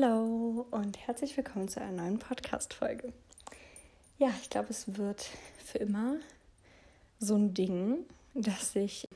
Hallo 0.00 0.66
und 0.70 0.96
herzlich 1.06 1.36
willkommen 1.36 1.66
zu 1.66 1.80
einer 1.80 2.02
neuen 2.02 2.18
Podcast-Folge. 2.18 3.12
Ja, 4.18 4.28
ich 4.40 4.48
glaube, 4.48 4.68
es 4.70 4.96
wird 4.96 5.28
für 5.64 5.78
immer 5.78 6.16
so 7.18 7.34
ein 7.34 7.52
Ding, 7.52 8.04
dass 8.34 8.76
ich 8.76 9.08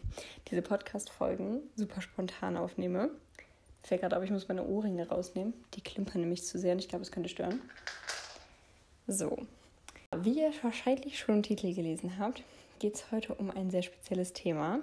diese 0.49 0.63
Podcast-Folgen 0.63 1.61
super 1.77 2.01
spontan 2.01 2.57
aufnehme. 2.57 3.11
Ich 3.83 3.89
fällt 3.89 4.01
gerade 4.01 4.17
auf, 4.17 4.25
ich 4.25 4.31
muss 4.31 4.49
meine 4.49 4.67
Ohrringe 4.67 5.09
rausnehmen. 5.09 5.55
Die 5.75 5.83
klimpern 5.83 6.23
nämlich 6.23 6.45
zu 6.45 6.59
sehr 6.59 6.73
und 6.73 6.81
ich 6.81 6.89
glaube, 6.89 7.03
es 7.05 7.13
könnte 7.13 7.29
stören. 7.29 7.61
So, 9.07 9.37
wie 10.17 10.41
ihr 10.41 10.53
wahrscheinlich 10.63 11.19
schon 11.19 11.37
im 11.37 11.43
Titel 11.45 11.75
gelesen 11.75 12.19
habt, 12.19 12.43
geht 12.81 12.97
es 12.97 13.13
heute 13.13 13.35
um 13.35 13.51
ein 13.51 13.71
sehr 13.71 13.83
spezielles 13.83 14.33
Thema. 14.33 14.81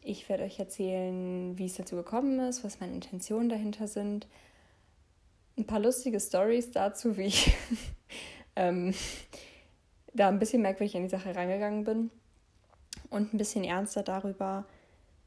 Ich 0.00 0.28
werde 0.28 0.44
euch 0.44 0.58
erzählen, 0.58 1.58
wie 1.58 1.66
es 1.66 1.74
dazu 1.74 1.96
gekommen 1.96 2.38
ist, 2.40 2.64
was 2.64 2.80
meine 2.80 2.94
Intentionen 2.94 3.50
dahinter 3.50 3.88
sind. 3.88 4.26
Ein 5.56 5.66
paar 5.66 5.80
lustige 5.80 6.18
Stories 6.18 6.70
dazu, 6.72 7.16
wie 7.16 7.26
ich 7.26 7.54
ähm, 8.56 8.94
da 10.12 10.28
ein 10.28 10.38
bisschen 10.38 10.62
merkwürdig 10.62 10.96
an 10.96 11.04
die 11.04 11.08
Sache 11.08 11.34
reingegangen 11.34 11.84
bin. 11.84 12.10
Und 13.10 13.32
ein 13.32 13.38
bisschen 13.38 13.64
ernster 13.64 14.02
darüber, 14.02 14.66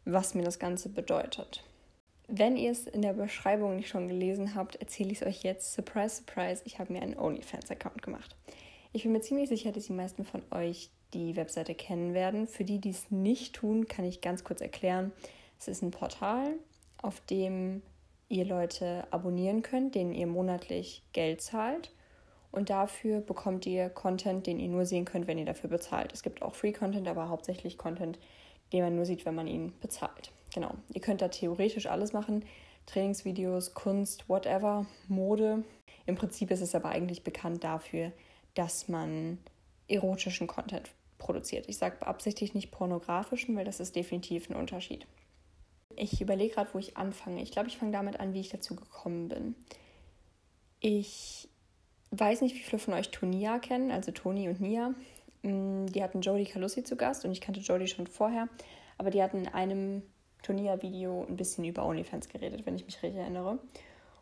was 0.03 0.33
mir 0.33 0.43
das 0.43 0.59
Ganze 0.59 0.89
bedeutet. 0.89 1.63
Wenn 2.27 2.57
ihr 2.57 2.71
es 2.71 2.87
in 2.87 3.01
der 3.01 3.13
Beschreibung 3.13 3.77
nicht 3.77 3.87
schon 3.87 4.09
gelesen 4.09 4.53
habt, 4.53 4.75
erzähle 4.75 5.11
ich 5.11 5.21
es 5.21 5.27
euch 5.27 5.43
jetzt. 5.43 5.73
Surprise, 5.73 6.17
surprise, 6.17 6.61
ich 6.65 6.77
habe 6.79 6.91
mir 6.91 7.01
einen 7.01 7.17
OnlyFans-Account 7.17 8.01
gemacht. 8.01 8.35
Ich 8.91 9.03
bin 9.03 9.13
mir 9.13 9.21
ziemlich 9.21 9.47
sicher, 9.47 9.71
dass 9.71 9.85
die 9.85 9.93
meisten 9.93 10.25
von 10.25 10.43
euch 10.51 10.89
die 11.13 11.37
Webseite 11.37 11.73
kennen 11.73 12.13
werden. 12.13 12.47
Für 12.47 12.65
die, 12.65 12.79
die 12.79 12.89
es 12.89 13.11
nicht 13.11 13.55
tun, 13.55 13.87
kann 13.87 14.03
ich 14.03 14.19
ganz 14.19 14.43
kurz 14.43 14.59
erklären. 14.59 15.13
Es 15.57 15.69
ist 15.69 15.81
ein 15.81 15.91
Portal, 15.91 16.55
auf 17.01 17.21
dem 17.21 17.81
ihr 18.29 18.45
Leute 18.45 19.07
abonnieren 19.11 19.61
könnt, 19.61 19.95
denen 19.95 20.13
ihr 20.13 20.27
monatlich 20.27 21.03
Geld 21.13 21.41
zahlt. 21.41 21.91
Und 22.51 22.69
dafür 22.69 23.21
bekommt 23.21 23.65
ihr 23.65 23.89
Content, 23.89 24.47
den 24.47 24.59
ihr 24.59 24.69
nur 24.69 24.85
sehen 24.85 25.05
könnt, 25.05 25.27
wenn 25.27 25.37
ihr 25.37 25.45
dafür 25.45 25.69
bezahlt. 25.69 26.13
Es 26.13 26.23
gibt 26.23 26.41
auch 26.41 26.55
Free 26.55 26.71
Content, 26.71 27.07
aber 27.07 27.29
hauptsächlich 27.29 27.77
Content, 27.77 28.17
den 28.73 28.83
man 28.83 28.95
nur 28.95 29.05
sieht, 29.05 29.25
wenn 29.25 29.35
man 29.35 29.47
ihn 29.47 29.73
bezahlt. 29.81 30.31
Genau. 30.53 30.73
Ihr 30.93 31.01
könnt 31.01 31.21
da 31.21 31.27
theoretisch 31.27 31.87
alles 31.87 32.13
machen. 32.13 32.45
Trainingsvideos, 32.85 33.73
Kunst, 33.73 34.27
whatever, 34.29 34.85
Mode. 35.07 35.63
Im 36.05 36.15
Prinzip 36.15 36.51
ist 36.51 36.61
es 36.61 36.73
aber 36.73 36.89
eigentlich 36.89 37.23
bekannt 37.23 37.63
dafür, 37.63 38.11
dass 38.55 38.87
man 38.87 39.37
erotischen 39.87 40.47
Content 40.47 40.89
produziert. 41.17 41.67
Ich 41.67 41.77
sage 41.77 41.97
beabsichtigt 41.99 42.55
nicht 42.55 42.71
pornografischen, 42.71 43.55
weil 43.55 43.65
das 43.65 43.79
ist 43.79 43.95
definitiv 43.95 44.49
ein 44.49 44.55
Unterschied. 44.55 45.05
Ich 45.97 46.21
überlege 46.21 46.53
gerade, 46.53 46.69
wo 46.73 46.79
ich 46.79 46.95
anfange. 46.95 47.41
Ich 47.41 47.51
glaube, 47.51 47.67
ich 47.67 47.77
fange 47.77 47.91
damit 47.91 48.19
an, 48.19 48.33
wie 48.33 48.39
ich 48.39 48.49
dazu 48.49 48.75
gekommen 48.75 49.27
bin. 49.27 49.55
Ich 50.79 51.49
weiß 52.11 52.41
nicht, 52.41 52.55
wie 52.55 52.59
viele 52.59 52.79
von 52.79 52.93
euch 52.93 53.09
Tonia 53.09 53.59
kennen, 53.59 53.91
also 53.91 54.11
Toni 54.11 54.47
und 54.47 54.61
Nia. 54.61 54.93
Mm, 55.41 55.87
die 55.87 56.03
hatten 56.03 56.21
Jodie 56.21 56.45
Calussi 56.45 56.83
zu 56.83 56.95
Gast 56.95 57.25
und 57.25 57.31
ich 57.31 57.41
kannte 57.41 57.59
Jodie 57.61 57.87
schon 57.87 58.07
vorher, 58.07 58.47
aber 58.97 59.09
die 59.09 59.21
hatten 59.21 59.39
in 59.39 59.47
einem 59.47 60.03
Tonia-Video 60.43 61.25
ein 61.27 61.35
bisschen 61.35 61.65
über 61.65 61.85
OnlyFans 61.85 62.29
geredet, 62.29 62.65
wenn 62.65 62.75
ich 62.75 62.85
mich 62.85 63.01
richtig 63.01 63.19
erinnere. 63.19 63.59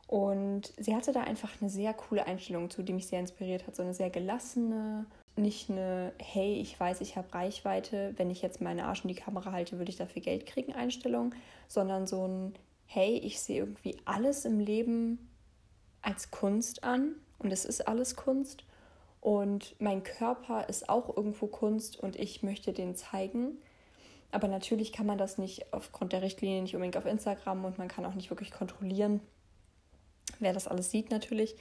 Und 0.07 0.73
sie 0.77 0.95
hatte 0.95 1.11
da 1.11 1.21
einfach 1.21 1.49
eine 1.59 1.69
sehr 1.69 1.93
coole 1.93 2.25
Einstellung 2.25 2.69
zu, 2.69 2.83
die 2.83 2.93
mich 2.93 3.07
sehr 3.07 3.19
inspiriert 3.19 3.67
hat. 3.67 3.75
So 3.75 3.83
eine 3.83 3.93
sehr 3.93 4.09
gelassene, 4.09 5.05
nicht 5.37 5.69
eine, 5.69 6.13
hey, 6.19 6.55
ich 6.55 6.79
weiß, 6.79 7.01
ich 7.01 7.17
habe 7.17 7.33
Reichweite, 7.33 8.13
wenn 8.17 8.29
ich 8.29 8.41
jetzt 8.41 8.61
meine 8.61 8.85
Arsch 8.85 9.03
in 9.03 9.09
die 9.09 9.15
Kamera 9.15 9.51
halte, 9.51 9.77
würde 9.77 9.89
ich 9.89 9.97
dafür 9.97 10.21
Geld 10.21 10.45
kriegen 10.45 10.73
Einstellung, 10.73 11.35
sondern 11.67 12.07
so 12.07 12.27
ein, 12.27 12.55
hey, 12.85 13.17
ich 13.17 13.39
sehe 13.41 13.59
irgendwie 13.59 13.97
alles 14.05 14.45
im 14.45 14.59
Leben 14.59 15.29
als 16.01 16.31
Kunst 16.31 16.83
an 16.83 17.15
und 17.39 17.51
es 17.51 17.65
ist 17.65 17.87
alles 17.87 18.15
Kunst 18.15 18.63
und 19.25 19.75
mein 19.79 20.03
Körper 20.03 20.69
ist 20.69 20.87
auch 20.87 21.15
irgendwo 21.17 21.47
Kunst 21.47 21.99
und 21.99 22.15
ich 22.15 22.43
möchte 22.43 22.73
den 22.73 22.95
zeigen. 22.95 23.57
Aber 24.31 24.47
natürlich 24.47 24.91
kann 24.91 25.05
man 25.05 25.17
das 25.17 25.37
nicht 25.37 25.73
aufgrund 25.73 26.13
der 26.13 26.21
Richtlinie 26.21 26.61
nicht 26.61 26.75
unbedingt 26.75 26.97
auf 26.97 27.05
Instagram 27.05 27.65
und 27.65 27.77
man 27.77 27.87
kann 27.87 28.05
auch 28.05 28.13
nicht 28.13 28.29
wirklich 28.29 28.51
kontrollieren, 28.51 29.21
wer 30.39 30.53
das 30.53 30.67
alles 30.67 30.91
sieht 30.91 31.09
natürlich 31.09 31.55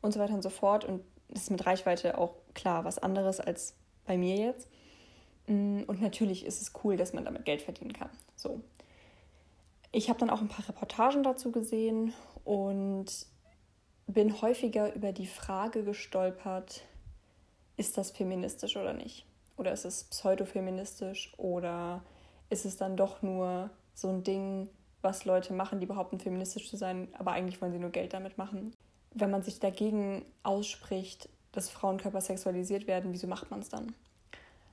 und 0.00 0.12
so 0.12 0.20
weiter 0.20 0.34
und 0.34 0.42
so 0.42 0.50
fort. 0.50 0.84
Und 0.84 1.02
ist 1.28 1.50
mit 1.50 1.66
Reichweite 1.66 2.18
auch 2.18 2.34
klar 2.54 2.84
was 2.84 2.98
anderes 2.98 3.40
als 3.40 3.74
bei 4.06 4.16
mir 4.16 4.36
jetzt. 4.36 4.68
Mm, 5.46 5.82
und 5.86 6.00
natürlich 6.00 6.44
ist 6.44 6.62
es 6.62 6.72
cool, 6.82 6.96
dass 6.96 7.12
man 7.12 7.24
damit 7.24 7.44
Geld 7.44 7.62
verdienen 7.62 7.92
kann. 7.92 8.10
So. 8.36 8.60
Ich 9.92 10.08
habe 10.08 10.18
dann 10.18 10.30
auch 10.30 10.40
ein 10.40 10.48
paar 10.48 10.68
Reportagen 10.68 11.22
dazu 11.22 11.50
gesehen 11.50 12.12
und 12.44 13.06
bin 14.06 14.40
häufiger 14.40 14.94
über 14.94 15.12
die 15.12 15.26
Frage 15.26 15.84
gestolpert, 15.84 16.84
ist 17.76 17.96
das 17.96 18.10
feministisch 18.10 18.76
oder 18.76 18.92
nicht? 18.92 19.26
Oder 19.56 19.72
ist 19.72 19.84
es 19.84 20.04
pseudofeministisch 20.04 21.32
oder 21.36 22.02
ist 22.50 22.64
es 22.64 22.76
dann 22.76 22.96
doch 22.96 23.22
nur 23.22 23.70
so 23.94 24.08
ein 24.08 24.22
Ding, 24.22 24.68
was 25.02 25.24
Leute 25.24 25.52
machen, 25.52 25.80
die 25.80 25.86
behaupten, 25.86 26.18
feministisch 26.18 26.68
zu 26.68 26.76
sein, 26.76 27.08
aber 27.18 27.32
eigentlich 27.32 27.60
wollen 27.60 27.72
sie 27.72 27.78
nur 27.78 27.90
Geld 27.90 28.14
damit 28.14 28.38
machen. 28.38 28.72
Wenn 29.14 29.30
man 29.30 29.42
sich 29.42 29.60
dagegen 29.60 30.24
ausspricht, 30.42 31.28
dass 31.52 31.70
Frauenkörper 31.70 32.20
sexualisiert 32.20 32.86
werden, 32.86 33.12
wieso 33.12 33.26
macht 33.26 33.50
man 33.50 33.60
es 33.60 33.68
dann? 33.68 33.94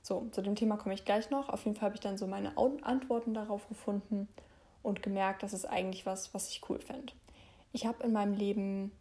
So, 0.02 0.28
zu 0.30 0.40
dem 0.40 0.54
Thema 0.54 0.76
komme 0.76 0.94
ich 0.94 1.04
gleich 1.04 1.30
noch. 1.30 1.48
Auf 1.48 1.64
jeden 1.64 1.76
Fall 1.76 1.86
habe 1.86 1.96
ich 1.96 2.00
dann 2.00 2.16
so 2.16 2.26
meine 2.26 2.56
Antworten 2.56 3.34
darauf 3.34 3.68
gefunden 3.68 4.28
und 4.82 5.02
gemerkt, 5.02 5.42
das 5.42 5.52
ist 5.52 5.64
eigentlich 5.64 6.06
was, 6.06 6.32
was 6.32 6.48
ich 6.48 6.60
cool 6.68 6.78
fände. 6.78 7.12
Ich 7.72 7.86
habe 7.86 8.04
in 8.04 8.12
meinem 8.12 8.34
Leben, 8.34 8.92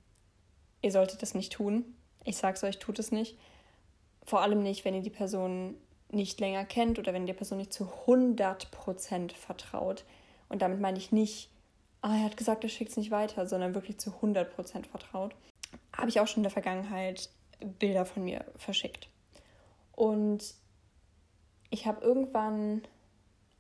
ihr 0.81 0.91
solltet 0.91 1.21
das 1.21 1.35
nicht 1.35 1.53
tun. 1.53 1.95
Ich 2.23 2.37
sage 2.37 2.55
es 2.55 2.63
euch, 2.63 2.79
tut 2.79 2.97
es 2.97 3.11
nicht. 3.11 3.37
Vor 4.23 4.41
allem 4.41 4.63
nicht, 4.63 4.83
wenn 4.83 4.95
ihr 4.95 5.03
die 5.03 5.11
Person 5.11 5.75
nicht 6.09 6.39
länger 6.39 6.65
kennt 6.65 6.97
oder 6.97 7.13
wenn 7.13 7.23
ihr 7.23 7.27
der 7.27 7.33
Person 7.35 7.59
nicht 7.59 7.71
zu 7.71 7.85
100% 8.07 9.35
vertraut. 9.35 10.05
Und 10.49 10.63
damit 10.63 10.79
meine 10.79 10.97
ich 10.97 11.11
nicht, 11.11 11.51
ah, 12.05 12.17
er 12.17 12.25
hat 12.25 12.37
gesagt, 12.37 12.63
er 12.63 12.69
schickt 12.69 12.91
es 12.91 12.97
nicht 12.97 13.09
weiter, 13.09 13.47
sondern 13.47 13.73
wirklich 13.73 13.97
zu 13.97 14.11
100% 14.11 14.85
vertraut. 14.85 15.33
Habe 15.91 16.09
ich 16.09 16.19
auch 16.19 16.27
schon 16.27 16.41
in 16.41 16.43
der 16.43 16.51
Vergangenheit 16.51 17.29
Bilder 17.79 18.05
von 18.05 18.23
mir 18.23 18.45
verschickt. 18.57 19.09
Und 19.93 20.53
ich 21.71 21.87
habe 21.87 22.05
irgendwann 22.05 22.83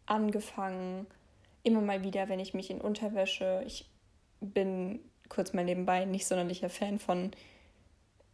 angefangen, 0.05 1.07
immer 1.63 1.81
mal 1.81 2.03
wieder, 2.03 2.29
wenn 2.29 2.39
ich 2.39 2.53
mich 2.53 2.69
in 2.69 2.81
Unterwäsche, 2.81 3.63
ich 3.65 3.89
bin 4.41 4.99
kurz 5.27 5.53
mal 5.53 5.65
nebenbei 5.65 6.05
nicht 6.05 6.27
sonderlicher 6.27 6.69
Fan 6.69 6.99
von 6.99 7.31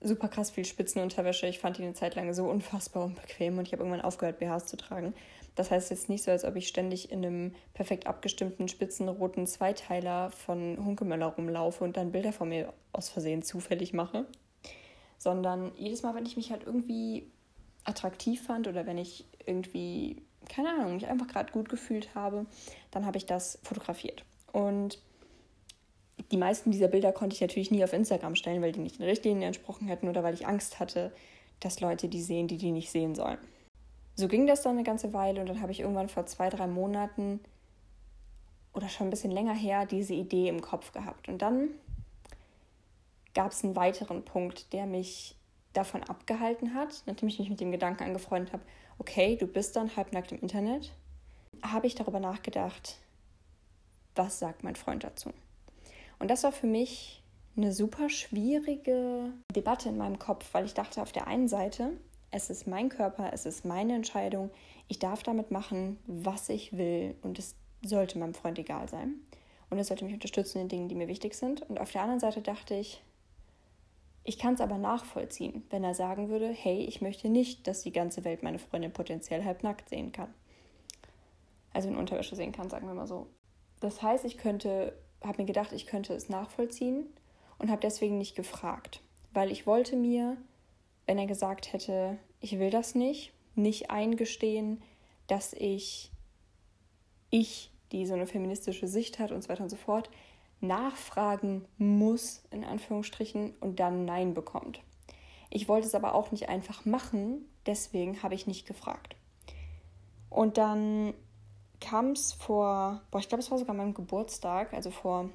super 0.02 0.28
krass 0.28 0.52
viel 0.52 0.66
Spitzenunterwäsche. 0.66 1.48
Ich 1.48 1.60
fand 1.60 1.78
die 1.78 1.84
eine 1.84 1.94
Zeit 1.94 2.16
lang 2.16 2.34
so 2.34 2.50
unfassbar 2.50 3.06
unbequem 3.06 3.58
und 3.58 3.66
ich 3.66 3.72
habe 3.72 3.84
irgendwann 3.84 4.04
aufgehört, 4.04 4.40
BHs 4.40 4.66
zu 4.66 4.76
tragen. 4.76 5.14
Das 5.56 5.70
heißt 5.70 5.90
jetzt 5.90 6.10
nicht 6.10 6.24
so, 6.24 6.32
als 6.32 6.46
ob 6.46 6.56
ich 6.56 6.68
ständig 6.68 7.12
in 7.12 7.26
einem 7.26 7.56
perfekt 7.74 8.08
abgestimmten 8.08 8.68
spitzenroten 8.68 9.48
Zweiteiler 9.48 10.32
von 10.32 10.84
Hunkemöller 10.84 11.28
rumlaufe 11.28 11.84
und 11.84 11.98
dann 11.98 12.12
Bilder 12.12 12.32
von 12.32 12.50
mir 12.50 12.74
aus 12.94 13.10
Versehen 13.10 13.44
zufällig 13.44 13.94
mache, 13.94 14.26
sondern 15.18 15.72
jedes 15.76 16.04
Mal, 16.04 16.16
wenn 16.16 16.26
ich 16.26 16.38
mich 16.38 16.52
halt 16.52 16.64
irgendwie 16.66 17.28
attraktiv 17.84 18.42
fand 18.42 18.68
oder 18.68 18.86
wenn 18.86 18.98
ich 18.98 19.26
irgendwie, 19.46 20.22
keine 20.48 20.70
Ahnung, 20.70 20.96
mich 20.96 21.08
einfach 21.08 21.28
gerade 21.28 21.52
gut 21.52 21.68
gefühlt 21.68 22.16
habe, 22.16 22.46
dann 22.92 23.06
habe 23.06 23.18
ich 23.18 23.26
das 23.26 23.60
fotografiert. 23.64 24.24
Und 24.54 25.00
die 26.32 26.38
meisten 26.38 26.72
dieser 26.72 26.88
Bilder 26.88 27.12
konnte 27.12 27.36
ich 27.36 27.42
natürlich 27.42 27.72
nie 27.72 27.84
auf 27.84 27.94
Instagram 27.94 28.36
stellen, 28.36 28.62
weil 28.62 28.72
die 28.72 28.80
nicht 28.80 29.00
den 29.00 29.06
Richtlinien 29.06 29.44
entsprochen 29.44 29.88
hätten 29.88 30.08
oder 30.08 30.24
weil 30.24 30.34
ich 30.34 30.48
Angst 30.48 30.80
hatte, 30.80 31.12
dass 31.60 31.82
Leute 31.82 32.08
die 32.08 32.22
sehen, 32.22 32.48
die 32.48 32.58
die 32.58 32.72
nicht 32.72 32.92
sehen 32.92 33.16
sollen. 33.16 33.38
So 34.16 34.28
ging 34.28 34.48
das 34.48 34.62
dann 34.62 34.74
eine 34.74 34.84
ganze 34.84 35.14
Weile 35.14 35.42
und 35.42 35.48
dann 35.48 35.62
habe 35.62 35.72
ich 35.72 35.80
irgendwann 35.80 36.10
vor 36.10 36.26
zwei, 36.26 36.50
drei 36.50 36.68
Monaten 36.68 37.40
oder 38.74 38.90
schon 38.90 39.08
ein 39.08 39.10
bisschen 39.10 39.32
länger 39.32 39.54
her 39.54 39.86
diese 39.86 40.14
Idee 40.14 40.48
im 40.48 40.62
Kopf 40.62 40.92
gehabt. 40.92 41.28
Und 41.28 41.42
dann 41.42 41.70
gab 43.34 43.52
es 43.52 43.64
einen 43.64 43.76
weiteren 43.76 44.24
Punkt, 44.24 44.74
der 44.74 44.86
mich 44.86 45.36
davon 45.74 46.04
abgehalten 46.04 46.74
hat, 46.74 47.04
nachdem 47.06 47.30
ich 47.30 47.40
mich 47.40 47.50
mit 47.50 47.62
dem 47.62 47.72
Gedanken 47.72 48.04
angefreundet 48.04 48.54
habe, 48.54 48.64
okay, 48.98 49.38
du 49.38 49.48
bist 49.48 49.76
dann 49.76 49.96
halbnackt 49.96 50.32
im 50.32 50.40
Internet, 50.40 50.92
habe 51.64 51.88
ich 51.88 51.96
darüber 51.96 52.20
nachgedacht, 52.20 52.98
was 54.16 54.40
sagt 54.40 54.64
mein 54.64 54.76
Freund 54.76 55.04
dazu? 55.04 55.32
Und 56.20 56.30
das 56.30 56.44
war 56.44 56.52
für 56.52 56.68
mich 56.68 57.24
eine 57.56 57.72
super 57.72 58.10
schwierige 58.10 59.32
Debatte 59.56 59.90
in 59.90 59.98
meinem 59.98 60.20
Kopf, 60.20 60.54
weil 60.54 60.66
ich 60.66 60.74
dachte, 60.74 61.02
auf 61.02 61.12
der 61.12 61.28
einen 61.28 61.48
Seite, 61.48 61.92
es 62.32 62.50
ist 62.50 62.66
mein 62.66 62.90
Körper, 62.90 63.32
es 63.34 63.46
ist 63.46 63.66
meine 63.66 63.94
Entscheidung, 63.94 64.50
ich 64.88 65.00
darf 65.00 65.24
damit 65.24 65.52
machen, 65.52 66.00
was 66.08 66.50
ich 66.50 66.76
will 66.78 67.16
und 67.22 67.38
es 67.40 67.56
sollte 67.84 68.18
meinem 68.18 68.34
Freund 68.34 68.58
egal 68.58 68.88
sein. 68.88 69.16
Und 69.70 69.78
er 69.78 69.84
sollte 69.84 70.04
mich 70.04 70.14
unterstützen 70.14 70.60
in 70.60 70.68
Dingen, 70.68 70.90
die 70.90 70.96
mir 70.96 71.08
wichtig 71.08 71.34
sind. 71.34 71.62
Und 71.70 71.80
auf 71.80 71.92
der 71.92 72.02
anderen 72.02 72.20
Seite 72.20 72.42
dachte 72.42 72.76
ich, 72.76 73.02
ich 74.24 74.38
kann 74.38 74.54
es 74.54 74.62
aber 74.62 74.78
nachvollziehen, 74.78 75.64
wenn 75.70 75.84
er 75.84 75.96
sagen 75.96 76.30
würde, 76.30 76.50
hey, 76.50 76.84
ich 76.84 77.02
möchte 77.02 77.30
nicht, 77.30 77.68
dass 77.68 77.82
die 77.82 77.92
ganze 77.92 78.24
Welt 78.24 78.44
meine 78.44 78.60
Freundin 78.60 78.92
potenziell 78.92 79.44
halbnackt 79.44 79.90
sehen 79.90 80.12
kann. 80.12 80.34
Also 81.74 81.88
in 81.88 81.96
Unterwäsche 81.96 82.36
sehen 82.36 82.52
kann, 82.52 82.70
sagen 82.70 82.88
wir 82.88 82.94
mal 82.94 83.08
so. 83.08 83.28
Das 83.80 84.02
heißt, 84.02 84.26
ich 84.26 84.38
könnte, 84.38 84.94
habe 85.24 85.42
mir 85.42 85.48
gedacht, 85.48 85.72
ich 85.72 85.88
könnte 85.88 86.14
es 86.14 86.30
nachvollziehen 86.30 87.08
und 87.58 87.72
habe 87.72 87.82
deswegen 87.82 88.18
nicht 88.18 88.36
gefragt, 88.36 89.02
weil 89.34 89.52
ich 89.52 89.66
wollte 89.66 89.96
mir, 89.96 90.38
wenn 91.06 91.18
er 91.18 91.28
gesagt 91.28 91.74
hätte, 91.74 92.18
ich 92.40 92.60
will 92.60 92.70
das 92.70 92.96
nicht, 92.96 93.34
nicht 93.56 93.92
eingestehen, 93.92 94.82
dass 95.28 95.54
ich, 95.54 96.12
ich, 97.30 97.72
die 97.92 98.06
so 98.06 98.14
eine 98.14 98.28
feministische 98.28 98.88
Sicht 98.88 99.20
hat 99.20 99.32
und 99.32 99.42
so 99.42 99.50
weiter 99.50 99.64
und 99.64 99.70
so 99.70 99.78
fort, 99.78 100.10
nachfragen 100.62 101.66
muss, 101.78 102.44
in 102.52 102.64
Anführungsstrichen, 102.64 103.54
und 103.60 103.80
dann 103.80 104.06
Nein 104.06 104.34
bekommt. 104.34 104.82
Ich 105.50 105.68
wollte 105.68 105.88
es 105.88 105.96
aber 105.96 106.16
auch 106.16 106.32
nicht 106.32 106.50
einfach 106.50 106.86
machen, 106.86 107.46
deswegen 107.66 108.24
habe 108.24 108.36
ich 108.36 108.48
nicht 108.48 108.68
gefragt. 108.68 109.16
Und 110.30 110.58
dann 110.58 111.14
kam 111.82 112.12
es 112.12 112.32
vor, 112.32 113.02
boah, 113.12 113.20
ich 113.20 113.28
glaube, 113.28 113.42
es 113.42 113.52
war 113.52 113.58
sogar 113.58 113.76
meinem 113.76 113.94
Geburtstag, 113.94 114.74
also 114.74 114.92
vor 114.92 115.30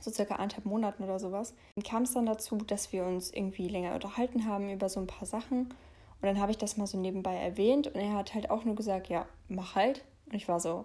so 0.00 0.10
circa 0.10 0.36
anderthalb 0.36 0.64
Monaten 0.64 1.04
oder 1.04 1.18
sowas, 1.18 1.54
kam 1.84 2.02
es 2.02 2.12
dann 2.12 2.26
dazu, 2.26 2.56
dass 2.56 2.92
wir 2.92 3.04
uns 3.04 3.32
irgendwie 3.32 3.68
länger 3.68 3.94
unterhalten 3.94 4.46
haben 4.46 4.70
über 4.70 4.88
so 4.88 5.00
ein 5.00 5.06
paar 5.06 5.26
Sachen. 5.26 5.74
Und 6.22 6.26
dann 6.26 6.40
habe 6.40 6.50
ich 6.50 6.58
das 6.58 6.76
mal 6.76 6.86
so 6.86 6.98
nebenbei 6.98 7.34
erwähnt 7.34 7.86
und 7.86 7.96
er 7.96 8.14
hat 8.14 8.34
halt 8.34 8.50
auch 8.50 8.64
nur 8.64 8.74
gesagt, 8.74 9.08
ja, 9.08 9.26
mach 9.48 9.74
halt. 9.74 10.04
Und 10.26 10.34
ich 10.34 10.48
war 10.48 10.60
so, 10.60 10.84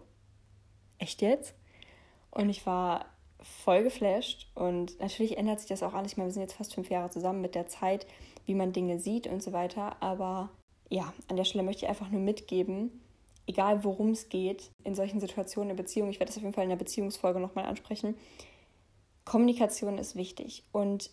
echt 0.98 1.22
jetzt? 1.22 1.54
Und 2.32 2.50
ich 2.50 2.66
war 2.66 3.06
voll 3.42 3.84
geflasht 3.84 4.48
und 4.56 5.00
natürlich 5.00 5.38
ändert 5.38 5.60
sich 5.60 5.70
das 5.70 5.84
auch 5.84 5.94
alles. 5.94 6.14
Ich 6.14 6.18
meine, 6.18 6.30
wir 6.30 6.34
sind 6.34 6.42
jetzt 6.42 6.56
fast 6.56 6.74
fünf 6.74 6.90
Jahre 6.90 7.10
zusammen 7.10 7.42
mit 7.42 7.54
der 7.54 7.68
Zeit, 7.68 8.08
wie 8.46 8.56
man 8.56 8.74
Dinge 8.74 9.00
sieht 9.00 9.28
und 9.28 9.44
so 9.44 9.54
weiter. 9.54 10.02
Aber 10.02 10.50
ja, 10.90 11.14
an 11.28 11.36
der 11.36 11.44
Stelle 11.44 11.64
möchte 11.64 11.86
ich 11.86 11.90
einfach 11.90 12.10
nur 12.10 12.22
mitgeben, 12.22 13.02
egal 13.48 13.84
worum 13.84 14.12
es 14.12 14.30
geht, 14.30 14.72
in 14.84 14.96
solchen 14.96 15.20
Situationen 15.20 15.72
in 15.72 15.76
Beziehung, 15.76 16.10
ich 16.10 16.20
werde 16.20 16.30
das 16.30 16.38
auf 16.38 16.44
jeden 16.44 16.54
Fall 16.54 16.64
in 16.64 16.70
der 16.70 16.78
Beziehungsfolge 16.78 17.40
nochmal 17.40 17.66
ansprechen, 17.66 18.16
Kommunikation 19.26 19.98
ist 19.98 20.16
wichtig. 20.16 20.64
Und 20.72 21.10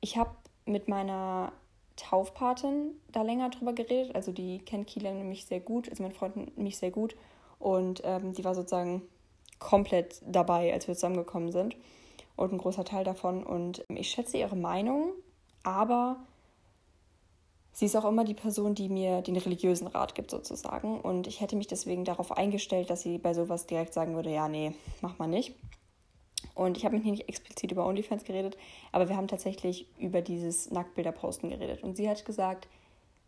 ich 0.00 0.16
habe 0.16 0.30
mit 0.64 0.88
meiner 0.88 1.52
Taufpatin 1.96 2.92
da 3.10 3.22
länger 3.22 3.50
drüber 3.50 3.72
geredet. 3.72 4.14
Also 4.14 4.32
die 4.32 4.60
kennt 4.60 4.86
Kieler 4.86 5.12
nämlich 5.12 5.44
sehr 5.44 5.60
gut, 5.60 5.88
also 5.90 6.02
mein 6.02 6.12
Freund 6.12 6.56
mich 6.56 6.78
sehr 6.78 6.92
gut. 6.92 7.16
Und 7.58 8.02
ähm, 8.04 8.32
die 8.32 8.44
war 8.44 8.54
sozusagen 8.54 9.02
komplett 9.58 10.22
dabei, 10.24 10.72
als 10.72 10.86
wir 10.86 10.94
zusammengekommen 10.94 11.50
sind. 11.50 11.76
Und 12.36 12.52
ein 12.52 12.58
großer 12.58 12.84
Teil 12.84 13.02
davon. 13.02 13.42
Und 13.42 13.84
ich 13.88 14.10
schätze 14.10 14.36
ihre 14.36 14.54
Meinung, 14.54 15.10
aber 15.64 16.20
sie 17.72 17.86
ist 17.86 17.96
auch 17.96 18.04
immer 18.04 18.22
die 18.22 18.34
Person, 18.34 18.76
die 18.76 18.88
mir 18.88 19.22
den 19.22 19.36
religiösen 19.36 19.88
Rat 19.88 20.14
gibt, 20.14 20.30
sozusagen. 20.30 21.00
Und 21.00 21.26
ich 21.26 21.40
hätte 21.40 21.56
mich 21.56 21.66
deswegen 21.66 22.04
darauf 22.04 22.30
eingestellt, 22.30 22.90
dass 22.90 23.02
sie 23.02 23.18
bei 23.18 23.34
sowas 23.34 23.66
direkt 23.66 23.92
sagen 23.92 24.14
würde: 24.14 24.30
Ja, 24.30 24.48
nee, 24.48 24.72
mach 25.00 25.18
mal 25.18 25.26
nicht. 25.26 25.56
Und 26.54 26.76
ich 26.76 26.84
habe 26.84 26.96
mit 26.96 27.04
ihr 27.04 27.12
nicht 27.12 27.28
explizit 27.28 27.72
über 27.72 27.86
OnlyFans 27.86 28.24
geredet, 28.24 28.56
aber 28.92 29.08
wir 29.08 29.16
haben 29.16 29.28
tatsächlich 29.28 29.86
über 29.98 30.22
dieses 30.22 30.70
Nacktbilder-Posten 30.70 31.50
geredet. 31.50 31.82
Und 31.82 31.96
sie 31.96 32.08
hat 32.08 32.24
gesagt, 32.24 32.68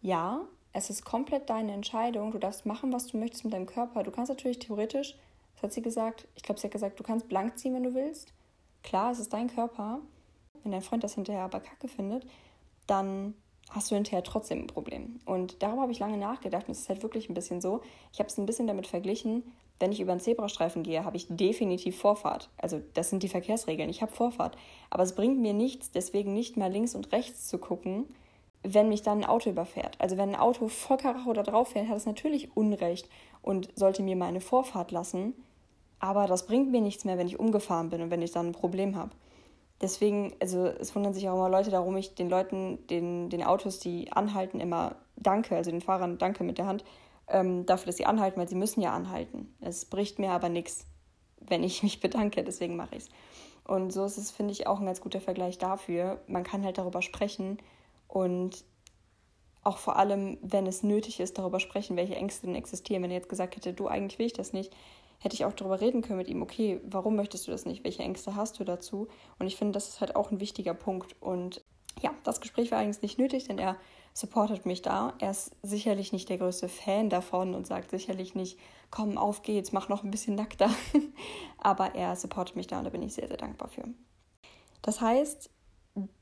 ja, 0.03 0.43
es 0.73 0.91
ist 0.91 1.05
komplett 1.05 1.51
deine 1.51 1.73
Entscheidung. 1.73 2.31
Du 2.31 2.39
darfst 2.39 2.67
machen, 2.67 2.93
was 2.93 3.07
du 3.07 3.19
möchtest 3.19 3.45
mit 3.45 3.53
deinem 3.53 3.67
Körper. 3.67 4.03
Du 4.03 4.11
kannst 4.11 4.31
natürlich 4.31 4.59
theoretisch, 4.59 5.17
das 5.55 5.63
hat 5.63 5.73
sie 5.73 5.83
gesagt, 5.83 6.27
ich 6.37 6.43
glaube, 6.43 6.61
sie 6.61 6.67
hat 6.67 6.73
gesagt, 6.73 6.99
du 6.99 7.05
kannst 7.05 7.29
blank 7.29 7.59
ziehen, 7.59 7.75
wenn 7.75 7.83
du 7.83 7.95
willst. 7.95 8.33
Klar, 8.83 9.13
es 9.13 9.19
ist 9.19 9.33
dein 9.33 9.49
Körper. 9.49 10.01
Wenn 10.63 10.73
dein 10.73 10.83
Freund 10.83 11.03
das 11.05 11.15
hinterher 11.15 11.43
aber 11.43 11.61
kacke 11.61 11.89
findet, 11.89 12.27
dann 12.87 13.35
hast 13.71 13.91
du 13.91 13.95
hinterher 13.95 14.23
trotzdem 14.23 14.61
ein 14.61 14.67
Problem. 14.67 15.21
Und 15.25 15.63
darüber 15.63 15.83
habe 15.83 15.93
ich 15.93 15.99
lange 15.99 16.17
nachgedacht 16.17 16.67
und 16.69 16.73
es 16.73 16.81
ist 16.81 16.89
halt 16.89 17.03
wirklich 17.03 17.29
ein 17.29 17.35
bisschen 17.35 17.61
so. 17.61 17.83
Ich 18.13 18.19
habe 18.19 18.29
es 18.29 18.39
ein 18.39 18.47
bisschen 18.47 18.67
damit 18.67 18.87
verglichen, 18.87 19.45
wenn 19.81 19.93
ich 19.93 20.01
über 20.01 20.13
einen 20.13 20.21
Zebrastreifen 20.21 20.83
gehe, 20.83 21.05
habe 21.05 21.17
ich 21.17 21.27
definitiv 21.29 21.99
Vorfahrt. 21.99 22.51
Also 22.59 22.81
das 22.95 23.11
sind 23.11 23.23
die 23.23 23.29
Verkehrsregeln. 23.29 23.89
Ich 23.89 24.03
habe 24.03 24.13
Vorfahrt. 24.13 24.57
Aber 24.91 25.03
es 25.03 25.15
bringt 25.15 25.41
mir 25.41 25.55
nichts, 25.55 25.91
deswegen 25.91 26.35
nicht 26.35 26.57
mal 26.57 26.71
links 26.71 26.95
und 26.95 27.11
rechts 27.13 27.49
zu 27.49 27.59
gucken, 27.59 28.05
wenn 28.63 28.91
mich 28.91 29.03
dann 29.03 29.23
ein 29.23 29.29
Auto 29.29 29.49
überfährt. 29.49 29.97
Also 29.99 30.19
wenn 30.19 30.31
ein 30.31 30.41
Auto 30.41 30.69
voll 30.69 30.99
Karacho 30.99 31.33
da 31.33 31.43
drauf 31.43 31.69
fährt, 31.69 31.89
hat 31.89 31.97
es 31.97 32.07
natürlich 32.07 32.55
Unrecht 32.55 33.09
und 33.41 33.71
sollte 33.75 34.03
mir 34.03 34.17
meine 34.17 34.43
Vorfahrt 34.43 34.91
lassen. 34.91 35.33
Aber 35.99 36.27
das 36.27 36.47
bringt 36.47 36.71
mir 36.71 36.83
nichts 36.83 37.07
mehr, 37.07 37.17
wenn 37.17 37.27
ich 37.27 37.41
umgefahren 37.41 37.89
bin 37.89 38.03
und 38.03 38.11
wenn 38.11 38.23
ich 38.23 38.33
dann 38.33 38.49
ein 38.49 38.53
Problem 38.53 38.97
habe. 38.97 39.11
Deswegen, 39.81 40.35
also 40.41 40.67
es 40.67 40.95
wundern 40.95 41.15
sich 41.15 41.27
auch 41.31 41.35
immer 41.35 41.49
Leute, 41.49 41.73
warum 41.73 41.97
ich 41.97 42.15
den 42.15 42.29
Leuten, 42.29 42.87
den, 42.89 43.31
den 43.31 43.43
Autos, 43.43 43.79
die 43.79 44.13
anhalten, 44.13 44.61
immer 44.61 44.97
danke, 45.17 45.57
also 45.57 45.71
den 45.71 45.81
Fahrern 45.81 46.19
danke 46.19 46.45
mit 46.45 46.59
der 46.59 46.67
Hand, 46.67 46.85
ähm, 47.31 47.67
dafür, 47.67 47.87
dass 47.87 47.97
sie 47.97 48.07
anhalten, 48.07 48.39
weil 48.39 48.49
sie 48.49 48.55
müssen 48.55 48.81
ja 48.81 48.93
anhalten. 48.93 49.55
Es 49.61 49.85
bricht 49.85 50.19
mir 50.19 50.31
aber 50.31 50.49
nichts, 50.49 50.87
wenn 51.41 51.63
ich 51.63 51.83
mich 51.83 52.01
bedanke, 52.01 52.45
deswegen 52.45 52.77
mache 52.77 52.97
ich 52.97 53.05
es. 53.05 53.09
Und 53.65 53.93
so 53.93 54.05
ist 54.05 54.19
es, 54.19 54.31
finde 54.31 54.53
ich, 54.53 54.67
auch 54.67 54.81
ein 54.81 54.87
ganz 54.87 55.01
guter 55.01 55.21
Vergleich 55.21 55.59
dafür. 55.59 56.21
Man 56.27 56.45
kann 56.45 56.65
halt 56.65 56.79
darüber 56.79 57.03
sprechen 57.03 57.59
und 58.09 58.65
auch 59.63 59.79
vor 59.79 59.97
allem, 59.97 60.39
wenn 60.43 60.67
es 60.67 60.83
nötig 60.83 61.21
ist, 61.21 61.39
darüber 61.39 61.61
sprechen, 61.61 61.97
welche 61.97 62.17
Ängste 62.17 62.47
denn 62.47 62.57
existieren. 62.57 63.03
Wenn 63.03 63.11
er 63.11 63.19
jetzt 63.19 63.29
gesagt 63.29 63.57
hätte, 63.57 63.73
du 63.73 63.89
eigentlich 63.89 64.19
will 64.19 64.27
ich 64.27 64.33
das 64.33 64.53
nicht, 64.53 64.73
hätte 65.19 65.35
ich 65.35 65.45
auch 65.45 65.53
darüber 65.53 65.81
reden 65.81 66.03
können 66.03 66.19
mit 66.19 66.29
ihm, 66.29 66.43
okay, 66.43 66.81
warum 66.85 67.15
möchtest 67.15 67.47
du 67.47 67.51
das 67.51 67.67
nicht? 67.67 67.85
Welche 67.85 68.03
Ängste 68.03 68.35
hast 68.35 68.59
du 68.59 68.65
dazu? 68.65 69.09
Und 69.39 69.47
ich 69.47 69.57
finde, 69.57 69.73
das 69.73 69.89
ist 69.89 70.01
halt 70.01 70.17
auch 70.17 70.31
ein 70.31 70.41
wichtiger 70.41 70.75
Punkt. 70.75 71.15
Und 71.21 71.63
ja, 72.01 72.11
das 72.25 72.41
Gespräch 72.41 72.71
war 72.71 72.79
eigentlich 72.79 73.03
nicht 73.03 73.19
nötig, 73.19 73.45
denn 73.45 73.59
er 73.59 73.77
supportet 74.13 74.67
mich 74.67 74.83
da. 74.83 75.15
Er 75.19 75.31
ist 75.31 75.53
sicherlich 75.63 76.13
nicht 76.13 76.29
der 76.29 76.39
größte 76.39 76.69
Fan 76.69 77.11
davon 77.11 77.55
und 77.55 77.67
sagt 77.67 77.91
sicherlich 77.91 78.35
nicht, 78.35 78.59
komm, 78.91 79.19
auf 79.19 79.43
geht's, 79.43 79.73
mach 79.73 79.89
noch 79.89 80.05
ein 80.05 80.11
bisschen 80.11 80.35
nackter. 80.35 80.71
Aber 81.59 81.95
er 81.95 82.17
supportet 82.17 82.57
mich 82.57 82.67
da 82.67 82.79
und 82.79 82.85
da 82.85 82.91
bin 82.91 83.03
ich 83.03 83.15
sehr, 83.15 83.29
sehr 83.29 83.37
dankbar 83.37 83.69
für. 83.69 83.85
Das 84.83 85.01
heißt, 85.01 85.51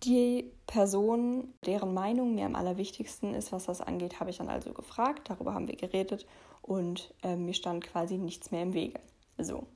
die 0.03 0.51
Person, 0.67 1.55
deren 1.65 1.95
Meinung 1.95 2.35
mir 2.35 2.47
am 2.47 2.57
allerwichtigsten 2.57 3.35
ist, 3.35 3.53
was 3.53 3.67
das 3.67 3.81
angeht, 3.81 4.21
habe 4.21 4.31
ich 4.31 4.39
dann 4.39 4.49
also 4.49 4.73
gefragt. 4.73 5.29
Darüber 5.31 5.55
haben 5.55 5.69
wir 5.69 5.77
geredet 5.77 6.27
und 6.63 7.15
äh, 7.23 7.37
mir 7.37 7.55
stand 7.55 7.85
quasi 7.85 8.19
nichts 8.19 8.51
mehr 8.51 8.63
im 8.63 8.75
Wege. 8.75 9.01
So. 9.39 9.67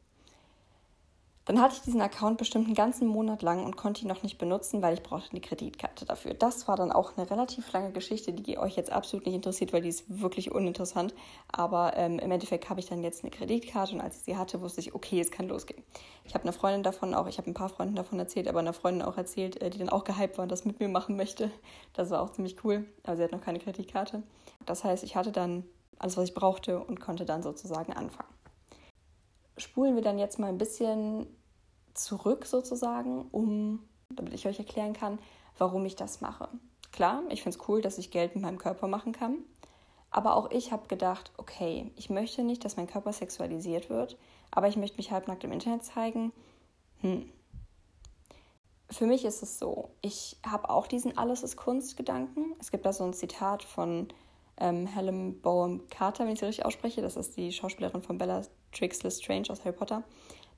Dann 1.44 1.60
hatte 1.60 1.74
ich 1.74 1.82
diesen 1.82 2.00
Account 2.00 2.38
bestimmt 2.38 2.66
einen 2.66 2.76
ganzen 2.76 3.08
Monat 3.08 3.42
lang 3.42 3.64
und 3.64 3.76
konnte 3.76 4.02
ihn 4.02 4.08
noch 4.08 4.22
nicht 4.22 4.38
benutzen, 4.38 4.80
weil 4.80 4.94
ich 4.94 5.02
brauchte 5.02 5.32
eine 5.32 5.40
Kreditkarte 5.40 6.04
dafür. 6.04 6.34
Das 6.34 6.68
war 6.68 6.76
dann 6.76 6.92
auch 6.92 7.16
eine 7.16 7.28
relativ 7.28 7.72
lange 7.72 7.90
Geschichte, 7.90 8.32
die 8.32 8.58
euch 8.58 8.76
jetzt 8.76 8.92
absolut 8.92 9.26
nicht 9.26 9.34
interessiert, 9.34 9.72
weil 9.72 9.82
die 9.82 9.88
ist 9.88 10.04
wirklich 10.08 10.52
uninteressant. 10.52 11.14
Aber 11.50 11.96
ähm, 11.96 12.20
im 12.20 12.30
Endeffekt 12.30 12.70
habe 12.70 12.78
ich 12.78 12.86
dann 12.86 13.02
jetzt 13.02 13.24
eine 13.24 13.32
Kreditkarte 13.32 13.94
und 13.94 14.00
als 14.00 14.18
ich 14.18 14.22
sie 14.22 14.36
hatte, 14.36 14.60
wusste 14.60 14.80
ich, 14.80 14.94
okay, 14.94 15.20
es 15.20 15.32
kann 15.32 15.48
losgehen. 15.48 15.82
Ich 16.24 16.34
habe 16.34 16.44
eine 16.44 16.52
Freundin 16.52 16.84
davon 16.84 17.12
auch, 17.12 17.26
ich 17.26 17.38
habe 17.38 17.50
ein 17.50 17.54
paar 17.54 17.68
Freunden 17.68 17.96
davon 17.96 18.20
erzählt, 18.20 18.46
aber 18.46 18.60
einer 18.60 18.72
Freundin 18.72 19.02
auch 19.02 19.16
erzählt, 19.16 19.60
äh, 19.60 19.70
die 19.70 19.78
dann 19.78 19.88
auch 19.88 20.04
gehypt 20.04 20.38
war 20.38 20.44
und 20.44 20.52
das 20.52 20.64
mit 20.64 20.78
mir 20.78 20.88
machen 20.88 21.16
möchte. 21.16 21.50
Das 21.92 22.10
war 22.10 22.22
auch 22.22 22.30
ziemlich 22.30 22.64
cool, 22.64 22.86
aber 23.02 23.16
sie 23.16 23.24
hat 23.24 23.32
noch 23.32 23.40
keine 23.40 23.58
Kreditkarte. 23.58 24.22
Das 24.64 24.84
heißt, 24.84 25.02
ich 25.02 25.16
hatte 25.16 25.32
dann 25.32 25.64
alles, 25.98 26.16
was 26.16 26.28
ich 26.28 26.34
brauchte 26.34 26.78
und 26.78 27.00
konnte 27.00 27.24
dann 27.24 27.42
sozusagen 27.42 27.92
anfangen 27.92 28.28
spulen 29.62 29.94
wir 29.94 30.02
dann 30.02 30.18
jetzt 30.18 30.38
mal 30.38 30.48
ein 30.48 30.58
bisschen 30.58 31.26
zurück 31.94 32.46
sozusagen, 32.46 33.28
um, 33.30 33.80
damit 34.10 34.34
ich 34.34 34.46
euch 34.46 34.58
erklären 34.58 34.92
kann, 34.92 35.18
warum 35.58 35.84
ich 35.84 35.96
das 35.96 36.20
mache. 36.20 36.48
Klar, 36.90 37.22
ich 37.30 37.42
finde 37.42 37.58
es 37.58 37.68
cool, 37.68 37.80
dass 37.80 37.98
ich 37.98 38.10
Geld 38.10 38.34
mit 38.34 38.42
meinem 38.42 38.58
Körper 38.58 38.86
machen 38.86 39.12
kann. 39.12 39.38
Aber 40.10 40.36
auch 40.36 40.50
ich 40.50 40.72
habe 40.72 40.88
gedacht, 40.88 41.32
okay, 41.38 41.90
ich 41.96 42.10
möchte 42.10 42.44
nicht, 42.44 42.64
dass 42.64 42.76
mein 42.76 42.86
Körper 42.86 43.12
sexualisiert 43.14 43.88
wird, 43.88 44.18
aber 44.50 44.68
ich 44.68 44.76
möchte 44.76 44.98
mich 44.98 45.10
halbnackt 45.10 45.42
im 45.44 45.52
Internet 45.52 45.84
zeigen. 45.84 46.32
Hm. 47.00 47.30
Für 48.90 49.06
mich 49.06 49.24
ist 49.24 49.42
es 49.42 49.58
so, 49.58 49.88
ich 50.02 50.36
habe 50.46 50.68
auch 50.68 50.86
diesen 50.86 51.16
Alles 51.16 51.42
ist 51.42 51.56
Kunst-Gedanken. 51.56 52.54
Es 52.60 52.70
gibt 52.70 52.84
da 52.84 52.92
so 52.92 53.04
ein 53.04 53.14
Zitat 53.14 53.62
von 53.62 54.08
ähm, 54.58 54.86
Helen 54.86 55.40
Bowen 55.40 55.88
Carter, 55.88 56.26
wenn 56.26 56.34
ich 56.34 56.40
sie 56.40 56.46
richtig 56.46 56.66
ausspreche. 56.66 57.00
Das 57.00 57.16
ist 57.16 57.38
die 57.38 57.50
Schauspielerin 57.50 58.02
von 58.02 58.18
Bella 58.18 58.42
Trix 58.72 59.02
Lestrange 59.02 59.50
aus 59.50 59.64
Harry 59.64 59.76
Potter, 59.76 60.02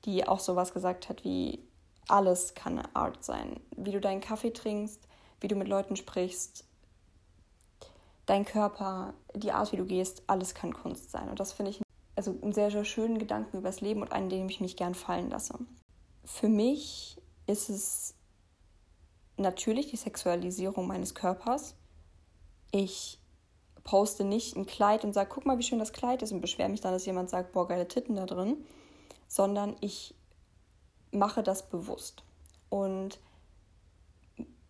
die 0.05 0.27
auch 0.27 0.39
sowas 0.39 0.73
gesagt 0.73 1.09
hat 1.09 1.23
wie 1.23 1.59
alles 2.07 2.53
kann 2.53 2.79
Art 2.93 3.23
sein. 3.23 3.59
Wie 3.75 3.91
du 3.91 3.99
deinen 3.99 4.21
Kaffee 4.21 4.51
trinkst, 4.51 5.01
wie 5.41 5.47
du 5.47 5.55
mit 5.55 5.67
Leuten 5.67 5.95
sprichst, 5.95 6.65
dein 8.25 8.45
Körper, 8.45 9.13
die 9.33 9.51
Art, 9.51 9.71
wie 9.71 9.77
du 9.77 9.85
gehst, 9.85 10.23
alles 10.27 10.53
kann 10.53 10.73
Kunst 10.73 11.11
sein. 11.11 11.29
Und 11.29 11.39
das 11.39 11.51
finde 11.51 11.71
ich 11.71 11.81
also 12.15 12.37
einen 12.41 12.53
sehr, 12.53 12.71
sehr 12.71 12.85
schönen 12.85 13.17
Gedanken 13.17 13.57
übers 13.57 13.81
Leben 13.81 14.01
und 14.01 14.11
einen, 14.11 14.29
den 14.29 14.47
ich 14.49 14.61
mich 14.61 14.77
gern 14.77 14.95
fallen 14.95 15.29
lasse. 15.29 15.57
Für 16.23 16.47
mich 16.47 17.21
ist 17.45 17.69
es 17.69 18.15
natürlich 19.37 19.87
die 19.87 19.97
Sexualisierung 19.97 20.87
meines 20.87 21.13
Körpers. 21.13 21.75
Ich 22.71 23.19
poste 23.85 24.25
nicht 24.25 24.57
ein 24.57 24.65
Kleid 24.65 25.05
und 25.05 25.13
sage, 25.13 25.29
guck 25.31 25.45
mal, 25.45 25.57
wie 25.57 25.63
schön 25.63 25.79
das 25.79 25.93
Kleid 25.93 26.21
ist 26.21 26.33
und 26.33 26.41
beschwere 26.41 26.67
mich 26.67 26.81
dann, 26.81 26.91
dass 26.91 27.05
jemand 27.05 27.29
sagt, 27.29 27.53
boah, 27.53 27.67
geile 27.67 27.87
Titten 27.87 28.17
da 28.17 28.25
drin, 28.25 28.57
sondern 29.29 29.77
ich 29.79 30.15
mache 31.11 31.43
das 31.43 31.69
bewusst. 31.69 32.23
Und 32.69 33.19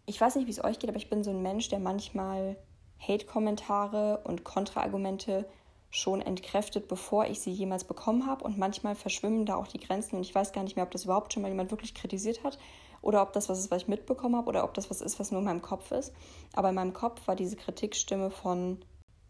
ich 0.06 0.20
weiß 0.22 0.36
nicht, 0.36 0.46
wie 0.46 0.52
es 0.52 0.64
euch 0.64 0.78
geht, 0.78 0.90
aber 0.90 0.98
ich 1.00 1.10
bin 1.10 1.24
so 1.24 1.32
ein 1.32 1.42
Mensch, 1.42 1.70
der 1.70 1.80
manchmal 1.80 2.58
Hate-Kommentare 3.00 4.22
und 4.26 4.44
Kontraargumente 4.44 5.48
schon 5.90 6.22
entkräftet, 6.22 6.90
bevor 6.90 7.26
ich 7.26 7.40
sie 7.40 7.52
jemals 7.52 7.86
bekommen 7.86 8.28
habe. 8.28 8.44
Und 8.44 8.58
manchmal 8.58 8.96
verschwimmen 8.96 9.46
da 9.46 9.56
auch 9.56 9.68
die 9.68 9.80
Grenzen 9.80 10.18
und 10.18 10.24
ich 10.24 10.36
weiß 10.36 10.52
gar 10.52 10.64
nicht 10.64 10.76
mehr, 10.76 10.84
ob 10.84 10.92
das 10.92 11.06
überhaupt 11.06 11.32
schon 11.32 11.42
mal 11.42 11.48
jemand 11.48 11.72
wirklich 11.72 11.96
kritisiert 11.96 12.44
hat 12.44 12.60
oder 13.02 13.22
ob 13.22 13.32
das 13.32 13.48
was 13.48 13.60
ist, 13.60 13.72
was 13.72 13.84
ich 13.84 13.88
mitbekommen 13.88 14.36
habe 14.36 14.50
oder 14.50 14.66
ob 14.66 14.74
das 14.74 14.90
was 14.90 15.00
ist, 15.00 15.20
was 15.20 15.32
nur 15.32 15.40
in 15.40 15.46
meinem 15.46 15.62
Kopf 15.62 15.92
ist. 15.92 16.14
Aber 16.54 16.70
in 16.70 16.76
meinem 16.76 16.94
Kopf 16.94 17.26
war 17.28 17.36
diese 17.36 17.56
Kritikstimme 17.56 18.30
von, 18.30 18.84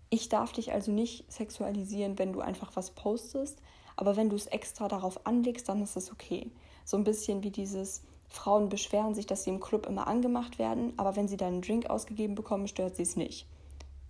ich 0.10 0.30
darf 0.30 0.52
dich 0.52 0.72
also 0.72 0.92
nicht 0.92 1.32
sexualisieren, 1.32 2.18
wenn 2.20 2.34
du 2.34 2.42
einfach 2.42 2.76
was 2.76 2.92
postest, 2.92 3.62
aber 3.96 4.16
wenn 4.18 4.30
du 4.30 4.36
es 4.36 4.48
extra 4.48 4.88
darauf 4.88 5.26
anlegst, 5.26 5.70
dann 5.70 5.82
ist 5.82 5.96
es 5.96 6.12
okay. 6.12 6.52
So 6.84 6.98
ein 6.98 7.04
bisschen 7.04 7.44
wie 7.44 7.52
dieses, 7.52 8.04
Frauen 8.36 8.70
beschweren 8.70 9.16
sich, 9.16 9.26
dass 9.26 9.44
sie 9.44 9.50
im 9.50 9.60
Club 9.60 9.86
immer 9.86 10.08
angemacht 10.08 10.60
werden, 10.60 10.94
aber 10.98 11.16
wenn 11.16 11.28
sie 11.28 11.38
dann 11.38 11.54
einen 11.54 11.62
Drink 11.62 11.90
ausgegeben 11.90 12.36
bekommen, 12.36 12.68
stört 12.68 12.96
sie 12.96 13.04
es 13.04 13.16
nicht. 13.16 13.48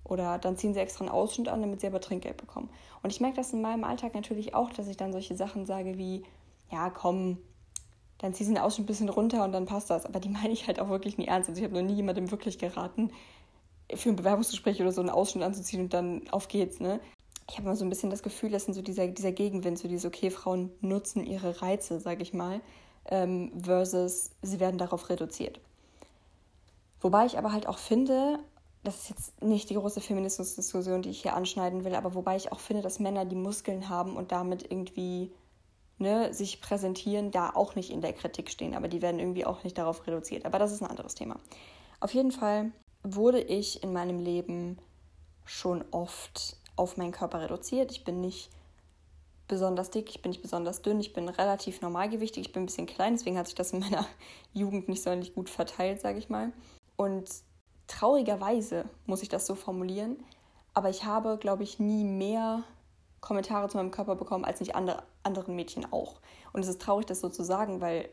Oder 0.04 0.38
dann 0.38 0.58
ziehen 0.58 0.74
sie 0.74 0.80
extra 0.80 1.04
einen 1.04 1.14
Ausschnitt 1.14 1.48
an, 1.48 1.62
damit 1.62 1.82
sie 1.82 1.88
aber 1.88 2.00
Trinkgeld 2.00 2.38
bekommen. 2.38 2.70
Und 3.02 3.12
ich 3.12 3.22
merke 3.22 3.38
das 3.38 3.54
in 3.54 3.62
meinem 3.62 3.84
Alltag 3.84 4.14
natürlich 4.14 4.54
auch, 4.54 4.72
dass 4.72 4.88
ich 4.88 4.98
dann 4.98 5.12
solche 5.12 5.36
Sachen 5.36 5.66
sage 5.66 5.98
wie, 5.98 6.24
ja, 6.72 6.90
komm, 6.90 7.40
dann 8.20 8.34
zieh 8.34 8.44
sie 8.44 8.54
den 8.54 8.62
Ausschnitt 8.62 8.86
ein 8.86 8.88
bisschen 8.88 9.10
runter 9.10 9.44
und 9.44 9.52
dann 9.52 9.66
passt 9.66 9.90
das. 9.90 10.06
Aber 10.06 10.20
die 10.20 10.30
meine 10.30 10.54
ich 10.54 10.68
halt 10.68 10.80
auch 10.80 10.90
wirklich 10.90 11.18
nie 11.18 11.25
ernst. 11.25 11.50
Also 11.50 11.60
ich 11.60 11.66
habe 11.66 11.75
noch 11.80 11.88
nie 11.88 11.96
jemandem 11.96 12.30
wirklich 12.30 12.60
geraten, 12.60 13.12
für 13.94 14.10
ein 14.10 14.15
Bewerbungsgespräch 14.15 14.82
oder 14.82 14.92
so 14.92 15.01
einen 15.01 15.10
Ausschnitt 15.10 15.44
anzuziehen 15.44 15.82
und 15.82 15.94
dann 15.94 16.27
auf 16.32 16.48
geht's, 16.48 16.80
ne? 16.80 17.00
Ich 17.48 17.58
habe 17.58 17.68
immer 17.68 17.75
so 17.75 17.86
ein 17.86 17.89
bisschen 17.89 18.10
das 18.10 18.24
Gefühl, 18.24 18.50
das 18.50 18.65
sind 18.65 18.74
so 18.74 18.82
dieser, 18.82 19.08
dieser 19.08 19.32
Gegenwind, 19.32 19.77
so 19.77 19.88
diese, 19.88 20.08
okay, 20.08 20.32
Frauen 20.32 20.72
nutzen 20.82 21.24
ihre 21.24 21.62
Reize, 21.62 22.00
sage 22.00 22.24
ich 22.24 22.34
mal, 22.34 22.60
ähm, 23.06 23.51
versus 23.62 24.32
sie 24.42 24.60
werden 24.60 24.80
darauf 24.80 25.10
reduziert. 25.10 25.60
Wobei 27.01 27.27
ich 27.27 27.38
aber 27.38 27.54
halt 27.54 27.68
auch 27.68 27.77
finde, 27.77 28.39
das 28.84 29.01
ist 29.01 29.10
jetzt 29.10 29.44
nicht 29.44 29.70
die 29.70 29.75
große 29.75 30.01
Feminismusdiskussion, 30.01 31.04
die 31.04 31.10
ich 31.10 31.22
hier 31.22 31.36
anschneiden 31.36 31.84
will, 31.84 31.94
aber 31.94 32.15
wobei 32.15 32.36
ich 32.36 32.51
auch 32.51 32.60
finde, 32.60 32.82
dass 32.82 33.00
Männer, 33.00 33.25
die 33.25 33.36
Muskeln 33.36 33.89
haben 33.89 34.15
und 34.15 34.32
damit 34.32 34.63
irgendwie 34.63 35.32
ne, 35.98 36.34
sich 36.34 36.62
präsentieren, 36.62 37.32
da 37.32 37.51
auch 37.51 37.75
nicht 37.75 37.92
in 37.92 38.01
der 38.01 38.13
Kritik 38.13 38.50
stehen, 38.50 38.74
aber 38.74 38.88
die 38.88 39.01
werden 39.01 39.20
irgendwie 39.20 39.46
auch 39.46 39.63
nicht 39.63 39.77
darauf 39.77 40.06
reduziert. 40.08 40.46
Aber 40.46 40.60
das 40.60 40.72
ist 40.72 40.82
ein 40.82 40.89
anderes 40.89 41.15
Thema. 41.15 41.39
Auf 42.00 42.13
jeden 42.13 42.32
Fall 42.32 42.72
wurde 43.13 43.39
ich 43.39 43.83
in 43.83 43.93
meinem 43.93 44.19
Leben 44.19 44.79
schon 45.45 45.85
oft 45.91 46.57
auf 46.75 46.97
meinen 46.97 47.12
Körper 47.12 47.41
reduziert. 47.41 47.91
Ich 47.91 48.03
bin 48.03 48.19
nicht 48.19 48.50
besonders 49.47 49.91
dick, 49.91 50.09
ich 50.09 50.21
bin 50.21 50.31
nicht 50.31 50.41
besonders 50.41 50.81
dünn, 50.81 51.00
ich 51.00 51.13
bin 51.13 51.29
relativ 51.29 51.81
normalgewichtig, 51.81 52.47
ich 52.47 52.53
bin 52.53 52.63
ein 52.63 52.65
bisschen 52.65 52.88
klein, 52.88 53.13
deswegen 53.13 53.38
hat 53.38 53.45
sich 53.45 53.55
das 53.55 53.74
in 53.74 53.79
meiner 53.79 54.07
Jugend 54.53 54.89
nicht 54.89 55.03
sonderlich 55.03 55.35
gut 55.35 55.50
verteilt, 55.50 56.01
sage 56.01 56.17
ich 56.17 56.29
mal. 56.29 56.51
Und 56.95 57.29
traurigerweise 57.88 58.85
muss 59.05 59.21
ich 59.21 59.29
das 59.29 59.45
so 59.45 59.53
formulieren, 59.53 60.17
aber 60.74 60.89
ich 60.89 61.05
habe, 61.05 61.38
glaube 61.38 61.63
ich, 61.63 61.79
nie 61.79 62.03
mehr 62.03 62.63
Kommentare 63.21 63.69
zu 63.69 63.77
meinem 63.77 63.91
Körper 63.91 64.15
bekommen 64.15 64.45
als 64.45 64.59
nicht 64.59 64.75
andere, 64.75 65.03
anderen 65.24 65.55
Mädchen 65.55 65.91
auch. 65.91 66.15
Und 66.53 66.62
es 66.62 66.67
ist 66.67 66.81
traurig, 66.81 67.05
das 67.05 67.21
so 67.21 67.29
zu 67.29 67.43
sagen, 67.43 67.81
weil, 67.81 68.09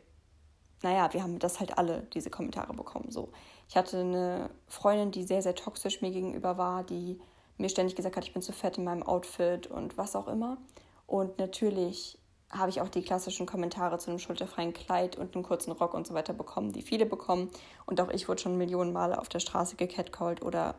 naja, 0.83 1.12
wir 1.12 1.23
haben 1.23 1.39
das 1.39 1.61
halt 1.61 1.79
alle, 1.79 2.03
diese 2.15 2.31
Kommentare 2.31 2.75
bekommen. 2.75 3.11
So. 3.11 3.31
Ich 3.69 3.77
hatte 3.77 4.01
eine 4.01 4.51
Freundin, 4.69 5.11
die 5.11 5.25
sehr, 5.25 5.43
sehr 5.43 5.55
toxisch 5.55 6.03
mir 6.03 6.11
gegenüber 6.11 6.59
war, 6.59 6.85
die 6.85 7.21
mir 7.59 7.69
ständig 7.69 7.97
gesagt 7.97 8.17
hat, 8.17 8.25
ich 8.25 8.33
bin 8.33 8.43
zu 8.43 8.53
fett 8.53 8.79
in 8.79 8.85
meinem 8.85 9.03
Outfit 9.03 9.67
und 9.67 9.97
was 9.97 10.17
auch 10.17 10.29
immer. 10.29 10.59
Und 11.07 11.39
natürlich 11.39 12.19
habe 12.51 12.71
ich 12.71 12.81
auch 12.81 12.89
die 12.89 13.03
klassischen 13.03 13.47
Kommentare 13.47 13.99
zu 13.99 14.11
einem 14.11 14.19
schulterfreien 14.19 14.75
Kleid 14.75 15.17
und 15.17 15.35
einem 15.35 15.45
kurzen 15.45 15.73
Rock 15.73 15.95
und 15.95 16.07
so 16.07 16.15
weiter 16.15 16.35
bekommen, 16.35 16.73
die 16.73 16.83
viele 16.83 17.07
bekommen. 17.07 17.51
Und 17.87 18.01
auch 18.01 18.11
ich 18.11 18.29
wurde 18.29 18.43
schon 18.43 18.59
Millionen 18.59 18.93
Male 18.93 19.19
auf 19.19 19.29
der 19.29 19.41
Straße 19.41 19.77
gecatcalled 19.77 20.43
oder 20.43 20.75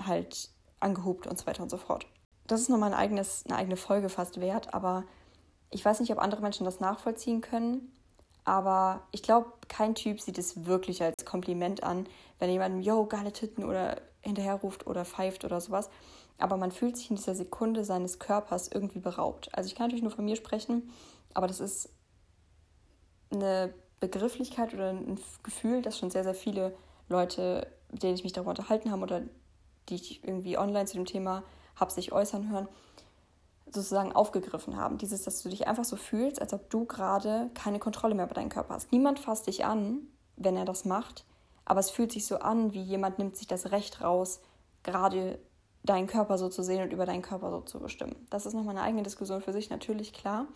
halt 0.00 0.50
angehupt 0.78 1.26
und 1.26 1.38
so 1.38 1.46
weiter 1.46 1.62
und 1.62 1.70
so 1.70 1.78
fort. 1.78 2.06
Das 2.46 2.60
ist 2.60 2.68
nochmal 2.68 2.92
ein 2.92 2.98
eigenes, 2.98 3.44
eine 3.46 3.56
eigene 3.56 3.76
Folge 3.76 4.08
fast 4.08 4.40
wert, 4.40 4.72
aber 4.72 5.04
ich 5.70 5.84
weiß 5.84 5.98
nicht, 5.98 6.12
ob 6.12 6.18
andere 6.18 6.42
Menschen 6.42 6.64
das 6.64 6.78
nachvollziehen 6.78 7.40
können. 7.40 7.92
Aber 8.46 9.02
ich 9.12 9.22
glaube, 9.22 9.52
kein 9.68 9.94
Typ 9.94 10.22
sieht 10.22 10.38
es 10.38 10.64
wirklich 10.64 11.02
als 11.02 11.26
Kompliment 11.26 11.82
an, 11.82 12.06
wenn 12.38 12.48
jemand, 12.48 12.82
yo, 12.86 13.04
geile 13.04 13.32
Titten 13.32 13.64
oder 13.64 14.00
hinterherruft 14.22 14.86
oder 14.86 15.04
pfeift 15.04 15.44
oder 15.44 15.60
sowas 15.60 15.90
aber 16.38 16.56
man 16.56 16.72
fühlt 16.72 16.96
sich 16.96 17.10
in 17.10 17.16
dieser 17.16 17.34
Sekunde 17.34 17.84
seines 17.84 18.18
Körpers 18.18 18.68
irgendwie 18.68 18.98
beraubt. 18.98 19.48
Also 19.54 19.68
ich 19.68 19.74
kann 19.74 19.86
natürlich 19.86 20.02
nur 20.02 20.12
von 20.12 20.24
mir 20.24 20.36
sprechen, 20.36 20.90
aber 21.34 21.46
das 21.46 21.60
ist 21.60 21.88
eine 23.30 23.72
Begrifflichkeit 24.00 24.74
oder 24.74 24.90
ein 24.90 25.18
Gefühl, 25.42 25.82
das 25.82 25.98
schon 25.98 26.10
sehr, 26.10 26.24
sehr 26.24 26.34
viele 26.34 26.76
Leute, 27.08 27.66
mit 27.90 28.02
denen 28.02 28.14
ich 28.14 28.24
mich 28.24 28.32
darüber 28.32 28.50
unterhalten 28.50 28.90
habe 28.90 29.02
oder 29.02 29.22
die 29.88 29.94
ich 29.94 30.24
irgendwie 30.24 30.58
online 30.58 30.86
zu 30.86 30.96
dem 30.96 31.06
Thema 31.06 31.42
habe 31.76 31.90
sich 31.90 32.12
äußern 32.12 32.50
hören, 32.50 32.68
sozusagen 33.66 34.12
aufgegriffen 34.12 34.76
haben. 34.76 34.98
Dieses, 34.98 35.22
dass 35.22 35.42
du 35.42 35.48
dich 35.48 35.66
einfach 35.66 35.84
so 35.84 35.96
fühlst, 35.96 36.40
als 36.40 36.54
ob 36.54 36.70
du 36.70 36.84
gerade 36.84 37.50
keine 37.54 37.78
Kontrolle 37.78 38.14
mehr 38.14 38.26
über 38.26 38.34
deinen 38.34 38.48
Körper 38.48 38.74
hast. 38.74 38.92
Niemand 38.92 39.18
fasst 39.18 39.46
dich 39.46 39.64
an, 39.64 40.06
wenn 40.36 40.56
er 40.56 40.64
das 40.64 40.84
macht, 40.84 41.24
aber 41.64 41.80
es 41.80 41.90
fühlt 41.90 42.12
sich 42.12 42.26
so 42.26 42.38
an, 42.38 42.72
wie 42.72 42.82
jemand 42.82 43.18
nimmt 43.18 43.36
sich 43.36 43.46
das 43.46 43.72
Recht 43.72 44.00
raus, 44.02 44.40
gerade 44.82 45.38
deinen 45.82 46.06
Körper 46.06 46.38
so 46.38 46.48
zu 46.48 46.62
sehen 46.62 46.82
und 46.82 46.92
über 46.92 47.06
deinen 47.06 47.22
Körper 47.22 47.50
so 47.50 47.60
zu 47.60 47.80
bestimmen. 47.80 48.26
Das 48.30 48.46
ist 48.46 48.54
nochmal 48.54 48.76
eine 48.76 48.84
eigene 48.84 49.02
Diskussion 49.02 49.40
für 49.40 49.52
sich, 49.52 49.70
natürlich 49.70 50.12
klar. 50.12 50.46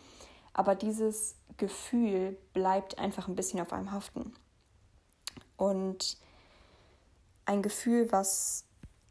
Aber 0.52 0.74
dieses 0.74 1.36
Gefühl 1.56 2.36
bleibt 2.52 2.98
einfach 2.98 3.28
ein 3.28 3.36
bisschen 3.36 3.60
auf 3.60 3.72
einem 3.72 3.92
haften. 3.92 4.32
Und 5.56 6.16
ein 7.44 7.62
Gefühl, 7.62 8.10
was 8.10 8.64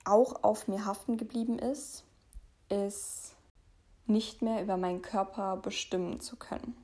auch 0.05 0.43
auf 0.43 0.67
mir 0.67 0.85
haften 0.85 1.17
geblieben 1.17 1.59
ist, 1.59 2.03
ist 2.69 3.35
nicht 4.09 4.41
mehr 4.41 4.61
über 4.61 4.77
meinen 4.77 5.01
Körper 5.01 5.57
bestimmen 5.57 6.19
zu 6.19 6.35
können. 6.35 6.75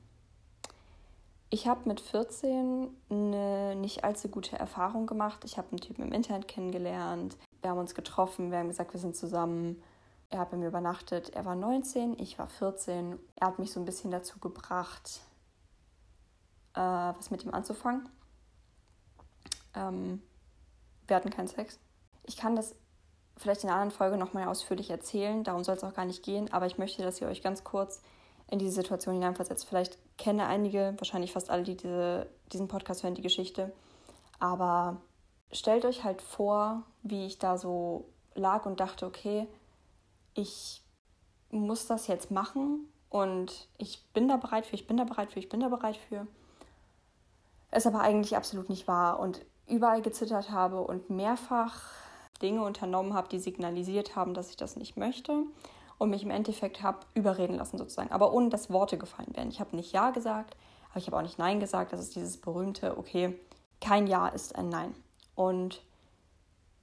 Ich 1.48 1.68
habe 1.68 1.88
mit 1.88 2.00
14 2.00 2.88
eine 3.08 3.76
nicht 3.76 4.04
allzu 4.04 4.28
gute 4.28 4.58
Erfahrung 4.58 5.06
gemacht. 5.06 5.44
Ich 5.44 5.58
habe 5.58 5.68
einen 5.70 5.80
Typen 5.80 6.02
im 6.02 6.12
Internet 6.12 6.48
kennengelernt. 6.48 7.36
Wir 7.60 7.70
haben 7.70 7.78
uns 7.78 7.94
getroffen, 7.94 8.50
wir 8.50 8.58
haben 8.58 8.68
gesagt, 8.68 8.92
wir 8.92 9.00
sind 9.00 9.16
zusammen. 9.16 9.82
Er 10.28 10.40
hat 10.40 10.50
bei 10.50 10.56
mir 10.56 10.68
übernachtet. 10.68 11.30
Er 11.30 11.44
war 11.44 11.54
19, 11.54 12.18
ich 12.18 12.38
war 12.38 12.48
14. 12.48 13.18
Er 13.36 13.46
hat 13.46 13.58
mich 13.58 13.70
so 13.70 13.80
ein 13.80 13.86
bisschen 13.86 14.10
dazu 14.10 14.40
gebracht, 14.40 15.20
äh, 16.74 16.80
was 16.80 17.30
mit 17.30 17.44
ihm 17.44 17.54
anzufangen. 17.54 18.08
Ähm, 19.74 20.20
wir 21.06 21.16
hatten 21.16 21.30
keinen 21.30 21.48
Sex. 21.48 21.78
Ich 22.24 22.36
kann 22.36 22.56
das 22.56 22.74
vielleicht 23.36 23.64
in 23.64 23.70
einer 23.70 23.80
anderen 23.80 23.96
Folge 23.96 24.16
nochmal 24.16 24.48
ausführlich 24.48 24.90
erzählen. 24.90 25.44
Darum 25.44 25.64
soll 25.64 25.76
es 25.76 25.84
auch 25.84 25.94
gar 25.94 26.04
nicht 26.04 26.22
gehen. 26.22 26.52
Aber 26.52 26.66
ich 26.66 26.78
möchte, 26.78 27.02
dass 27.02 27.20
ihr 27.20 27.28
euch 27.28 27.42
ganz 27.42 27.64
kurz 27.64 28.02
in 28.50 28.58
diese 28.58 28.72
Situation 28.72 29.14
hineinversetzt. 29.14 29.66
Vielleicht 29.66 29.98
kennen 30.16 30.40
einige, 30.40 30.94
wahrscheinlich 30.98 31.32
fast 31.32 31.50
alle, 31.50 31.64
die 31.64 31.76
diese, 31.76 32.28
diesen 32.52 32.68
Podcast 32.68 33.02
hören, 33.02 33.14
die 33.14 33.22
Geschichte. 33.22 33.72
Aber 34.38 34.98
stellt 35.52 35.84
euch 35.84 36.04
halt 36.04 36.22
vor, 36.22 36.82
wie 37.02 37.26
ich 37.26 37.38
da 37.38 37.58
so 37.58 38.06
lag 38.34 38.66
und 38.66 38.80
dachte, 38.80 39.06
okay, 39.06 39.48
ich 40.34 40.82
muss 41.50 41.86
das 41.86 42.06
jetzt 42.06 42.30
machen 42.30 42.88
und 43.08 43.68
ich 43.78 44.04
bin 44.12 44.28
da 44.28 44.36
bereit 44.36 44.66
für, 44.66 44.74
ich 44.74 44.86
bin 44.86 44.96
da 44.96 45.04
bereit 45.04 45.32
für, 45.32 45.38
ich 45.38 45.48
bin 45.48 45.60
da 45.60 45.68
bereit 45.68 45.96
für. 45.96 46.26
Es 47.70 47.86
aber 47.86 48.00
eigentlich 48.00 48.36
absolut 48.36 48.68
nicht 48.68 48.86
war 48.86 49.18
und 49.18 49.44
überall 49.66 50.02
gezittert 50.02 50.50
habe 50.50 50.80
und 50.80 51.10
mehrfach 51.10 51.82
Dinge 52.38 52.62
unternommen 52.62 53.14
habe, 53.14 53.28
die 53.28 53.38
signalisiert 53.38 54.16
haben, 54.16 54.34
dass 54.34 54.50
ich 54.50 54.56
das 54.56 54.76
nicht 54.76 54.96
möchte 54.96 55.44
und 55.98 56.10
mich 56.10 56.22
im 56.22 56.30
Endeffekt 56.30 56.82
habe 56.82 57.00
überreden 57.14 57.56
lassen 57.56 57.78
sozusagen, 57.78 58.12
aber 58.12 58.32
ohne 58.32 58.50
dass 58.50 58.70
Worte 58.70 58.98
gefallen 58.98 59.34
wären. 59.34 59.48
Ich 59.48 59.60
habe 59.60 59.76
nicht 59.76 59.92
Ja 59.92 60.10
gesagt, 60.10 60.56
aber 60.90 60.98
ich 60.98 61.06
habe 61.06 61.16
auch 61.16 61.22
nicht 61.22 61.38
Nein 61.38 61.60
gesagt. 61.60 61.92
Das 61.92 62.00
ist 62.00 62.16
dieses 62.16 62.36
berühmte, 62.38 62.98
okay, 62.98 63.38
kein 63.80 64.06
Ja 64.06 64.28
ist 64.28 64.56
ein 64.56 64.68
Nein. 64.68 64.94
Und 65.34 65.82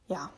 ja, 0.08 0.30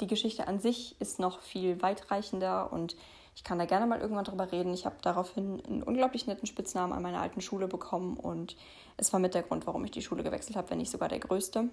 die 0.00 0.06
Geschichte 0.06 0.48
an 0.48 0.60
sich 0.60 1.00
ist 1.00 1.18
noch 1.18 1.40
viel 1.40 1.80
weitreichender 1.82 2.72
und 2.72 2.96
ich 3.36 3.42
kann 3.42 3.58
da 3.58 3.64
gerne 3.64 3.86
mal 3.86 4.00
irgendwann 4.00 4.24
drüber 4.24 4.52
reden. 4.52 4.72
Ich 4.74 4.86
habe 4.86 4.96
daraufhin 5.02 5.60
einen 5.66 5.82
unglaublich 5.82 6.26
netten 6.26 6.46
Spitznamen 6.46 6.92
an 6.92 7.02
meiner 7.02 7.20
alten 7.20 7.40
Schule 7.40 7.66
bekommen 7.66 8.16
und 8.16 8.56
es 8.96 9.12
war 9.12 9.20
mit 9.20 9.34
der 9.34 9.42
Grund, 9.42 9.66
warum 9.66 9.84
ich 9.84 9.90
die 9.90 10.02
Schule 10.02 10.22
gewechselt 10.22 10.56
habe, 10.56 10.70
wenn 10.70 10.78
nicht 10.78 10.90
sogar 10.90 11.08
der 11.08 11.18
größte. 11.18 11.68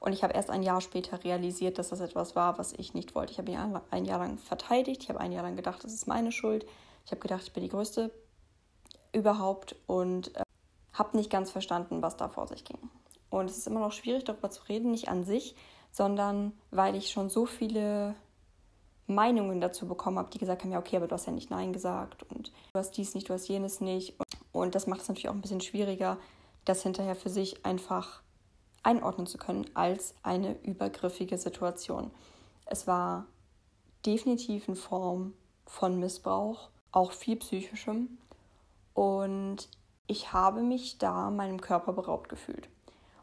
Und 0.00 0.12
ich 0.12 0.22
habe 0.22 0.34
erst 0.34 0.50
ein 0.50 0.62
Jahr 0.62 0.80
später 0.80 1.22
realisiert, 1.24 1.78
dass 1.78 1.88
das 1.88 2.00
etwas 2.00 2.36
war, 2.36 2.58
was 2.58 2.72
ich 2.72 2.94
nicht 2.94 3.14
wollte. 3.14 3.32
Ich 3.32 3.38
habe 3.38 3.50
ihn 3.50 3.80
ein 3.90 4.04
Jahr 4.04 4.18
lang 4.18 4.38
verteidigt. 4.38 5.02
Ich 5.02 5.08
habe 5.08 5.20
ein 5.20 5.32
Jahr 5.32 5.42
lang 5.42 5.56
gedacht, 5.56 5.82
das 5.82 5.92
ist 5.92 6.06
meine 6.06 6.32
Schuld. 6.32 6.66
Ich 7.04 7.10
habe 7.10 7.20
gedacht, 7.20 7.42
ich 7.42 7.52
bin 7.52 7.62
die 7.62 7.68
Größte 7.68 8.10
überhaupt 9.12 9.74
und 9.86 10.36
äh, 10.36 10.42
habe 10.92 11.16
nicht 11.16 11.30
ganz 11.30 11.50
verstanden, 11.50 12.02
was 12.02 12.16
da 12.16 12.28
vor 12.28 12.46
sich 12.46 12.64
ging. 12.64 12.78
Und 13.30 13.50
es 13.50 13.58
ist 13.58 13.66
immer 13.66 13.80
noch 13.80 13.92
schwierig, 13.92 14.24
darüber 14.24 14.50
zu 14.50 14.62
reden, 14.68 14.90
nicht 14.90 15.08
an 15.08 15.24
sich, 15.24 15.54
sondern 15.90 16.52
weil 16.70 16.94
ich 16.94 17.10
schon 17.10 17.28
so 17.28 17.46
viele 17.46 18.14
Meinungen 19.06 19.60
dazu 19.60 19.86
bekommen 19.86 20.18
habe, 20.18 20.30
die 20.30 20.38
gesagt 20.38 20.62
haben, 20.62 20.72
ja, 20.72 20.78
okay, 20.78 20.96
aber 20.96 21.08
du 21.08 21.14
hast 21.14 21.26
ja 21.26 21.32
nicht 21.32 21.50
Nein 21.50 21.72
gesagt 21.72 22.24
und 22.24 22.52
du 22.72 22.78
hast 22.78 22.92
dies 22.96 23.14
nicht, 23.14 23.28
du 23.28 23.34
hast 23.34 23.48
jenes 23.48 23.80
nicht. 23.80 24.14
Und 24.52 24.74
das 24.74 24.86
macht 24.86 25.00
es 25.00 25.08
natürlich 25.08 25.28
auch 25.28 25.34
ein 25.34 25.40
bisschen 25.40 25.60
schwieriger, 25.60 26.18
das 26.64 26.82
hinterher 26.82 27.16
für 27.16 27.30
sich 27.30 27.64
einfach 27.64 28.22
einordnen 28.88 29.26
zu 29.26 29.36
können 29.36 29.66
als 29.74 30.14
eine 30.22 30.58
übergriffige 30.62 31.36
Situation. 31.36 32.10
Es 32.64 32.86
war 32.86 33.26
definitiv 34.06 34.66
eine 34.66 34.76
Form 34.76 35.34
von 35.66 36.00
Missbrauch, 36.00 36.70
auch 36.90 37.12
viel 37.12 37.36
psychischem. 37.36 38.16
Und 38.94 39.68
ich 40.06 40.32
habe 40.32 40.62
mich 40.62 40.96
da 40.96 41.30
meinem 41.30 41.60
Körper 41.60 41.92
beraubt 41.92 42.30
gefühlt. 42.30 42.70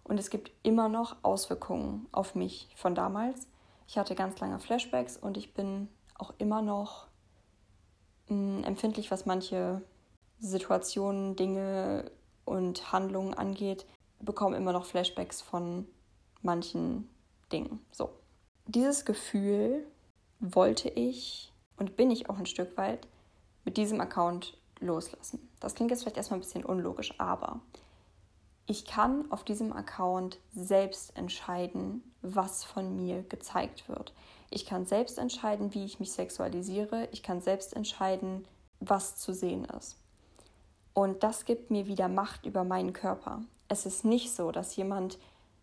Und 0.04 0.20
es 0.20 0.30
gibt 0.30 0.52
immer 0.62 0.88
noch 0.88 1.16
Auswirkungen 1.24 2.06
auf 2.12 2.36
mich 2.36 2.70
von 2.76 2.94
damals. 2.94 3.48
Ich 3.88 3.98
hatte 3.98 4.14
ganz 4.14 4.40
lange 4.40 4.60
Flashbacks 4.60 5.18
und 5.18 5.36
ich 5.36 5.56
bin 5.56 5.90
auch 6.14 6.32
immer 6.38 6.62
noch 6.62 7.08
mh, 8.28 8.58
hm, 8.58 8.64
empfindlich, 8.66 9.10
was 9.10 9.26
manche 9.26 9.82
Situationen, 10.40 11.36
Dinge 11.36 12.12
und 12.46 12.92
Handlungen 12.92 13.34
angeht, 13.34 13.88
bekomme 14.26 14.58
immer 14.58 14.74
noch 14.74 14.86
Flashbacks 14.86 15.42
von 15.42 15.88
manchen 16.42 17.10
Dingen. 17.52 17.80
So. 17.92 18.10
Dieses 18.68 19.06
Gefühl 19.06 19.86
wollte 20.40 20.90
ich 20.90 21.52
und 21.78 21.96
bin 21.96 22.12
ich 22.12 22.30
auch 22.30 22.38
ein 22.38 22.46
Stück 22.46 22.78
weit 22.78 23.08
mit 23.64 23.78
diesem 23.78 24.02
Account 24.02 24.58
loslassen. 24.80 25.48
Das 25.60 25.76
klingt 25.76 25.92
jetzt 25.92 26.02
vielleicht 26.02 26.18
erstmal 26.18 26.40
ein 26.40 26.44
bisschen 26.44 26.66
unlogisch, 26.66 27.14
aber 27.20 27.60
ich 28.68 28.86
kann 28.86 29.32
auf 29.32 29.44
diesem 29.44 29.74
Account 29.74 30.40
selbst 30.54 31.16
entscheiden, 31.16 32.04
was 32.22 32.64
von 32.64 32.96
mir 32.96 33.22
gezeigt 33.24 33.88
wird. 33.88 34.14
Ich 34.50 34.66
kann 34.66 34.86
selbst 34.86 35.20
entscheiden, 35.20 35.74
wie 35.74 35.86
ich 35.86 36.00
mich 36.00 36.12
sexualisiere. 36.12 37.08
Ich 37.12 37.22
kann 37.22 37.42
selbst 37.42 37.76
entscheiden, 37.76 38.48
was 38.80 39.18
zu 39.18 39.34
sehen 39.34 39.66
ist. 39.66 39.98
Und 40.94 41.24
das 41.24 41.46
gibt 41.46 41.72
mir 41.72 41.88
wieder 41.88 42.08
Macht 42.08 42.46
über 42.46 42.64
meinen 42.64 42.94
Körper. 42.94 43.42
Es 43.68 43.86
ist 43.86 44.06
nicht 44.06 44.34
so, 44.34 44.52
dass 44.52 44.76
jemand 44.76 45.18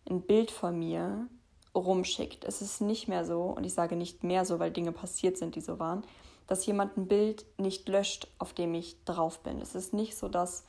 ein 0.09 0.21
Bild 0.21 0.51
von 0.51 0.77
mir 0.77 1.27
rumschickt. 1.75 2.43
Es 2.43 2.61
ist 2.61 2.81
nicht 2.81 3.07
mehr 3.07 3.25
so, 3.25 3.43
und 3.43 3.63
ich 3.63 3.73
sage 3.73 3.95
nicht 3.95 4.23
mehr 4.23 4.45
so, 4.45 4.59
weil 4.59 4.71
Dinge 4.71 4.91
passiert 4.91 5.37
sind, 5.37 5.55
die 5.55 5.61
so 5.61 5.79
waren, 5.79 6.03
dass 6.47 6.65
jemand 6.65 6.97
ein 6.97 7.07
Bild 7.07 7.45
nicht 7.57 7.87
löscht, 7.87 8.27
auf 8.37 8.53
dem 8.53 8.73
ich 8.73 9.03
drauf 9.05 9.39
bin. 9.39 9.61
Es 9.61 9.75
ist 9.75 9.93
nicht 9.93 10.15
so, 10.17 10.27
dass 10.27 10.65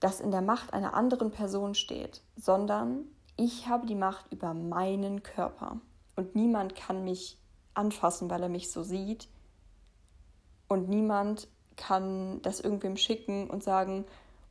das 0.00 0.20
in 0.20 0.30
der 0.30 0.42
Macht 0.42 0.72
einer 0.72 0.94
anderen 0.94 1.30
Person 1.30 1.74
steht, 1.74 2.22
sondern 2.36 3.04
ich 3.36 3.68
habe 3.68 3.86
die 3.86 3.94
Macht 3.94 4.32
über 4.32 4.54
meinen 4.54 5.22
Körper. 5.22 5.80
Und 6.16 6.34
niemand 6.34 6.74
kann 6.74 7.04
mich 7.04 7.38
anfassen, 7.74 8.30
weil 8.30 8.42
er 8.42 8.48
mich 8.48 8.70
so 8.72 8.82
sieht. 8.82 9.28
Und 10.68 10.88
niemand 10.88 11.48
kann 11.76 12.42
das 12.42 12.60
irgendwem 12.60 12.96
schicken 12.96 13.48
und 13.48 13.62
sagen, 13.62 14.04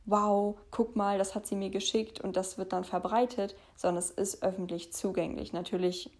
wow, 0.08 0.56
guck 0.70 0.96
mal, 0.96 1.18
das 1.18 1.34
hat 1.34 1.46
sie 1.46 1.54
mir 1.54 1.68
geschickt 1.68 2.20
und 2.20 2.36
das 2.36 2.56
wird 2.56 2.72
dann 2.72 2.84
verbreitet, 2.84 3.54
sondern 3.76 3.98
es 3.98 4.10
ist 4.10 4.42
öffentlich 4.42 4.92
zugänglich. 4.92 5.52
Natürlich 5.52 6.10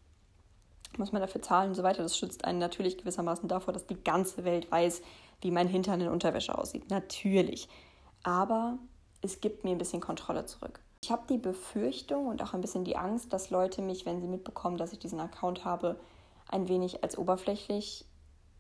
muss 0.99 1.13
man 1.13 1.23
dafür 1.23 1.41
zahlen 1.41 1.71
und 1.71 1.75
so 1.75 1.83
weiter. 1.83 2.03
Das 2.03 2.17
schützt 2.17 2.45
einen 2.45 2.59
natürlich 2.59 2.99
gewissermaßen 2.99 3.49
davor, 3.49 3.73
dass 3.73 3.87
die 3.87 4.03
ganze 4.03 4.45
Welt 4.45 4.71
weiß, 4.71 5.01
wie 5.41 5.51
mein 5.51 5.69
Hintern 5.69 6.03
in 6.03 6.09
Unterwäsche 6.09 6.57
aussieht. 6.57 6.91
Natürlich. 6.91 7.69
Aber 8.23 8.79
es 9.23 9.41
gibt 9.41 9.65
mir 9.65 9.71
ein 9.71 9.79
bisschen 9.79 10.01
Kontrolle 10.01 10.45
zurück. 10.45 10.81
Ich 11.03 11.11
habe 11.11 11.23
die 11.31 11.39
Befürchtung 11.39 12.27
und 12.27 12.43
auch 12.43 12.53
ein 12.53 12.61
bisschen 12.61 12.85
die 12.85 12.97
Angst, 12.97 13.33
dass 13.33 13.51
Leute 13.51 13.81
mich, 13.81 14.05
wenn 14.05 14.21
sie 14.21 14.27
mitbekommen, 14.27 14.77
dass 14.77 14.93
ich 14.93 14.99
diesen 14.99 15.21
Account 15.21 15.65
habe, 15.65 15.99
ein 16.49 16.69
wenig 16.69 17.03
als 17.03 17.17
oberflächlich 17.17 18.05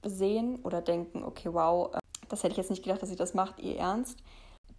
sehen 0.02 0.60
oder 0.62 0.80
denken, 0.80 1.22
okay, 1.22 1.52
wow, 1.52 1.94
äh, 1.94 1.98
das 2.28 2.44
hätte 2.44 2.52
ich 2.52 2.58
jetzt 2.58 2.70
nicht 2.70 2.84
gedacht, 2.84 3.02
dass 3.02 3.08
sie 3.08 3.16
das 3.16 3.34
macht, 3.34 3.58
ihr 3.58 3.76
Ernst. 3.76 4.22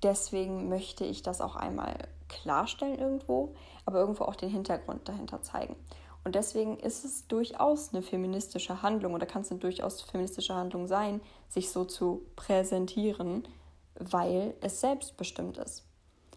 Deswegen 0.03 0.69
möchte 0.69 1.05
ich 1.05 1.23
das 1.23 1.41
auch 1.41 1.55
einmal 1.55 1.95
klarstellen 2.29 2.97
irgendwo, 2.97 3.55
aber 3.85 3.99
irgendwo 3.99 4.23
auch 4.23 4.35
den 4.35 4.49
Hintergrund 4.49 5.07
dahinter 5.09 5.41
zeigen. 5.41 5.75
Und 6.23 6.35
deswegen 6.35 6.77
ist 6.77 7.05
es 7.05 7.27
durchaus 7.27 7.93
eine 7.93 8.01
feministische 8.01 8.81
Handlung 8.81 9.13
oder 9.13 9.25
kann 9.25 9.41
es 9.41 9.51
eine 9.51 9.59
durchaus 9.59 10.01
feministische 10.01 10.53
Handlung 10.53 10.87
sein, 10.87 11.21
sich 11.47 11.71
so 11.71 11.85
zu 11.85 12.25
präsentieren, 12.35 13.47
weil 13.95 14.53
es 14.61 14.81
selbstbestimmt 14.81 15.57
ist. 15.57 15.85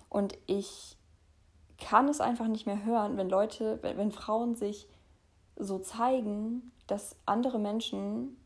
Und 0.09 0.39
ich 0.47 0.97
kann 1.79 2.09
es 2.09 2.21
einfach 2.21 2.47
nicht 2.47 2.67
mehr 2.67 2.85
hören, 2.85 3.17
wenn 3.17 3.29
Leute, 3.29 3.79
wenn, 3.83 3.97
wenn 3.99 4.13
Frauen 4.13 4.55
sich 4.55 4.89
so 5.57 5.79
zeigen, 5.79 6.73
dass 6.87 7.17
andere 7.27 7.59
Menschen 7.59 8.37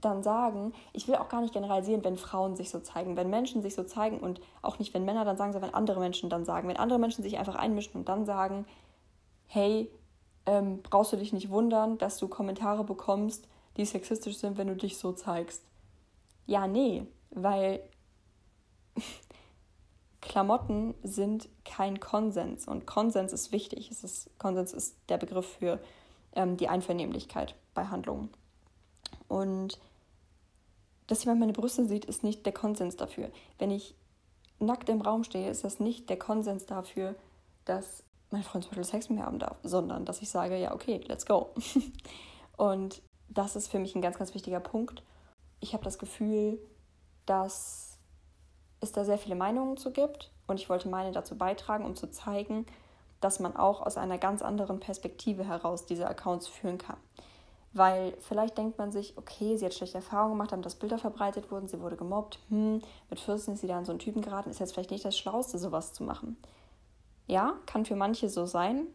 dann 0.00 0.22
sagen, 0.22 0.72
ich 0.92 1.08
will 1.08 1.16
auch 1.16 1.28
gar 1.28 1.40
nicht 1.40 1.52
generalisieren, 1.52 2.04
wenn 2.04 2.16
Frauen 2.16 2.56
sich 2.56 2.70
so 2.70 2.80
zeigen, 2.80 3.16
wenn 3.16 3.30
Menschen 3.30 3.62
sich 3.62 3.74
so 3.74 3.82
zeigen 3.82 4.20
und 4.20 4.40
auch 4.62 4.78
nicht, 4.78 4.94
wenn 4.94 5.04
Männer 5.04 5.24
dann 5.24 5.36
sagen, 5.36 5.52
sondern 5.52 5.70
wenn 5.70 5.76
andere 5.76 6.00
Menschen 6.00 6.30
dann 6.30 6.44
sagen, 6.44 6.68
wenn 6.68 6.76
andere 6.76 6.98
Menschen 6.98 7.22
sich 7.22 7.38
einfach 7.38 7.56
einmischen 7.56 7.94
und 7.94 8.08
dann 8.08 8.24
sagen, 8.24 8.66
hey, 9.46 9.90
ähm, 10.46 10.82
brauchst 10.82 11.12
du 11.12 11.16
dich 11.16 11.32
nicht 11.32 11.50
wundern, 11.50 11.98
dass 11.98 12.18
du 12.18 12.28
Kommentare 12.28 12.84
bekommst, 12.84 13.48
die 13.76 13.84
sexistisch 13.84 14.38
sind, 14.38 14.56
wenn 14.56 14.68
du 14.68 14.76
dich 14.76 14.98
so 14.98 15.12
zeigst. 15.12 15.62
Ja, 16.46 16.66
nee, 16.66 17.06
weil 17.30 17.80
Klamotten 20.20 20.94
sind 21.02 21.48
kein 21.64 22.00
Konsens 22.00 22.66
und 22.66 22.86
Konsens 22.86 23.32
ist 23.32 23.52
wichtig. 23.52 23.90
Ist, 23.90 24.30
Konsens 24.38 24.72
ist 24.72 24.96
der 25.08 25.18
Begriff 25.18 25.46
für 25.58 25.80
ähm, 26.34 26.56
die 26.56 26.68
Einvernehmlichkeit 26.68 27.54
bei 27.74 27.86
Handlungen. 27.86 28.30
Und 29.28 29.78
dass 31.08 31.24
jemand 31.24 31.40
meine 31.40 31.52
Brüste 31.52 31.86
sieht, 31.86 32.04
ist 32.04 32.22
nicht 32.22 32.46
der 32.46 32.52
Konsens 32.52 32.96
dafür. 32.96 33.30
Wenn 33.58 33.70
ich 33.70 33.96
nackt 34.60 34.88
im 34.88 35.00
Raum 35.00 35.24
stehe, 35.24 35.50
ist 35.50 35.64
das 35.64 35.80
nicht 35.80 36.08
der 36.08 36.18
Konsens 36.18 36.66
dafür, 36.66 37.14
dass 37.64 38.04
mein 38.30 38.42
Freund 38.42 38.64
zum 38.64 38.70
Beispiel 38.70 38.84
Sex 38.84 39.08
mit 39.08 39.18
mir 39.18 39.26
haben 39.26 39.38
darf, 39.38 39.56
sondern 39.62 40.04
dass 40.04 40.22
ich 40.22 40.30
sage, 40.30 40.56
ja, 40.56 40.74
okay, 40.74 41.00
let's 41.08 41.26
go. 41.26 41.50
Und 42.56 43.02
das 43.28 43.56
ist 43.56 43.68
für 43.68 43.78
mich 43.78 43.94
ein 43.94 44.02
ganz, 44.02 44.18
ganz 44.18 44.34
wichtiger 44.34 44.60
Punkt. 44.60 45.02
Ich 45.60 45.72
habe 45.72 45.84
das 45.84 45.98
Gefühl, 45.98 46.58
dass 47.26 47.98
es 48.80 48.92
da 48.92 49.04
sehr 49.04 49.18
viele 49.18 49.34
Meinungen 49.34 49.76
zu 49.76 49.92
gibt 49.92 50.30
und 50.46 50.60
ich 50.60 50.68
wollte 50.68 50.88
meine 50.88 51.12
dazu 51.12 51.36
beitragen, 51.36 51.84
um 51.84 51.94
zu 51.94 52.10
zeigen, 52.10 52.64
dass 53.20 53.40
man 53.40 53.56
auch 53.56 53.82
aus 53.82 53.96
einer 53.96 54.18
ganz 54.18 54.40
anderen 54.42 54.80
Perspektive 54.80 55.44
heraus 55.44 55.84
diese 55.84 56.08
Accounts 56.08 56.46
führen 56.46 56.78
kann. 56.78 56.96
Weil 57.72 58.16
vielleicht 58.20 58.56
denkt 58.56 58.78
man 58.78 58.92
sich, 58.92 59.16
okay, 59.18 59.56
sie 59.56 59.66
hat 59.66 59.74
schlechte 59.74 59.98
Erfahrungen 59.98 60.32
gemacht, 60.32 60.52
haben 60.52 60.62
das 60.62 60.74
Bilder 60.74 60.98
verbreitet 60.98 61.50
wurden, 61.50 61.68
sie 61.68 61.80
wurde 61.80 61.96
gemobbt, 61.96 62.38
hm, 62.48 62.80
mit 63.10 63.20
14 63.20 63.54
ist 63.54 63.60
sie 63.60 63.66
da 63.66 63.76
an 63.76 63.84
so 63.84 63.92
einen 63.92 63.98
Typen 63.98 64.22
geraten, 64.22 64.50
ist 64.50 64.58
jetzt 64.58 64.72
vielleicht 64.72 64.90
nicht 64.90 65.04
das 65.04 65.18
Schlauste, 65.18 65.58
sowas 65.58 65.92
zu 65.92 66.02
machen. 66.02 66.38
Ja, 67.26 67.54
kann 67.66 67.84
für 67.84 67.96
manche 67.96 68.30
so 68.30 68.46
sein. 68.46 68.86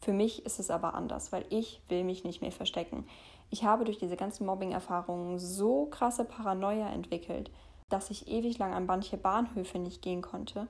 Für 0.00 0.12
mich 0.12 0.46
ist 0.46 0.60
es 0.60 0.70
aber 0.70 0.94
anders, 0.94 1.32
weil 1.32 1.44
ich 1.50 1.82
will 1.88 2.04
mich 2.04 2.24
nicht 2.24 2.40
mehr 2.40 2.52
verstecken. 2.52 3.06
Ich 3.50 3.64
habe 3.64 3.84
durch 3.84 3.98
diese 3.98 4.16
ganzen 4.16 4.46
Mobbing-Erfahrungen 4.46 5.38
so 5.38 5.86
krasse 5.86 6.24
Paranoia 6.24 6.90
entwickelt, 6.90 7.50
dass 7.88 8.10
ich 8.10 8.28
ewig 8.28 8.58
lang 8.58 8.72
an 8.72 8.86
manche 8.86 9.16
Bahnhöfe 9.16 9.78
nicht 9.78 10.02
gehen 10.02 10.22
konnte, 10.22 10.68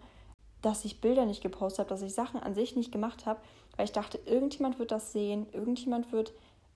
dass 0.62 0.84
ich 0.84 1.00
Bilder 1.00 1.26
nicht 1.26 1.42
gepostet 1.42 1.80
habe, 1.80 1.88
dass 1.90 2.02
ich 2.02 2.14
Sachen 2.14 2.40
an 2.40 2.54
sich 2.54 2.74
nicht 2.74 2.90
gemacht 2.90 3.26
habe, 3.26 3.40
weil 3.76 3.84
ich 3.84 3.92
dachte, 3.92 4.18
irgendjemand 4.24 4.78
wird 4.78 4.92
das 4.92 5.12
sehen, 5.12 5.46
irgendjemand 5.52 6.10
wird 6.12 6.32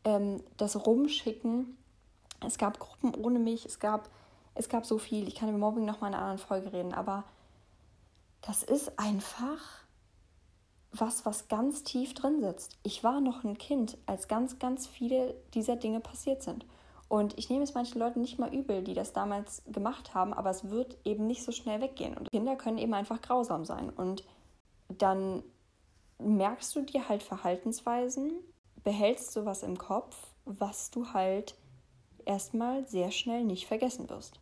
ähm, 0.08 0.42
das 0.56 0.86
rumschicken. 0.86 1.76
Es 2.44 2.58
gab 2.58 2.78
Gruppen 2.78 3.14
ohne 3.14 3.38
mich, 3.38 3.66
es 3.66 3.78
gab, 3.78 4.08
es 4.54 4.68
gab 4.68 4.86
so 4.86 4.98
viel. 4.98 5.28
Ich 5.28 5.34
kann 5.34 5.48
über 5.48 5.58
Mobbing 5.58 5.84
noch 5.84 6.00
mal 6.00 6.08
in 6.08 6.14
einer 6.14 6.22
anderen 6.22 6.46
Folge 6.46 6.72
reden, 6.72 6.94
aber 6.94 7.24
das 8.42 8.62
ist 8.62 8.98
einfach 8.98 9.60
was, 10.92 11.26
was 11.26 11.48
ganz 11.48 11.84
tief 11.84 12.14
drin 12.14 12.40
sitzt. 12.40 12.78
Ich 12.82 13.04
war 13.04 13.20
noch 13.20 13.44
ein 13.44 13.58
Kind, 13.58 13.98
als 14.06 14.28
ganz, 14.28 14.58
ganz 14.58 14.86
viele 14.86 15.34
dieser 15.52 15.76
Dinge 15.76 16.00
passiert 16.00 16.42
sind. 16.42 16.64
Und 17.08 17.36
ich 17.38 17.50
nehme 17.50 17.64
es 17.64 17.74
manchen 17.74 17.98
Leuten 17.98 18.20
nicht 18.20 18.38
mal 18.38 18.54
übel, 18.54 18.82
die 18.82 18.94
das 18.94 19.12
damals 19.12 19.62
gemacht 19.66 20.14
haben, 20.14 20.32
aber 20.32 20.50
es 20.50 20.70
wird 20.70 20.96
eben 21.04 21.26
nicht 21.26 21.42
so 21.42 21.52
schnell 21.52 21.80
weggehen. 21.80 22.16
Und 22.16 22.30
Kinder 22.30 22.56
können 22.56 22.78
eben 22.78 22.94
einfach 22.94 23.20
grausam 23.20 23.64
sein. 23.64 23.90
Und 23.90 24.24
dann 24.88 25.42
merkst 26.18 26.74
du 26.76 26.82
dir 26.82 27.08
halt 27.08 27.22
Verhaltensweisen, 27.22 28.32
behältst 28.88 29.36
du 29.36 29.44
was 29.44 29.64
im 29.64 29.76
Kopf, 29.76 30.16
was 30.46 30.90
du 30.90 31.12
halt 31.12 31.54
erstmal 32.24 32.86
sehr 32.86 33.10
schnell 33.10 33.44
nicht 33.44 33.66
vergessen 33.66 34.08
wirst. 34.08 34.40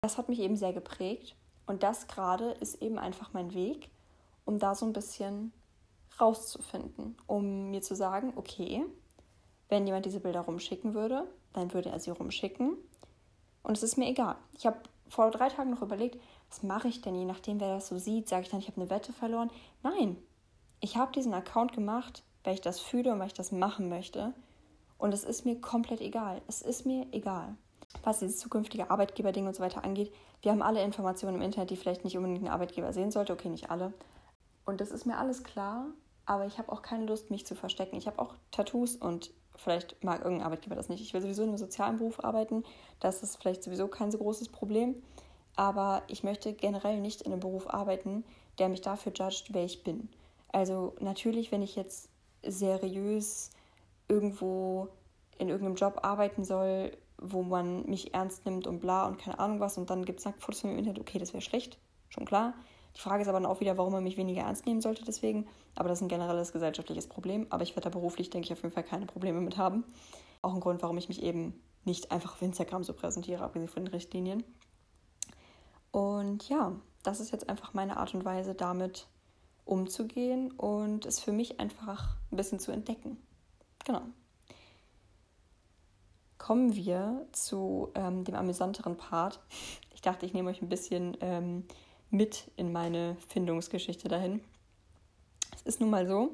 Das 0.00 0.16
hat 0.16 0.30
mich 0.30 0.40
eben 0.40 0.56
sehr 0.56 0.72
geprägt 0.72 1.36
und 1.66 1.82
das 1.82 2.06
gerade 2.06 2.52
ist 2.52 2.80
eben 2.80 2.98
einfach 2.98 3.34
mein 3.34 3.52
Weg, 3.52 3.90
um 4.46 4.58
da 4.58 4.74
so 4.74 4.86
ein 4.86 4.94
bisschen 4.94 5.52
rauszufinden, 6.18 7.14
um 7.26 7.70
mir 7.70 7.82
zu 7.82 7.94
sagen, 7.94 8.32
okay, 8.36 8.82
wenn 9.68 9.86
jemand 9.86 10.06
diese 10.06 10.20
Bilder 10.20 10.40
rumschicken 10.40 10.94
würde, 10.94 11.30
dann 11.52 11.74
würde 11.74 11.90
er 11.90 12.00
sie 12.00 12.12
rumschicken 12.12 12.78
und 13.62 13.76
es 13.76 13.82
ist 13.82 13.98
mir 13.98 14.08
egal. 14.08 14.36
Ich 14.56 14.64
habe 14.64 14.78
vor 15.10 15.30
drei 15.30 15.50
Tagen 15.50 15.68
noch 15.68 15.82
überlegt, 15.82 16.18
was 16.48 16.62
mache 16.62 16.88
ich 16.88 17.02
denn, 17.02 17.14
je 17.14 17.26
nachdem, 17.26 17.60
wer 17.60 17.74
das 17.74 17.88
so 17.88 17.98
sieht, 17.98 18.30
sage 18.30 18.44
ich 18.44 18.48
dann, 18.48 18.60
ich 18.60 18.68
habe 18.68 18.80
eine 18.80 18.88
Wette 18.88 19.12
verloren. 19.12 19.50
Nein, 19.82 20.16
ich 20.80 20.96
habe 20.96 21.12
diesen 21.12 21.34
Account 21.34 21.74
gemacht, 21.74 22.24
weil 22.44 22.54
ich 22.54 22.60
das 22.60 22.80
fühle 22.80 23.12
und 23.12 23.18
weil 23.18 23.28
ich 23.28 23.34
das 23.34 23.52
machen 23.52 23.88
möchte. 23.88 24.32
Und 24.98 25.12
es 25.12 25.24
ist 25.24 25.44
mir 25.44 25.60
komplett 25.60 26.00
egal. 26.00 26.42
Es 26.48 26.62
ist 26.62 26.86
mir 26.86 27.06
egal. 27.12 27.56
Was 28.02 28.20
dieses 28.20 28.38
zukünftige 28.38 28.90
Arbeitgeberding 28.90 29.46
und 29.46 29.54
so 29.54 29.62
weiter 29.62 29.84
angeht, 29.84 30.12
wir 30.42 30.50
haben 30.50 30.62
alle 30.62 30.82
Informationen 30.82 31.36
im 31.36 31.42
Internet, 31.42 31.70
die 31.70 31.76
vielleicht 31.76 32.04
nicht 32.04 32.16
unbedingt 32.16 32.44
ein 32.44 32.52
Arbeitgeber 32.52 32.92
sehen 32.92 33.10
sollte. 33.10 33.32
Okay, 33.32 33.48
nicht 33.48 33.70
alle. 33.70 33.92
Und 34.64 34.80
das 34.80 34.90
ist 34.90 35.06
mir 35.06 35.18
alles 35.18 35.44
klar, 35.44 35.86
aber 36.24 36.46
ich 36.46 36.58
habe 36.58 36.70
auch 36.70 36.82
keine 36.82 37.06
Lust, 37.06 37.30
mich 37.30 37.46
zu 37.46 37.54
verstecken. 37.54 37.96
Ich 37.96 38.06
habe 38.06 38.20
auch 38.20 38.34
Tattoos 38.50 38.96
und 38.96 39.30
vielleicht 39.56 40.02
mag 40.02 40.22
irgendein 40.22 40.46
Arbeitgeber 40.46 40.76
das 40.76 40.88
nicht. 40.88 41.02
Ich 41.02 41.12
will 41.14 41.20
sowieso 41.20 41.42
in 41.42 41.48
einem 41.48 41.58
sozialen 41.58 41.98
Beruf 41.98 42.24
arbeiten. 42.24 42.64
Das 43.00 43.22
ist 43.22 43.36
vielleicht 43.36 43.62
sowieso 43.62 43.88
kein 43.88 44.10
so 44.10 44.18
großes 44.18 44.48
Problem. 44.48 45.02
Aber 45.56 46.02
ich 46.06 46.24
möchte 46.24 46.52
generell 46.52 47.00
nicht 47.00 47.22
in 47.22 47.32
einem 47.32 47.40
Beruf 47.40 47.68
arbeiten, 47.68 48.24
der 48.58 48.68
mich 48.68 48.80
dafür 48.80 49.12
judgt, 49.12 49.52
wer 49.52 49.64
ich 49.64 49.82
bin. 49.82 50.08
Also 50.48 50.94
natürlich, 51.00 51.52
wenn 51.52 51.62
ich 51.62 51.76
jetzt 51.76 52.08
seriös 52.44 53.50
irgendwo 54.08 54.88
in 55.38 55.48
irgendeinem 55.48 55.76
Job 55.76 56.00
arbeiten 56.02 56.44
soll, 56.44 56.96
wo 57.18 57.42
man 57.42 57.86
mich 57.88 58.14
ernst 58.14 58.44
nimmt 58.44 58.66
und 58.66 58.80
bla 58.80 59.06
und 59.06 59.18
keine 59.18 59.38
Ahnung 59.38 59.60
was 59.60 59.78
und 59.78 59.90
dann 59.90 60.04
gibt 60.04 60.18
es 60.18 60.24
Nacktfotos 60.24 60.60
von 60.60 60.70
mir 60.70 60.74
im 60.74 60.80
Internet, 60.80 61.00
okay, 61.00 61.18
das 61.18 61.32
wäre 61.32 61.42
schlecht, 61.42 61.78
schon 62.08 62.24
klar. 62.24 62.54
Die 62.96 63.00
Frage 63.00 63.22
ist 63.22 63.28
aber 63.28 63.40
dann 63.40 63.50
auch 63.50 63.60
wieder, 63.60 63.78
warum 63.78 63.92
man 63.92 64.04
mich 64.04 64.16
weniger 64.16 64.42
ernst 64.42 64.66
nehmen 64.66 64.80
sollte 64.80 65.04
deswegen. 65.04 65.46
Aber 65.74 65.88
das 65.88 65.98
ist 65.98 66.02
ein 66.02 66.08
generelles 66.08 66.52
gesellschaftliches 66.52 67.06
Problem. 67.06 67.46
Aber 67.50 67.62
ich 67.62 67.70
werde 67.70 67.88
da 67.88 67.90
beruflich, 67.90 68.28
denke 68.28 68.46
ich, 68.46 68.52
auf 68.52 68.62
jeden 68.62 68.74
Fall 68.74 68.84
keine 68.84 69.06
Probleme 69.06 69.40
mit 69.40 69.56
haben. 69.56 69.84
Auch 70.42 70.52
ein 70.52 70.60
Grund, 70.60 70.82
warum 70.82 70.98
ich 70.98 71.08
mich 71.08 71.22
eben 71.22 71.58
nicht 71.84 72.12
einfach 72.12 72.34
auf 72.34 72.42
Instagram 72.42 72.84
so 72.84 72.92
präsentiere, 72.92 73.42
abgesehen 73.42 73.68
von 73.68 73.84
den 73.84 73.92
Richtlinien. 73.92 74.44
Und 75.90 76.48
ja, 76.48 76.72
das 77.02 77.20
ist 77.20 77.32
jetzt 77.32 77.48
einfach 77.48 77.74
meine 77.74 77.96
Art 77.96 78.14
und 78.14 78.24
Weise, 78.24 78.54
damit 78.54 79.06
umzugehen 79.64 80.50
und 80.52 81.06
es 81.06 81.20
für 81.20 81.32
mich 81.32 81.60
einfach 81.60 82.16
ein 82.30 82.36
bisschen 82.36 82.58
zu 82.58 82.72
entdecken. 82.72 83.16
Genau. 83.84 84.02
Kommen 86.38 86.74
wir 86.74 87.26
zu 87.32 87.90
ähm, 87.94 88.24
dem 88.24 88.34
amüsanteren 88.34 88.96
Part. 88.96 89.40
Ich 89.94 90.00
dachte, 90.00 90.26
ich 90.26 90.34
nehme 90.34 90.50
euch 90.50 90.60
ein 90.60 90.68
bisschen 90.68 91.16
ähm, 91.20 91.64
mit 92.10 92.50
in 92.56 92.72
meine 92.72 93.16
Findungsgeschichte 93.28 94.08
dahin. 94.08 94.42
Es 95.54 95.62
ist 95.62 95.80
nun 95.80 95.90
mal 95.90 96.06
so, 96.06 96.32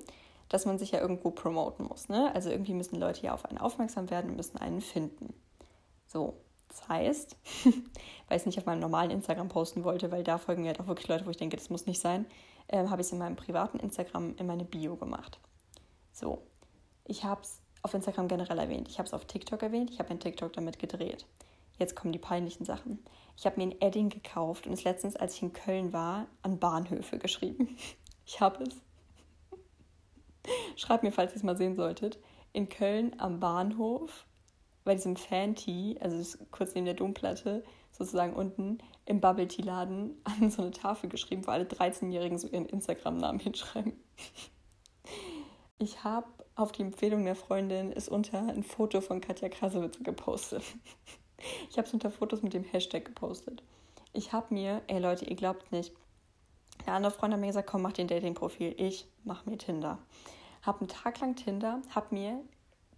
dass 0.48 0.64
man 0.64 0.78
sich 0.78 0.92
ja 0.92 1.00
irgendwo 1.00 1.30
promoten 1.30 1.86
muss. 1.86 2.08
Ne? 2.08 2.34
Also 2.34 2.50
irgendwie 2.50 2.74
müssen 2.74 2.96
Leute 2.96 3.22
ja 3.22 3.34
auf 3.34 3.44
einen 3.44 3.58
aufmerksam 3.58 4.10
werden 4.10 4.30
und 4.30 4.36
müssen 4.36 4.58
einen 4.58 4.80
finden. 4.80 5.34
So, 6.06 6.34
das 6.68 6.88
heißt, 6.88 7.36
weil 7.64 8.36
ich 8.36 8.42
es 8.42 8.46
nicht 8.46 8.58
auf 8.58 8.66
meinem 8.66 8.80
normalen 8.80 9.10
Instagram 9.10 9.48
posten 9.48 9.84
wollte, 9.84 10.10
weil 10.10 10.24
da 10.24 10.38
folgen 10.38 10.62
mir 10.62 10.68
halt 10.68 10.80
auch 10.80 10.86
wirklich 10.86 11.08
Leute, 11.08 11.26
wo 11.26 11.30
ich 11.30 11.36
denke, 11.36 11.56
das 11.56 11.70
muss 11.70 11.86
nicht 11.86 12.00
sein, 12.00 12.26
ähm, 12.68 12.90
habe 12.90 13.00
ich 13.00 13.08
es 13.08 13.12
in 13.12 13.18
meinem 13.18 13.36
privaten 13.36 13.78
Instagram 13.78 14.36
in 14.36 14.46
meine 14.46 14.64
Bio 14.64 14.96
gemacht. 14.96 15.38
So, 16.12 16.42
ich 17.04 17.24
habe 17.24 17.42
es 17.42 17.60
auf 17.82 17.94
Instagram 17.94 18.28
generell 18.28 18.58
erwähnt, 18.58 18.88
ich 18.88 18.98
habe 18.98 19.06
es 19.06 19.14
auf 19.14 19.24
TikTok 19.24 19.62
erwähnt, 19.62 19.90
ich 19.90 19.98
habe 19.98 20.10
ein 20.10 20.20
TikTok 20.20 20.52
damit 20.52 20.78
gedreht. 20.78 21.26
Jetzt 21.78 21.94
kommen 21.94 22.12
die 22.12 22.18
peinlichen 22.18 22.64
Sachen. 22.64 22.98
Ich 23.36 23.46
habe 23.46 23.56
mir 23.56 23.68
ein 23.68 23.80
Edding 23.80 24.08
gekauft 24.08 24.66
und 24.66 24.72
es 24.72 24.82
letztens, 24.82 25.14
als 25.14 25.34
ich 25.34 25.42
in 25.42 25.52
Köln 25.52 25.92
war, 25.92 26.26
an 26.42 26.58
Bahnhöfe 26.58 27.18
geschrieben. 27.18 27.76
Ich 28.30 28.42
habe 28.42 28.62
es. 28.64 28.76
Schreibt 30.76 31.02
mir, 31.02 31.12
falls 31.12 31.32
ihr 31.32 31.36
es 31.36 31.42
mal 31.42 31.56
sehen 31.56 31.76
solltet. 31.76 32.18
In 32.52 32.68
Köln 32.68 33.18
am 33.18 33.40
Bahnhof 33.40 34.26
bei 34.84 34.94
diesem 34.94 35.16
Fan-Tee, 35.16 35.96
also 36.02 36.36
kurz 36.50 36.74
neben 36.74 36.84
der 36.84 36.92
Domplatte, 36.92 37.64
sozusagen 37.98 38.34
unten 38.34 38.78
im 39.04 39.20
Bubble 39.20 39.48
Tea 39.48 39.62
Laden 39.62 40.20
an 40.24 40.50
so 40.50 40.62
eine 40.62 40.70
Tafel 40.70 41.08
geschrieben, 41.08 41.46
wo 41.46 41.50
alle 41.50 41.64
13-Jährigen 41.64 42.38
so 42.38 42.48
ihren 42.48 42.66
Instagram-Namen 42.66 43.40
hinschreiben. 43.40 43.92
Ich 45.80 46.02
habe 46.02 46.26
auf 46.56 46.72
die 46.72 46.82
Empfehlung 46.82 47.24
der 47.24 47.36
Freundin 47.36 47.92
ist 47.92 48.08
unter 48.08 48.40
ein 48.48 48.64
Foto 48.64 49.00
von 49.00 49.20
Katja 49.20 49.48
Krasowitz 49.48 50.02
gepostet. 50.02 50.64
Ich 51.70 51.78
habe 51.78 51.86
es 51.86 51.94
unter 51.94 52.10
Fotos 52.10 52.42
mit 52.42 52.52
dem 52.52 52.64
Hashtag 52.64 53.04
gepostet. 53.04 53.62
Ich 54.12 54.32
habe 54.32 54.52
mir, 54.52 54.82
ey 54.88 54.98
Leute, 54.98 55.24
ihr 55.24 55.36
glaubt 55.36 55.70
nicht, 55.70 55.94
eine 56.84 56.96
andere 56.96 57.12
Freundin 57.12 57.34
hat 57.34 57.40
mir 57.40 57.46
gesagt, 57.48 57.68
komm, 57.68 57.82
mach 57.82 57.92
den 57.92 58.08
Dating-Profil. 58.08 58.74
Ich 58.76 59.06
mach 59.24 59.46
mir 59.46 59.58
Tinder. 59.58 59.98
Hab 60.62 60.80
einen 60.80 60.88
Tag 60.88 61.20
lang 61.20 61.36
Tinder, 61.36 61.80
hab 61.94 62.12
mir 62.12 62.42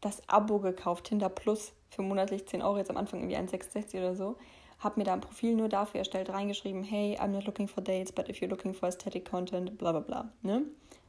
das 0.01 0.27
Abo 0.29 0.59
gekauft, 0.59 1.05
Tinder 1.05 1.29
Plus, 1.29 1.73
für 1.91 2.03
monatlich 2.03 2.47
10 2.47 2.63
Euro, 2.63 2.79
jetzt 2.79 2.91
am 2.91 2.97
Anfang 2.97 3.21
irgendwie 3.21 3.37
1,66 3.37 3.99
oder 3.99 4.15
so. 4.15 4.37
Hab 4.81 4.97
mir 4.97 5.05
da 5.05 5.13
ein 5.13 5.21
Profil 5.21 5.55
nur 5.55 5.69
dafür 5.69 5.99
erstellt, 5.99 6.31
reingeschrieben, 6.31 6.83
hey, 6.83 7.19
I'm 7.21 7.29
not 7.29 7.45
looking 7.45 7.69
for 7.69 7.83
dates, 7.83 8.11
but 8.11 8.29
if 8.29 8.41
you're 8.41 8.51
looking 8.51 8.75
for 8.75 8.89
aesthetic 8.89 9.31
content, 9.31 9.79
bla 9.79 9.93
bla 9.93 10.01
bla. 10.01 10.33
Ne? 10.43 10.65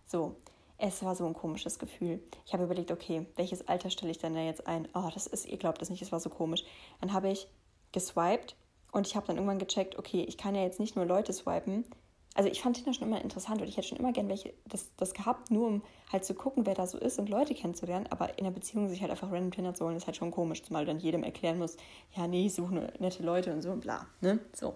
So, 0.05 0.35
es 0.77 1.03
war 1.03 1.15
so 1.15 1.25
ein 1.25 1.33
komisches 1.33 1.79
Gefühl. 1.79 2.21
Ich 2.45 2.53
habe 2.53 2.63
überlegt, 2.63 2.91
okay, 2.91 3.25
welches 3.37 3.67
Alter 3.67 3.89
stelle 3.89 4.11
ich 4.11 4.17
denn 4.17 4.33
da 4.33 4.41
jetzt 4.41 4.67
ein? 4.67 4.87
Oh, 4.93 5.09
das 5.13 5.25
ist, 5.25 5.45
ihr 5.47 5.57
glaubt 5.57 5.81
das 5.81 5.89
nicht, 5.89 6.01
das 6.01 6.11
war 6.11 6.19
so 6.19 6.29
komisch. 6.29 6.63
Dann 6.99 7.13
habe 7.13 7.29
ich 7.29 7.47
geswiped 7.91 8.55
und 8.91 9.07
ich 9.07 9.15
habe 9.15 9.27
dann 9.27 9.37
irgendwann 9.37 9.59
gecheckt, 9.59 9.97
okay, 9.97 10.23
ich 10.27 10.37
kann 10.37 10.55
ja 10.55 10.63
jetzt 10.63 10.79
nicht 10.79 10.95
nur 10.95 11.05
Leute 11.05 11.31
swipen, 11.31 11.85
also 12.33 12.49
ich 12.49 12.61
fand 12.61 12.77
Tinder 12.77 12.93
schon 12.93 13.07
immer 13.07 13.21
interessant 13.21 13.61
und 13.61 13.67
ich 13.67 13.75
hätte 13.75 13.89
schon 13.89 13.97
immer 13.97 14.13
gern 14.13 14.29
welche 14.29 14.53
das, 14.65 14.89
das 14.95 15.13
gehabt, 15.13 15.51
nur 15.51 15.67
um 15.67 15.81
halt 16.11 16.23
zu 16.23 16.33
gucken, 16.33 16.65
wer 16.65 16.75
da 16.75 16.87
so 16.87 16.97
ist 16.97 17.19
und 17.19 17.29
Leute 17.29 17.53
kennenzulernen. 17.53 18.07
Aber 18.09 18.37
in 18.37 18.45
der 18.45 18.51
Beziehung 18.51 18.87
sich 18.87 19.01
halt 19.01 19.11
einfach 19.11 19.31
random 19.31 19.51
Tinder 19.51 19.73
zu 19.73 19.85
holen, 19.85 19.97
ist 19.97 20.05
halt 20.05 20.15
schon 20.15 20.31
komisch, 20.31 20.63
zumal 20.63 20.85
du 20.85 20.91
dann 20.91 20.99
jedem 20.99 21.23
erklären 21.23 21.57
musst, 21.57 21.79
ja, 22.15 22.27
nee, 22.27 22.45
ich 22.45 22.53
suche 22.53 22.73
nur 22.73 22.87
nette 22.99 23.23
Leute 23.23 23.53
und 23.53 23.61
so 23.61 23.71
und 23.71 23.81
bla. 23.81 24.07
Ne? 24.21 24.39
So. 24.53 24.75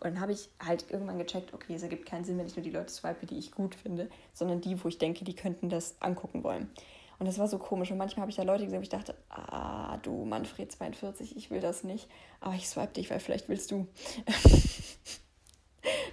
Und 0.00 0.14
dann 0.14 0.20
habe 0.20 0.32
ich 0.32 0.48
halt 0.64 0.86
irgendwann 0.90 1.18
gecheckt, 1.18 1.52
okay, 1.54 1.74
es 1.74 1.82
ergibt 1.82 2.06
keinen 2.06 2.24
Sinn, 2.24 2.38
wenn 2.38 2.46
ich 2.46 2.56
nur 2.56 2.62
die 2.62 2.70
Leute 2.70 2.92
swipe, 2.92 3.26
die 3.26 3.38
ich 3.38 3.50
gut 3.50 3.74
finde, 3.74 4.08
sondern 4.32 4.60
die, 4.60 4.82
wo 4.82 4.88
ich 4.88 4.98
denke, 4.98 5.24
die 5.24 5.34
könnten 5.34 5.68
das 5.68 6.00
angucken 6.00 6.44
wollen. 6.44 6.70
Und 7.18 7.26
das 7.26 7.38
war 7.38 7.48
so 7.48 7.58
komisch. 7.58 7.90
Und 7.90 7.98
manchmal 7.98 8.22
habe 8.22 8.30
ich 8.30 8.36
da 8.36 8.44
Leute 8.44 8.64
gesehen, 8.64 8.78
wo 8.78 8.82
ich 8.82 8.88
dachte, 8.88 9.16
ah, 9.28 9.96
du 9.98 10.24
Manfred 10.24 10.70
42, 10.70 11.36
ich 11.36 11.50
will 11.50 11.60
das 11.60 11.82
nicht. 11.82 12.08
Aber 12.40 12.54
ich 12.54 12.68
swipe 12.68 12.92
dich, 12.92 13.10
weil 13.10 13.18
vielleicht 13.18 13.48
willst 13.48 13.72
du. 13.72 13.88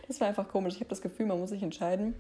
Das 0.08 0.20
war 0.20 0.28
einfach 0.28 0.48
komisch. 0.48 0.76
Ich 0.76 0.80
habe 0.80 0.90
das 0.90 1.02
Gefühl, 1.02 1.26
man 1.26 1.40
muss 1.40 1.50
sich 1.50 1.64
entscheiden, 1.64 2.16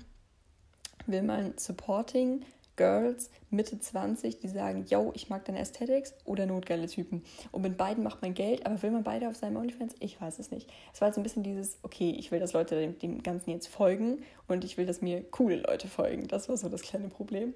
will 1.07 1.23
man 1.23 1.57
Supporting 1.57 2.43
Girls 2.75 3.29
Mitte 3.49 3.79
20, 3.79 4.39
die 4.39 4.47
sagen, 4.47 4.85
yo, 4.89 5.11
ich 5.15 5.29
mag 5.29 5.45
deine 5.45 5.59
Aesthetics 5.59 6.13
oder 6.25 6.45
notgeile 6.45 6.87
Typen. 6.87 7.23
Und 7.51 7.61
mit 7.61 7.77
beiden 7.77 8.03
macht 8.03 8.21
man 8.21 8.33
Geld, 8.33 8.65
aber 8.65 8.81
will 8.81 8.91
man 8.91 9.03
beide 9.03 9.29
auf 9.29 9.35
seinem 9.35 9.57
OnlyFans? 9.57 9.95
Ich 9.99 10.19
weiß 10.19 10.39
es 10.39 10.51
nicht. 10.51 10.69
Es 10.93 11.01
war 11.01 11.13
so 11.13 11.21
ein 11.21 11.23
bisschen 11.23 11.43
dieses, 11.43 11.77
okay, 11.83 12.13
ich 12.17 12.31
will, 12.31 12.39
dass 12.39 12.53
Leute 12.53 12.79
dem, 12.79 12.99
dem 12.99 13.23
Ganzen 13.23 13.51
jetzt 13.51 13.67
folgen 13.67 14.23
und 14.47 14.63
ich 14.63 14.77
will, 14.77 14.85
dass 14.85 15.01
mir 15.01 15.23
coole 15.23 15.57
Leute 15.57 15.87
folgen. 15.87 16.27
Das 16.27 16.49
war 16.49 16.57
so 16.57 16.69
das 16.69 16.81
kleine 16.81 17.09
Problem. 17.09 17.53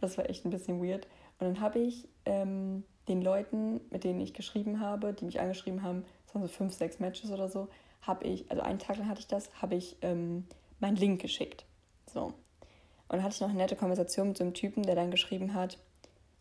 Das 0.00 0.18
war 0.18 0.28
echt 0.28 0.44
ein 0.44 0.50
bisschen 0.50 0.84
weird. 0.84 1.06
Und 1.38 1.46
dann 1.46 1.60
habe 1.60 1.78
ich 1.78 2.08
ähm, 2.26 2.82
den 3.08 3.22
Leuten, 3.22 3.80
mit 3.90 4.04
denen 4.04 4.20
ich 4.20 4.34
geschrieben 4.34 4.80
habe, 4.80 5.12
die 5.12 5.24
mich 5.24 5.40
angeschrieben 5.40 5.82
haben, 5.82 6.04
das 6.26 6.34
waren 6.34 6.42
so 6.42 6.48
fünf, 6.48 6.74
sechs 6.74 6.98
Matches 6.98 7.30
oder 7.30 7.48
so, 7.48 7.68
habe 8.06 8.24
ich, 8.26 8.50
also 8.50 8.62
einen 8.62 8.78
Tag 8.78 8.98
lang 8.98 9.08
hatte 9.08 9.20
ich 9.20 9.26
das, 9.26 9.50
habe 9.60 9.74
ich 9.74 9.96
ähm, 10.02 10.46
meinen 10.80 10.96
Link 10.96 11.20
geschickt. 11.20 11.64
So. 12.12 12.26
Und 12.26 12.34
dann 13.08 13.22
hatte 13.22 13.34
ich 13.34 13.40
noch 13.40 13.48
eine 13.48 13.58
nette 13.58 13.76
Konversation 13.76 14.28
mit 14.28 14.38
so 14.38 14.44
einem 14.44 14.54
Typen, 14.54 14.82
der 14.82 14.94
dann 14.94 15.10
geschrieben 15.10 15.54
hat, 15.54 15.78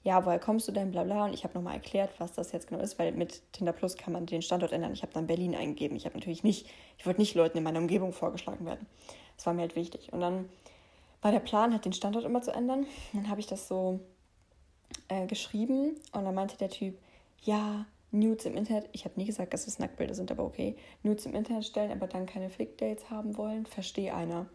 ja, 0.03 0.25
woher 0.25 0.39
kommst 0.39 0.67
du 0.67 0.73
denn, 0.73 0.91
bla 0.91 1.03
bla. 1.03 1.25
Und 1.25 1.33
ich 1.33 1.43
habe 1.45 1.53
nochmal 1.53 1.75
erklärt, 1.75 2.11
was 2.19 2.33
das 2.33 2.51
jetzt 2.51 2.67
genau 2.67 2.81
ist, 2.81 2.99
weil 2.99 3.13
mit 3.13 3.41
Tinder 3.53 3.71
Plus 3.71 3.95
kann 3.95 4.11
man 4.11 4.25
den 4.25 4.41
Standort 4.41 4.73
ändern. 4.73 4.91
Ich 4.93 5.01
habe 5.01 5.13
dann 5.13 5.27
Berlin 5.27 5.55
eingegeben. 5.55 5.95
Ich 5.95 6.05
habe 6.05 6.15
natürlich 6.15 6.43
nicht, 6.43 6.67
ich 6.97 7.05
wollte 7.05 7.21
nicht 7.21 7.35
Leuten 7.35 7.57
in 7.57 7.63
meiner 7.63 7.79
Umgebung 7.79 8.11
vorgeschlagen 8.11 8.65
werden. 8.65 8.85
Das 9.37 9.45
war 9.45 9.53
mir 9.53 9.61
halt 9.61 9.77
wichtig. 9.77 10.11
Und 10.11 10.19
dann 10.19 10.49
war 11.21 11.31
der 11.31 11.39
Plan, 11.39 11.71
halt 11.71 11.85
den 11.85 11.93
Standort 11.93 12.25
immer 12.25 12.41
zu 12.41 12.51
ändern. 12.51 12.85
Dann 13.13 13.29
habe 13.29 13.39
ich 13.39 13.47
das 13.47 13.69
so 13.69 14.01
äh, 15.07 15.25
geschrieben 15.25 15.95
und 16.11 16.25
dann 16.25 16.35
meinte 16.35 16.57
der 16.57 16.69
Typ, 16.69 16.97
ja, 17.43 17.85
Nudes 18.13 18.45
im 18.45 18.55
Internet, 18.55 18.87
ich 18.91 19.05
habe 19.05 19.19
nie 19.19 19.25
gesagt, 19.25 19.53
dass 19.53 19.67
es 19.67 19.79
Nacktbilder 19.79 20.13
sind, 20.13 20.31
aber 20.31 20.43
okay, 20.43 20.75
Nudes 21.01 21.25
im 21.25 21.33
Internet 21.33 21.65
stellen, 21.65 21.91
aber 21.91 22.07
dann 22.07 22.27
keine 22.27 22.49
Fake-Dates 22.49 23.09
haben 23.09 23.37
wollen, 23.37 23.65
verstehe 23.65 24.13
einer. 24.13 24.45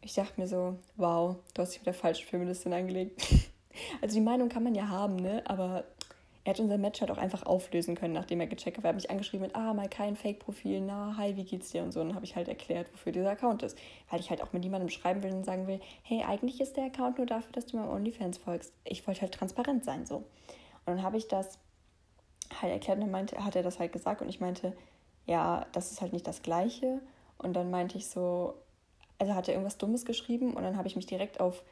Ich 0.00 0.14
dachte 0.14 0.40
mir 0.40 0.46
so, 0.46 0.78
wow, 0.96 1.36
du 1.54 1.62
hast 1.62 1.72
dich 1.72 1.80
mit 1.80 1.86
der 1.86 1.94
falschen 1.94 2.26
Feministin 2.28 2.72
angelegt. 2.72 3.20
also 4.00 4.14
die 4.14 4.20
Meinung 4.20 4.48
kann 4.48 4.62
man 4.62 4.74
ja 4.74 4.88
haben, 4.88 5.16
ne? 5.16 5.42
Aber 5.46 5.84
er 6.44 6.50
hat 6.50 6.60
unser 6.60 6.76
Match 6.76 7.00
halt 7.00 7.10
auch 7.10 7.18
einfach 7.18 7.44
auflösen 7.46 7.96
können, 7.96 8.12
nachdem 8.12 8.38
er 8.38 8.46
gecheckt 8.46 8.76
hat. 8.76 8.84
Er 8.84 8.90
hat 8.90 8.96
mich 8.96 9.10
angeschrieben 9.10 9.46
mit, 9.46 9.56
ah, 9.56 9.72
mal 9.72 9.88
kein 9.88 10.14
Fake-Profil, 10.14 10.82
na, 10.82 11.16
hi, 11.16 11.36
wie 11.36 11.44
geht's 11.44 11.70
dir 11.70 11.82
und 11.82 11.90
so. 11.90 12.00
Und 12.00 12.08
dann 12.08 12.16
habe 12.16 12.26
ich 12.26 12.36
halt 12.36 12.48
erklärt, 12.48 12.92
wofür 12.92 13.12
dieser 13.12 13.30
Account 13.30 13.62
ist. 13.62 13.78
Weil 14.10 14.20
ich 14.20 14.28
halt 14.28 14.42
auch 14.42 14.52
mit 14.52 14.62
jemandem 14.62 14.90
schreiben 14.90 15.22
will 15.22 15.32
und 15.32 15.44
sagen 15.44 15.66
will, 15.66 15.80
hey, 16.02 16.22
eigentlich 16.22 16.60
ist 16.60 16.76
der 16.76 16.84
Account 16.84 17.16
nur 17.16 17.26
dafür, 17.26 17.50
dass 17.52 17.66
du 17.66 17.78
meinem 17.78 17.88
OnlyFans 17.88 18.38
folgst. 18.38 18.74
Ich 18.84 19.06
wollte 19.06 19.22
halt 19.22 19.32
transparent 19.32 19.84
sein, 19.84 20.04
so. 20.04 20.16
Und 20.16 20.26
dann 20.86 21.02
habe 21.02 21.16
ich 21.16 21.28
das 21.28 21.58
halt 22.62 22.72
erklärt 22.72 23.00
und 23.00 23.10
meinte, 23.10 23.44
hat 23.44 23.56
er 23.56 23.62
das 23.62 23.78
halt 23.78 23.92
gesagt 23.92 24.22
und 24.22 24.28
ich 24.28 24.40
meinte, 24.40 24.72
ja, 25.26 25.66
das 25.72 25.92
ist 25.92 26.00
halt 26.00 26.12
nicht 26.12 26.26
das 26.26 26.42
Gleiche. 26.42 27.00
Und 27.38 27.54
dann 27.54 27.70
meinte 27.70 27.98
ich 27.98 28.08
so, 28.08 28.54
also 29.18 29.34
hat 29.34 29.48
er 29.48 29.54
irgendwas 29.54 29.78
Dummes 29.78 30.04
geschrieben 30.04 30.54
und 30.54 30.62
dann 30.62 30.76
habe 30.76 30.88
ich 30.88 30.96
mich 30.96 31.06
direkt 31.06 31.40
auf, 31.40 31.62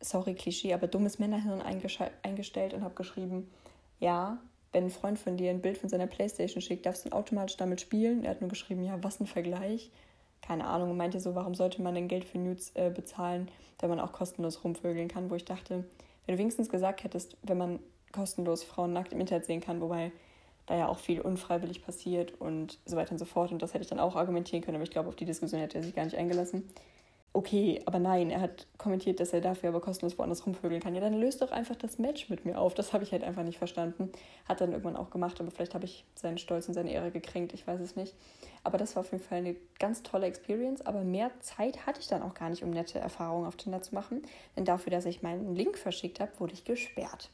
sorry 0.00 0.34
Klischee, 0.34 0.74
aber 0.74 0.86
dummes 0.86 1.18
Männerhirn 1.18 1.62
eingestellt 1.62 2.74
und 2.74 2.82
habe 2.82 2.94
geschrieben, 2.94 3.50
ja, 4.00 4.38
wenn 4.72 4.84
ein 4.84 4.90
Freund 4.90 5.18
von 5.18 5.36
dir 5.36 5.50
ein 5.50 5.60
Bild 5.60 5.78
von 5.78 5.88
seiner 5.88 6.06
Playstation 6.06 6.62
schickt, 6.62 6.86
darfst 6.86 7.04
du 7.04 7.10
dann 7.10 7.18
automatisch 7.18 7.56
damit 7.56 7.80
spielen? 7.80 8.24
Er 8.24 8.30
hat 8.30 8.40
nur 8.40 8.50
geschrieben, 8.50 8.82
ja, 8.82 9.02
was 9.02 9.20
ein 9.20 9.26
Vergleich. 9.26 9.90
Keine 10.40 10.66
Ahnung, 10.66 10.90
und 10.90 10.96
meinte 10.96 11.20
so, 11.20 11.34
warum 11.34 11.54
sollte 11.54 11.82
man 11.82 11.94
denn 11.94 12.08
Geld 12.08 12.24
für 12.24 12.38
Nudes 12.38 12.72
äh, 12.74 12.90
bezahlen, 12.90 13.48
wenn 13.78 13.90
man 13.90 14.00
auch 14.00 14.12
kostenlos 14.12 14.64
rumvögeln 14.64 15.08
kann, 15.08 15.30
wo 15.30 15.34
ich 15.36 15.44
dachte, 15.44 15.84
wenn 16.26 16.34
du 16.34 16.38
wenigstens 16.38 16.68
gesagt 16.68 17.04
hättest, 17.04 17.36
wenn 17.42 17.58
man 17.58 17.78
kostenlos 18.12 18.62
Frauen 18.62 18.92
nackt 18.92 19.12
im 19.12 19.20
Internet 19.20 19.46
sehen 19.46 19.60
kann, 19.60 19.80
wobei 19.80 20.12
da 20.66 20.76
ja 20.76 20.88
auch 20.88 20.98
viel 20.98 21.20
unfreiwillig 21.20 21.84
passiert 21.84 22.40
und 22.40 22.78
so 22.86 22.96
weiter 22.96 23.12
und 23.12 23.18
so 23.18 23.24
fort. 23.24 23.52
Und 23.52 23.62
das 23.62 23.74
hätte 23.74 23.82
ich 23.82 23.88
dann 23.88 23.98
auch 23.98 24.16
argumentieren 24.16 24.62
können, 24.62 24.76
aber 24.76 24.84
ich 24.84 24.90
glaube, 24.90 25.08
auf 25.08 25.16
die 25.16 25.24
Diskussion 25.24 25.60
hätte 25.60 25.78
er 25.78 25.84
sich 25.84 25.94
gar 25.94 26.04
nicht 26.04 26.16
eingelassen. 26.16 26.68
Okay, 27.34 27.80
aber 27.86 27.98
nein, 27.98 28.30
er 28.30 28.40
hat 28.40 28.66
kommentiert, 28.76 29.18
dass 29.18 29.32
er 29.32 29.40
dafür 29.40 29.70
aber 29.70 29.80
kostenlos 29.80 30.18
woanders 30.18 30.46
rumvögeln 30.46 30.82
kann. 30.82 30.94
Ja, 30.94 31.00
dann 31.00 31.14
löst 31.14 31.40
doch 31.40 31.50
einfach 31.50 31.76
das 31.76 31.98
Match 31.98 32.28
mit 32.28 32.44
mir 32.44 32.58
auf. 32.58 32.74
Das 32.74 32.92
habe 32.92 33.04
ich 33.04 33.12
halt 33.12 33.24
einfach 33.24 33.42
nicht 33.42 33.58
verstanden. 33.58 34.12
Hat 34.46 34.60
dann 34.60 34.72
irgendwann 34.72 34.96
auch 34.96 35.10
gemacht, 35.10 35.40
aber 35.40 35.50
vielleicht 35.50 35.74
habe 35.74 35.86
ich 35.86 36.04
seinen 36.14 36.38
Stolz 36.38 36.68
und 36.68 36.74
seine 36.74 36.92
Ehre 36.92 37.10
gekränkt, 37.10 37.54
ich 37.54 37.66
weiß 37.66 37.80
es 37.80 37.96
nicht. 37.96 38.14
Aber 38.64 38.76
das 38.76 38.94
war 38.94 39.00
auf 39.00 39.10
jeden 39.12 39.24
Fall 39.24 39.38
eine 39.38 39.56
ganz 39.78 40.02
tolle 40.02 40.26
Experience. 40.26 40.84
Aber 40.84 41.04
mehr 41.04 41.30
Zeit 41.40 41.86
hatte 41.86 42.00
ich 42.00 42.06
dann 42.06 42.22
auch 42.22 42.34
gar 42.34 42.50
nicht, 42.50 42.62
um 42.62 42.70
nette 42.70 42.98
Erfahrungen 42.98 43.46
auf 43.46 43.56
Tinder 43.56 43.80
zu 43.80 43.94
machen. 43.94 44.22
Denn 44.56 44.64
dafür, 44.64 44.90
dass 44.90 45.06
ich 45.06 45.22
meinen 45.22 45.54
Link 45.54 45.78
verschickt 45.78 46.20
habe, 46.20 46.32
wurde 46.38 46.52
ich 46.52 46.64
gesperrt. 46.64 47.30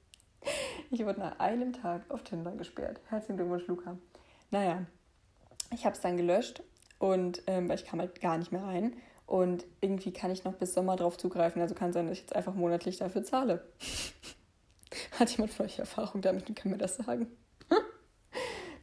ich 0.90 1.04
wurde 1.04 1.20
nach 1.20 1.38
einem 1.38 1.72
Tag 1.72 2.02
auf 2.10 2.24
Tinder 2.24 2.52
gesperrt. 2.52 3.00
Herzlichen 3.08 3.36
Glückwunsch, 3.36 3.66
Luca. 3.66 3.96
Naja, 4.50 4.84
ich 5.72 5.84
habe 5.84 5.94
es 5.94 6.02
dann 6.02 6.16
gelöscht 6.16 6.62
und 6.98 7.42
ähm, 7.46 7.68
weil 7.68 7.76
ich 7.76 7.84
kam 7.84 8.00
halt 8.00 8.20
gar 8.20 8.38
nicht 8.38 8.52
mehr 8.52 8.64
rein. 8.64 8.96
Und 9.26 9.66
irgendwie 9.82 10.12
kann 10.12 10.30
ich 10.30 10.44
noch 10.44 10.54
bis 10.54 10.72
Sommer 10.72 10.96
drauf 10.96 11.18
zugreifen. 11.18 11.60
Also 11.60 11.74
kann 11.74 11.92
sein, 11.92 12.06
dass 12.06 12.14
ich 12.14 12.22
jetzt 12.22 12.34
einfach 12.34 12.54
monatlich 12.54 12.96
dafür 12.96 13.22
zahle. 13.22 13.62
Hat 15.18 15.30
jemand 15.30 15.52
von 15.52 15.66
euch 15.66 15.78
Erfahrung 15.78 16.22
damit 16.22 16.48
und 16.48 16.54
kann 16.54 16.72
mir 16.72 16.78
das 16.78 16.96
sagen? 16.96 17.26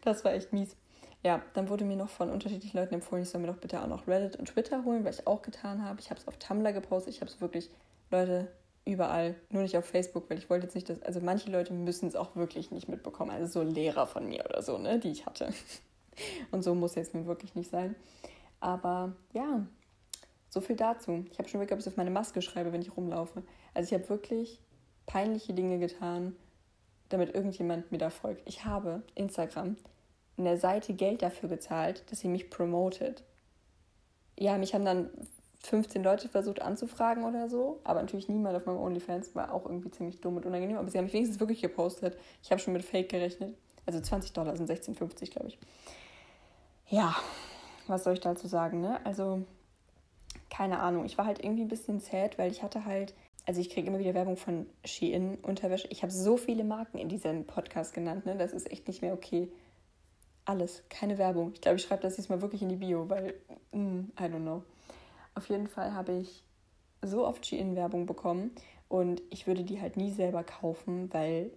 das 0.02 0.24
war 0.24 0.34
echt 0.34 0.54
mies. 0.54 0.76
Ja, 1.24 1.42
dann 1.54 1.70
wurde 1.70 1.86
mir 1.86 1.96
noch 1.96 2.10
von 2.10 2.30
unterschiedlichen 2.30 2.78
Leuten 2.78 2.94
empfohlen, 2.94 3.24
ich 3.24 3.30
soll 3.30 3.42
mir 3.42 3.48
doch 3.48 3.58
bitte 3.58 3.82
auch 3.82 3.88
noch 3.88 4.08
Reddit 4.08 4.36
und 4.36 4.46
Twitter 4.46 4.86
holen, 4.86 5.04
was 5.04 5.20
ich 5.20 5.28
auch 5.28 5.42
getan 5.42 5.84
habe. 5.84 6.00
Ich 6.00 6.12
habe 6.12 6.20
es 6.20 6.28
auf 6.28 6.38
Tumblr 6.38 6.72
gepostet. 6.72 7.16
Ich 7.16 7.22
habe 7.22 7.32
es 7.32 7.42
wirklich, 7.42 7.72
Leute, 8.12 8.48
überall, 8.86 9.34
nur 9.50 9.64
nicht 9.64 9.76
auf 9.76 9.86
Facebook, 9.86 10.30
weil 10.30 10.38
ich 10.38 10.52
wollte 10.52 10.68
jetzt 10.68 10.76
nicht, 10.76 10.88
dass, 10.88 11.02
also 11.02 11.20
manche 11.22 11.50
Leute 11.50 11.74
müssen 11.74 12.08
es 12.08 12.16
auch 12.16 12.36
wirklich 12.36 12.70
nicht 12.70 12.88
mitbekommen. 12.88 13.32
Also 13.32 13.64
so 13.64 13.68
Lehrer 13.68 14.06
von 14.06 14.28
mir 14.28 14.46
oder 14.46 14.62
so, 14.62 14.78
ne, 14.78 15.00
die 15.00 15.10
ich 15.12 15.26
hatte. 15.26 15.50
Und 16.52 16.64
so 16.64 16.76
muss 16.76 16.98
es 16.98 17.14
nun 17.14 17.26
wirklich 17.26 17.56
nicht 17.56 17.70
sein. 17.70 17.96
Aber 18.60 19.14
ja, 19.34 19.66
so 20.50 20.62
viel 20.62 20.76
dazu. 20.76 21.26
Ich 21.32 21.38
habe 21.38 21.50
schon 21.50 21.60
wirklich, 21.60 21.74
ob 21.76 21.80
ich 21.80 21.88
auf 21.88 21.98
meine 21.98 22.12
Maske 22.12 22.42
schreibe, 22.42 22.72
wenn 22.72 22.82
ich 22.82 22.96
rumlaufe. 22.96 23.44
Also 23.74 23.94
ich 23.94 24.00
habe 24.00 24.10
wirklich 24.10 24.62
peinliche 25.06 25.54
Dinge 25.54 25.80
getan, 25.80 26.36
damit 27.10 27.36
irgendjemand 27.36 27.92
mir 27.92 27.98
da 27.98 28.10
folgt. 28.10 28.42
Ich 28.48 28.66
habe 28.66 29.04
Instagram 29.16 29.76
in 30.38 30.46
der 30.46 30.58
Seite 30.58 30.94
Geld 30.94 31.22
dafür 31.22 31.50
gezahlt, 31.50 32.04
dass 32.10 32.20
sie 32.20 32.28
mich 32.28 32.50
promotet. 32.50 33.24
Ja, 34.38 34.58
mich 34.58 34.74
haben 34.74 34.86
dann 34.86 35.10
15 35.64 36.04
Leute 36.04 36.30
versucht 36.30 36.62
anzufragen 36.62 37.24
oder 37.24 37.50
so, 37.50 37.80
aber 37.84 38.02
natürlich 38.02 38.28
niemand 38.28 38.56
auf 38.56 38.66
meinem 38.66 38.80
OnlyFans 38.80 39.36
war 39.36 39.54
auch 39.54 39.66
irgendwie 39.66 39.92
ziemlich 39.92 40.22
dumm 40.22 40.38
und 40.38 40.46
unangenehm. 40.46 40.78
Aber 40.78 40.90
sie 40.90 40.98
haben 40.98 41.06
mich 41.06 41.14
wenigstens 41.14 41.40
wirklich 41.40 41.62
gepostet. 41.62 42.18
Ich 42.44 42.52
habe 42.52 42.60
schon 42.60 42.74
mit 42.74 42.84
Fake 42.84 43.10
gerechnet. 43.10 43.56
Also 43.86 44.00
20 44.00 44.34
Dollar 44.34 44.56
sind 44.56 44.70
16,50, 44.70 45.32
glaube 45.32 45.50
ich 45.50 45.60
ja, 46.90 47.16
was 47.88 48.04
soll 48.04 48.14
ich 48.14 48.20
dazu 48.20 48.48
sagen, 48.48 48.82
ne? 48.82 49.04
Also, 49.06 49.44
keine 50.50 50.80
Ahnung. 50.80 51.06
Ich 51.06 51.18
war 51.18 51.26
halt 51.26 51.44
irgendwie 51.44 51.64
ein 51.64 51.70
bisschen 51.70 52.00
sad, 52.00 52.38
weil 52.38 52.52
ich 52.52 52.64
hatte 52.64 52.86
halt, 52.86 53.14
also 53.46 53.62
ich 53.62 53.70
kriege 53.70 53.88
immer 53.88 54.00
wieder 54.00 54.14
Werbung 54.14 54.38
von 54.38 54.68
Shein 54.84 55.38
Unterwäsche. 55.42 55.88
Ich 55.90 56.02
habe 56.02 56.12
so 56.12 56.38
viele 56.38 56.64
Marken 56.64 56.98
in 56.98 57.10
diesem 57.10 57.46
Podcast 57.46 57.94
genannt, 57.94 58.26
ne? 58.26 58.36
Das 58.38 58.54
ist 58.54 58.72
echt 58.72 58.88
nicht 58.88 59.02
mehr 59.02 59.14
okay. 59.14 59.52
Alles, 60.46 60.84
keine 60.90 61.18
Werbung. 61.18 61.52
Ich 61.54 61.62
glaube, 61.62 61.78
ich 61.78 61.84
schreibe 61.84 62.04
das 62.04 62.16
diesmal 62.16 62.42
wirklich 62.42 62.62
in 62.62 62.70
die 62.70 62.76
Bio, 62.76 63.10
weil, 63.10 63.34
mm, 63.72 64.12
I 64.20 64.24
don't 64.24 64.42
know. 64.42 64.64
Auf 65.34 65.50
jeden 65.50 65.68
Fall 65.68 65.94
habe 65.94 66.14
ich 66.14 66.44
so 67.02 67.26
oft 67.26 67.46
Shein-Werbung 67.46 68.06
bekommen 68.06 68.52
und 68.88 69.22
ich 69.30 69.48
würde 69.48 69.64
die 69.64 69.82
halt 69.82 69.98
nie 69.98 70.12
selber 70.12 70.44
kaufen, 70.44 71.12
weil 71.14 71.52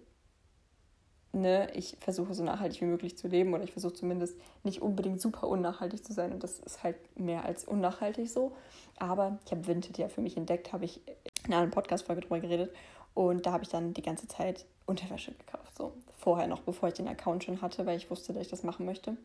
ne, 1.31 1.69
ich 1.73 1.97
versuche 1.99 2.33
so 2.33 2.43
nachhaltig 2.43 2.81
wie 2.81 2.85
möglich 2.85 3.17
zu 3.17 3.27
leben 3.27 3.53
oder 3.53 3.63
ich 3.63 3.71
versuche 3.71 3.93
zumindest 3.93 4.37
nicht 4.63 4.81
unbedingt 4.81 5.21
super 5.21 5.47
unnachhaltig 5.47 6.03
zu 6.03 6.13
sein 6.13 6.31
und 6.31 6.43
das 6.43 6.59
ist 6.59 6.83
halt 6.83 6.95
mehr 7.17 7.45
als 7.45 7.65
unnachhaltig 7.65 8.31
so. 8.31 8.53
Aber 8.97 9.39
ich 9.45 9.51
habe 9.51 9.67
Vinted 9.67 9.97
ja 9.97 10.09
für 10.09 10.21
mich 10.21 10.37
entdeckt, 10.37 10.73
habe 10.73 10.85
ich 10.85 11.01
in 11.45 11.53
einer 11.53 11.69
Podcast-Folge 11.69 12.21
drüber 12.21 12.39
geredet 12.39 12.73
und 13.13 13.45
da 13.45 13.51
habe 13.51 13.63
ich 13.63 13.69
dann 13.69 13.93
die 13.93 14.01
ganze 14.01 14.27
Zeit 14.27 14.65
Unterwäsche 14.85 15.33
gekauft. 15.33 15.77
So 15.77 15.93
vorher 16.17 16.47
noch, 16.47 16.61
bevor 16.61 16.89
ich 16.89 16.95
den 16.95 17.07
Account 17.07 17.43
schon 17.43 17.61
hatte, 17.61 17.85
weil 17.85 17.97
ich 17.97 18.09
wusste, 18.09 18.33
dass 18.33 18.43
ich 18.43 18.49
das 18.49 18.63
machen 18.63 18.85
möchte. 18.85 19.15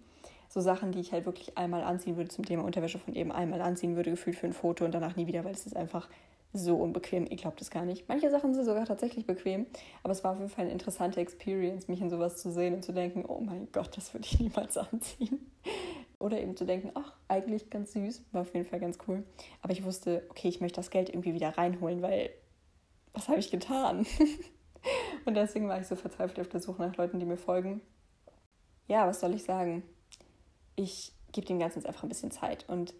So 0.48 0.60
Sachen, 0.60 0.92
die 0.92 1.00
ich 1.00 1.12
halt 1.12 1.26
wirklich 1.26 1.56
einmal 1.58 1.82
anziehen 1.82 2.16
würde 2.16 2.28
zum 2.28 2.44
Thema 2.44 2.64
Unterwäsche 2.64 2.98
von 2.98 3.14
eben 3.14 3.32
einmal 3.32 3.60
anziehen 3.60 3.96
würde, 3.96 4.10
gefühlt 4.10 4.36
für 4.36 4.46
ein 4.46 4.52
Foto 4.52 4.84
und 4.84 4.92
danach 4.92 5.16
nie 5.16 5.26
wieder, 5.26 5.44
weil 5.44 5.54
es 5.54 5.66
ist 5.66 5.76
einfach 5.76 6.08
so 6.54 6.76
unbequem. 6.76 7.26
Ihr 7.28 7.36
glaubt 7.36 7.60
es 7.60 7.70
gar 7.70 7.84
nicht. 7.84 8.08
Manche 8.08 8.30
Sachen 8.30 8.54
sind 8.54 8.64
sogar 8.64 8.86
tatsächlich 8.86 9.26
bequem, 9.26 9.66
aber 10.02 10.12
es 10.12 10.22
war 10.24 10.32
auf 10.32 10.38
jeden 10.38 10.50
Fall 10.50 10.64
eine 10.64 10.72
interessante 10.72 11.20
Experience, 11.20 11.88
mich 11.88 12.00
in 12.00 12.08
sowas 12.08 12.36
zu 12.36 12.50
sehen 12.50 12.74
und 12.74 12.84
zu 12.84 12.92
denken, 12.92 13.24
oh 13.26 13.40
mein 13.40 13.68
Gott, 13.72 13.96
das 13.96 14.14
würde 14.14 14.26
ich 14.26 14.38
niemals 14.38 14.76
anziehen. 14.92 15.50
Oder 16.18 16.40
eben 16.40 16.56
zu 16.56 16.64
denken, 16.64 16.92
ach, 16.94 17.12
eigentlich 17.28 17.68
ganz 17.70 17.92
süß, 17.92 18.24
war 18.32 18.42
auf 18.42 18.54
jeden 18.54 18.66
Fall 18.66 18.80
ganz 18.80 18.98
cool. 19.08 19.24
Aber 19.60 19.72
ich 19.72 19.84
wusste, 19.84 20.24
okay, 20.30 20.48
ich 20.48 20.60
möchte 20.60 20.76
das 20.76 20.90
Geld 20.90 21.08
irgendwie 21.08 21.34
wieder 21.34 21.50
reinholen, 21.58 22.00
weil 22.00 22.30
was 23.12 23.28
habe 23.28 23.40
ich 23.40 23.50
getan? 23.50 24.06
und 25.24 25.34
deswegen 25.34 25.68
war 25.68 25.80
ich 25.80 25.86
so 25.86 25.96
verzweifelt 25.96 26.40
auf 26.40 26.48
der 26.48 26.60
Suche 26.60 26.82
nach 26.82 26.96
Leuten, 26.96 27.18
die 27.18 27.26
mir 27.26 27.36
folgen. 27.36 27.80
Ja, 28.86 29.06
was 29.06 29.20
soll 29.20 29.34
ich 29.34 29.44
sagen? 29.44 29.82
Ich 30.76 31.12
gebe 31.32 31.46
dem 31.46 31.58
Ganzen 31.58 31.80
jetzt 31.80 31.86
einfach 31.86 32.04
ein 32.04 32.08
bisschen 32.08 32.30
Zeit 32.30 32.68
und 32.68 32.94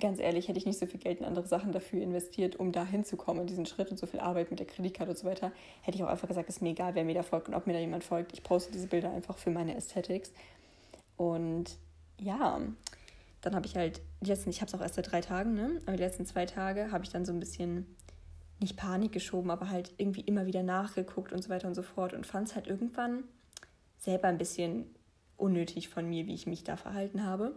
ganz 0.00 0.18
ehrlich, 0.18 0.48
hätte 0.48 0.58
ich 0.58 0.66
nicht 0.66 0.78
so 0.78 0.86
viel 0.86 1.00
Geld 1.00 1.20
in 1.20 1.24
andere 1.24 1.46
Sachen 1.46 1.72
dafür 1.72 2.02
investiert, 2.02 2.56
um 2.56 2.72
da 2.72 2.84
hinzukommen, 2.84 3.46
diesen 3.46 3.66
Schritt 3.66 3.90
und 3.90 3.98
so 3.98 4.06
viel 4.06 4.20
Arbeit 4.20 4.50
mit 4.50 4.60
der 4.60 4.66
Kreditkarte 4.66 5.10
und 5.10 5.18
so 5.18 5.26
weiter, 5.26 5.52
hätte 5.82 5.96
ich 5.96 6.04
auch 6.04 6.08
einfach 6.08 6.28
gesagt, 6.28 6.48
es 6.48 6.56
ist 6.56 6.62
mir 6.62 6.70
egal, 6.70 6.94
wer 6.94 7.04
mir 7.04 7.14
da 7.14 7.22
folgt 7.22 7.48
und 7.48 7.54
ob 7.54 7.66
mir 7.66 7.72
da 7.72 7.78
jemand 7.78 8.04
folgt. 8.04 8.32
Ich 8.32 8.42
poste 8.42 8.72
diese 8.72 8.88
Bilder 8.88 9.10
einfach 9.10 9.38
für 9.38 9.50
meine 9.50 9.74
Aesthetics. 9.74 10.32
Und 11.16 11.78
ja, 12.18 12.60
dann 13.40 13.54
habe 13.54 13.66
ich 13.66 13.76
halt, 13.76 14.02
die 14.20 14.32
ich 14.32 14.60
habe 14.60 14.68
es 14.68 14.74
auch 14.74 14.80
erst 14.80 14.96
seit 14.96 15.10
drei 15.10 15.20
Tagen, 15.20 15.54
ne? 15.54 15.80
aber 15.86 15.96
die 15.96 16.02
letzten 16.02 16.26
zwei 16.26 16.46
Tage 16.46 16.90
habe 16.90 17.04
ich 17.04 17.10
dann 17.10 17.24
so 17.24 17.32
ein 17.32 17.40
bisschen, 17.40 17.86
nicht 18.60 18.76
Panik 18.76 19.12
geschoben, 19.12 19.50
aber 19.50 19.70
halt 19.70 19.92
irgendwie 19.98 20.22
immer 20.22 20.46
wieder 20.46 20.62
nachgeguckt 20.62 21.32
und 21.32 21.42
so 21.42 21.48
weiter 21.50 21.68
und 21.68 21.74
so 21.74 21.82
fort 21.82 22.12
und 22.12 22.26
fand 22.26 22.48
es 22.48 22.54
halt 22.54 22.66
irgendwann 22.66 23.24
selber 23.98 24.28
ein 24.28 24.38
bisschen 24.38 24.86
unnötig 25.36 25.88
von 25.88 26.08
mir, 26.08 26.26
wie 26.26 26.34
ich 26.34 26.46
mich 26.46 26.64
da 26.64 26.76
verhalten 26.76 27.24
habe. 27.24 27.54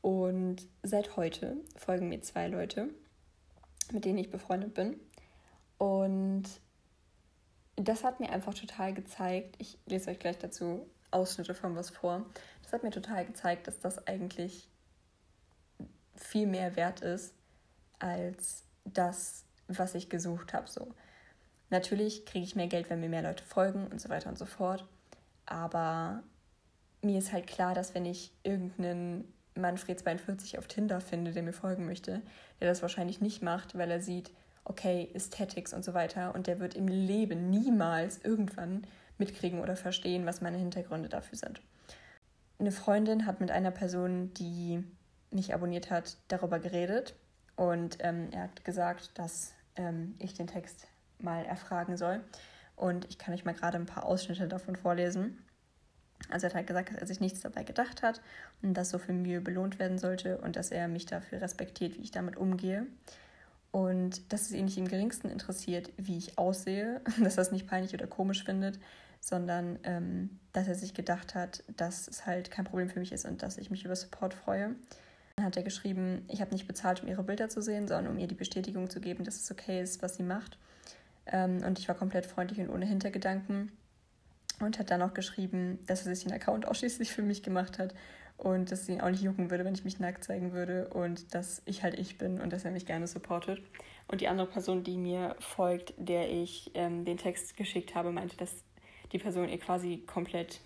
Und 0.00 0.66
seit 0.82 1.16
heute 1.16 1.56
folgen 1.76 2.08
mir 2.08 2.22
zwei 2.22 2.48
Leute, 2.48 2.88
mit 3.92 4.04
denen 4.04 4.18
ich 4.18 4.30
befreundet 4.30 4.74
bin. 4.74 4.98
Und 5.78 6.44
das 7.76 8.04
hat 8.04 8.20
mir 8.20 8.30
einfach 8.30 8.54
total 8.54 8.92
gezeigt, 8.94 9.56
ich 9.58 9.78
lese 9.86 10.10
euch 10.10 10.18
gleich 10.18 10.38
dazu 10.38 10.88
Ausschnitte 11.10 11.54
von 11.54 11.74
was 11.76 11.90
vor. 11.90 12.26
Das 12.62 12.72
hat 12.72 12.82
mir 12.82 12.90
total 12.90 13.24
gezeigt, 13.24 13.66
dass 13.66 13.78
das 13.80 14.06
eigentlich 14.06 14.68
viel 16.14 16.46
mehr 16.46 16.76
wert 16.76 17.00
ist 17.00 17.34
als 17.98 18.64
das, 18.84 19.44
was 19.68 19.94
ich 19.94 20.10
gesucht 20.10 20.52
habe. 20.52 20.68
So. 20.68 20.92
Natürlich 21.70 22.26
kriege 22.26 22.44
ich 22.44 22.56
mehr 22.56 22.66
Geld, 22.66 22.90
wenn 22.90 23.00
mir 23.00 23.08
mehr 23.08 23.22
Leute 23.22 23.44
folgen 23.44 23.86
und 23.86 24.00
so 24.00 24.08
weiter 24.08 24.28
und 24.28 24.38
so 24.38 24.46
fort. 24.46 24.86
Aber 25.46 26.22
mir 27.02 27.18
ist 27.18 27.32
halt 27.32 27.46
klar, 27.46 27.74
dass 27.74 27.94
wenn 27.94 28.04
ich 28.04 28.32
irgendeinen 28.42 29.32
Manfred42 29.58 30.58
auf 30.58 30.66
Tinder 30.66 31.00
finde, 31.00 31.32
der 31.32 31.42
mir 31.42 31.52
folgen 31.52 31.86
möchte, 31.86 32.22
der 32.60 32.68
das 32.68 32.82
wahrscheinlich 32.82 33.20
nicht 33.20 33.42
macht, 33.42 33.76
weil 33.76 33.90
er 33.90 34.00
sieht, 34.00 34.30
okay, 34.64 35.10
Aesthetics 35.14 35.72
und 35.72 35.84
so 35.84 35.94
weiter 35.94 36.34
und 36.34 36.46
der 36.46 36.60
wird 36.60 36.74
im 36.74 36.88
Leben 36.88 37.50
niemals 37.50 38.18
irgendwann 38.22 38.86
mitkriegen 39.16 39.60
oder 39.60 39.76
verstehen, 39.76 40.26
was 40.26 40.40
meine 40.40 40.58
Hintergründe 40.58 41.08
dafür 41.08 41.38
sind. 41.38 41.60
Eine 42.58 42.72
Freundin 42.72 43.26
hat 43.26 43.40
mit 43.40 43.50
einer 43.50 43.70
Person, 43.70 44.32
die 44.34 44.84
mich 45.30 45.54
abonniert 45.54 45.90
hat, 45.90 46.16
darüber 46.28 46.58
geredet 46.58 47.14
und 47.56 47.98
ähm, 48.00 48.28
er 48.32 48.44
hat 48.44 48.64
gesagt, 48.64 49.18
dass 49.18 49.54
ähm, 49.76 50.14
ich 50.18 50.34
den 50.34 50.46
Text 50.46 50.86
mal 51.18 51.44
erfragen 51.44 51.96
soll. 51.96 52.20
Und 52.76 53.06
ich 53.10 53.18
kann 53.18 53.34
euch 53.34 53.44
mal 53.44 53.54
gerade 53.54 53.76
ein 53.76 53.86
paar 53.86 54.04
Ausschnitte 54.04 54.46
davon 54.46 54.76
vorlesen. 54.76 55.44
Also 56.30 56.46
er 56.46 56.50
hat 56.50 56.56
halt 56.56 56.66
gesagt, 56.66 56.90
dass 56.90 56.98
er 56.98 57.06
sich 57.06 57.20
nichts 57.20 57.40
dabei 57.40 57.64
gedacht 57.64 58.02
hat 58.02 58.20
und 58.62 58.74
dass 58.74 58.90
so 58.90 58.98
viel 58.98 59.14
Mühe 59.14 59.40
belohnt 59.40 59.78
werden 59.78 59.98
sollte 59.98 60.38
und 60.38 60.56
dass 60.56 60.70
er 60.70 60.88
mich 60.88 61.06
dafür 61.06 61.40
respektiert, 61.40 61.96
wie 61.96 62.02
ich 62.02 62.10
damit 62.10 62.36
umgehe. 62.36 62.86
Und 63.70 64.32
dass 64.32 64.42
es 64.42 64.52
ihn 64.52 64.64
nicht 64.64 64.78
im 64.78 64.88
geringsten 64.88 65.28
interessiert, 65.28 65.90
wie 65.96 66.16
ich 66.16 66.38
aussehe, 66.38 67.00
dass 67.22 67.36
er 67.36 67.42
es 67.42 67.52
nicht 67.52 67.66
peinlich 67.66 67.94
oder 67.94 68.06
komisch 68.06 68.44
findet, 68.44 68.78
sondern 69.20 69.78
ähm, 69.84 70.38
dass 70.52 70.68
er 70.68 70.74
sich 70.74 70.94
gedacht 70.94 71.34
hat, 71.34 71.62
dass 71.76 72.08
es 72.08 72.26
halt 72.26 72.50
kein 72.50 72.64
Problem 72.64 72.88
für 72.88 73.00
mich 73.00 73.12
ist 73.12 73.24
und 73.24 73.42
dass 73.42 73.58
ich 73.58 73.70
mich 73.70 73.84
über 73.84 73.96
Support 73.96 74.34
freue. 74.34 74.74
Dann 75.36 75.44
hat 75.44 75.56
er 75.56 75.62
geschrieben, 75.62 76.24
ich 76.28 76.40
habe 76.40 76.52
nicht 76.52 76.66
bezahlt, 76.66 77.02
um 77.02 77.08
ihre 77.08 77.22
Bilder 77.22 77.48
zu 77.48 77.62
sehen, 77.62 77.86
sondern 77.86 78.12
um 78.12 78.18
ihr 78.18 78.26
die 78.26 78.34
Bestätigung 78.34 78.90
zu 78.90 79.00
geben, 79.00 79.24
dass 79.24 79.36
es 79.36 79.50
okay 79.50 79.80
ist, 79.80 80.02
was 80.02 80.16
sie 80.16 80.22
macht. 80.22 80.58
Ähm, 81.26 81.62
und 81.64 81.78
ich 81.78 81.88
war 81.88 81.94
komplett 81.94 82.26
freundlich 82.26 82.60
und 82.60 82.70
ohne 82.70 82.86
Hintergedanken 82.86 83.70
und 84.60 84.78
hat 84.78 84.90
dann 84.90 85.02
auch 85.02 85.14
geschrieben, 85.14 85.78
dass 85.86 86.06
er 86.06 86.14
sich 86.14 86.24
den 86.24 86.32
Account 86.32 86.66
ausschließlich 86.66 87.12
für 87.12 87.22
mich 87.22 87.42
gemacht 87.42 87.78
hat 87.78 87.94
und 88.36 88.70
dass 88.70 88.82
es 88.82 88.88
ihn 88.88 89.00
auch 89.00 89.10
nicht 89.10 89.22
jucken 89.22 89.50
würde, 89.50 89.64
wenn 89.64 89.74
ich 89.74 89.84
mich 89.84 89.98
nackt 89.98 90.24
zeigen 90.24 90.52
würde 90.52 90.88
und 90.88 91.34
dass 91.34 91.60
ich 91.64 91.82
halt 91.82 91.98
ich 91.98 92.18
bin 92.18 92.40
und 92.40 92.52
dass 92.52 92.64
er 92.64 92.70
mich 92.70 92.86
gerne 92.86 93.06
supportet. 93.06 93.60
Und 94.06 94.20
die 94.20 94.28
andere 94.28 94.46
Person, 94.46 94.84
die 94.84 94.96
mir 94.96 95.36
folgt, 95.40 95.92
der 95.98 96.30
ich 96.30 96.70
ähm, 96.74 97.04
den 97.04 97.18
Text 97.18 97.56
geschickt 97.56 97.94
habe, 97.94 98.12
meinte, 98.12 98.36
dass 98.36 98.64
die 99.12 99.18
Person 99.18 99.48
ihr 99.48 99.58
quasi 99.58 100.04
komplett 100.06 100.60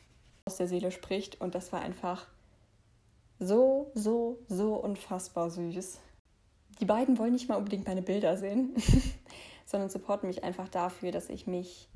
aus 0.45 0.57
der 0.57 0.69
Seele 0.69 0.91
spricht 0.91 1.41
und 1.41 1.55
das 1.55 1.73
war 1.73 1.81
einfach 1.81 2.27
so, 3.39 3.91
so, 3.95 4.39
so 4.49 4.75
unfassbar 4.75 5.51
süß. 5.51 5.99
die 6.81 6.85
beiden 6.85 7.19
wollen 7.19 7.33
nicht 7.33 7.49
mal 7.49 7.57
unbedingt 7.57 7.87
meine 7.87 8.03
Bilder 8.03 8.37
sehen, 8.37 8.75
sondern 9.67 9.89
supporten 9.89 10.29
mich 10.29 10.45
einfach 10.45 10.69
dafür, 10.69 11.11
dass 11.11 11.29
ich 11.29 11.47
mich 11.47 11.89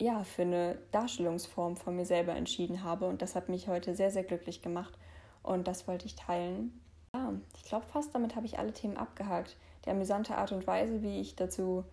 ja 0.00 0.24
für 0.24 0.42
eine 0.42 0.78
Darstellungsform 0.92 1.76
von 1.76 1.96
mir 1.96 2.06
selber 2.06 2.34
entschieden 2.34 2.82
habe. 2.82 3.06
Und 3.06 3.22
das 3.22 3.34
hat 3.34 3.48
mich 3.48 3.68
heute 3.68 3.94
sehr, 3.94 4.10
sehr 4.10 4.24
glücklich 4.24 4.62
gemacht. 4.62 4.96
Und 5.42 5.68
das 5.68 5.88
wollte 5.88 6.06
ich 6.06 6.16
teilen. 6.16 6.80
Ja, 7.14 7.32
ich 7.56 7.64
glaube 7.64 7.86
fast, 7.86 8.14
damit 8.14 8.36
habe 8.36 8.46
ich 8.46 8.58
alle 8.58 8.72
Themen 8.72 8.96
abgehakt. 8.96 9.56
Die 9.84 9.90
amüsante 9.90 10.36
Art 10.36 10.52
und 10.52 10.66
Weise, 10.66 11.02
wie 11.02 11.20
ich 11.20 11.36
dazu 11.36 11.84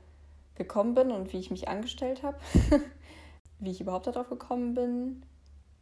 gekommen 0.55 0.93
bin 0.93 1.11
und 1.11 1.33
wie 1.33 1.39
ich 1.39 1.51
mich 1.51 1.67
angestellt 1.67 2.23
habe, 2.23 2.37
wie 3.59 3.71
ich 3.71 3.81
überhaupt 3.81 4.07
darauf 4.07 4.29
gekommen 4.29 4.73
bin, 4.73 5.23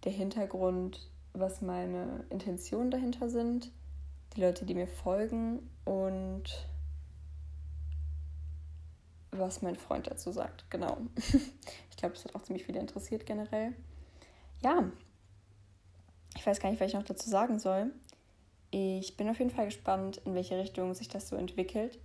der 0.03 0.11
Hintergrund, 0.11 1.09
was 1.33 1.61
meine 1.61 2.25
Intentionen 2.29 2.91
dahinter 2.91 3.29
sind, 3.29 3.71
die 4.35 4.41
Leute, 4.41 4.65
die 4.65 4.75
mir 4.75 4.87
folgen. 4.87 5.69
Und 5.85 6.67
was 9.39 9.61
mein 9.61 9.75
Freund 9.75 10.07
dazu 10.07 10.31
sagt. 10.31 10.69
Genau. 10.69 10.97
Ich 11.89 12.05
glaube, 12.05 12.15
das 12.15 12.25
hat 12.25 12.35
auch 12.35 12.41
ziemlich 12.41 12.65
viele 12.65 12.81
interessiert 12.81 13.25
generell. 13.25 13.73
Ja, 14.61 14.91
ich 16.35 16.45
weiß 16.45 16.59
gar 16.59 16.69
nicht, 16.69 16.81
was 16.81 16.89
ich 16.89 16.95
noch 16.95 17.03
dazu 17.03 17.29
sagen 17.29 17.59
soll. 17.59 17.91
Ich 18.71 19.15
bin 19.15 19.29
auf 19.29 19.39
jeden 19.39 19.51
Fall 19.51 19.65
gespannt, 19.65 20.19
in 20.25 20.33
welche 20.33 20.57
Richtung 20.57 20.93
sich 20.95 21.07
das 21.07 21.29
so 21.29 21.37
entwickelt. 21.37 21.99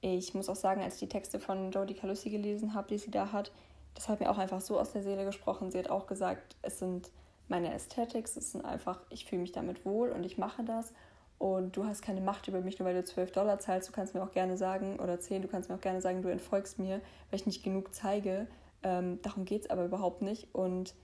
Ich 0.00 0.32
muss 0.32 0.48
auch 0.48 0.56
sagen, 0.56 0.80
als 0.80 0.94
ich 0.94 1.00
die 1.00 1.08
Texte 1.08 1.38
von 1.40 1.70
Jodie 1.72 1.94
Calussi 1.94 2.30
gelesen 2.30 2.72
habe, 2.72 2.88
die 2.88 2.98
sie 2.98 3.10
da 3.10 3.32
hat, 3.32 3.52
das 3.94 4.08
hat 4.08 4.20
mir 4.20 4.30
auch 4.30 4.38
einfach 4.38 4.60
so 4.60 4.78
aus 4.78 4.92
der 4.92 5.02
Seele 5.02 5.24
gesprochen. 5.24 5.70
Sie 5.70 5.78
hat 5.78 5.90
auch 5.90 6.06
gesagt, 6.06 6.56
es 6.62 6.78
sind 6.78 7.10
meine 7.48 7.72
Aesthetics, 7.72 8.36
es 8.36 8.52
sind 8.52 8.64
einfach, 8.64 9.00
ich 9.10 9.26
fühle 9.26 9.42
mich 9.42 9.52
damit 9.52 9.84
wohl 9.84 10.10
und 10.10 10.24
ich 10.24 10.38
mache 10.38 10.62
das. 10.64 10.94
Und 11.40 11.74
du 11.74 11.86
hast 11.86 12.02
keine 12.02 12.20
Macht 12.20 12.48
über 12.48 12.60
mich, 12.60 12.78
nur 12.78 12.86
weil 12.86 12.94
du 12.94 13.02
12 13.02 13.32
Dollar 13.32 13.58
zahlst. 13.58 13.88
Du 13.88 13.92
kannst 13.92 14.14
mir 14.14 14.22
auch 14.22 14.32
gerne 14.32 14.58
sagen, 14.58 15.00
oder 15.00 15.18
10, 15.18 15.40
du 15.40 15.48
kannst 15.48 15.70
mir 15.70 15.76
auch 15.76 15.80
gerne 15.80 16.02
sagen, 16.02 16.20
du 16.20 16.28
entfolgst 16.28 16.78
mir, 16.78 17.00
weil 17.30 17.40
ich 17.40 17.46
nicht 17.46 17.62
genug 17.62 17.94
zeige. 17.94 18.46
Ähm, 18.82 19.20
darum 19.22 19.46
geht 19.46 19.62
es 19.62 19.70
aber 19.70 19.86
überhaupt 19.86 20.20
nicht. 20.20 20.54
Und 20.54 20.94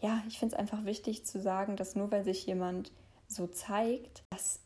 ja, 0.00 0.22
ich 0.28 0.38
finde 0.38 0.54
es 0.54 0.60
einfach 0.60 0.84
wichtig 0.84 1.26
zu 1.26 1.40
sagen, 1.40 1.74
dass 1.74 1.96
nur 1.96 2.12
weil 2.12 2.22
sich 2.22 2.46
jemand 2.46 2.92
so 3.26 3.48
zeigt, 3.48 4.22
dass 4.30 4.60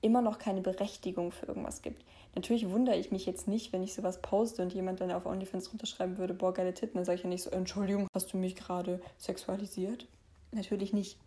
immer 0.00 0.22
noch 0.22 0.38
keine 0.38 0.60
Berechtigung 0.60 1.32
für 1.32 1.46
irgendwas 1.46 1.82
gibt. 1.82 2.04
Natürlich 2.36 2.70
wundere 2.70 2.94
ich 2.94 3.10
mich 3.10 3.26
jetzt 3.26 3.48
nicht, 3.48 3.72
wenn 3.72 3.82
ich 3.82 3.94
sowas 3.94 4.22
poste 4.22 4.62
und 4.62 4.72
jemand 4.72 5.00
dann 5.00 5.10
auf 5.10 5.26
OnlyFans 5.26 5.72
runterschreiben 5.72 6.18
würde, 6.18 6.34
boah, 6.34 6.54
geile 6.54 6.72
Titten, 6.72 6.98
dann 6.98 7.04
sage 7.04 7.16
ich 7.16 7.24
ja 7.24 7.28
nicht 7.28 7.42
so, 7.42 7.50
Entschuldigung, 7.50 8.06
hast 8.14 8.32
du 8.32 8.36
mich 8.36 8.54
gerade 8.54 9.02
sexualisiert? 9.18 10.06
Natürlich 10.52 10.92
nicht. 10.92 11.18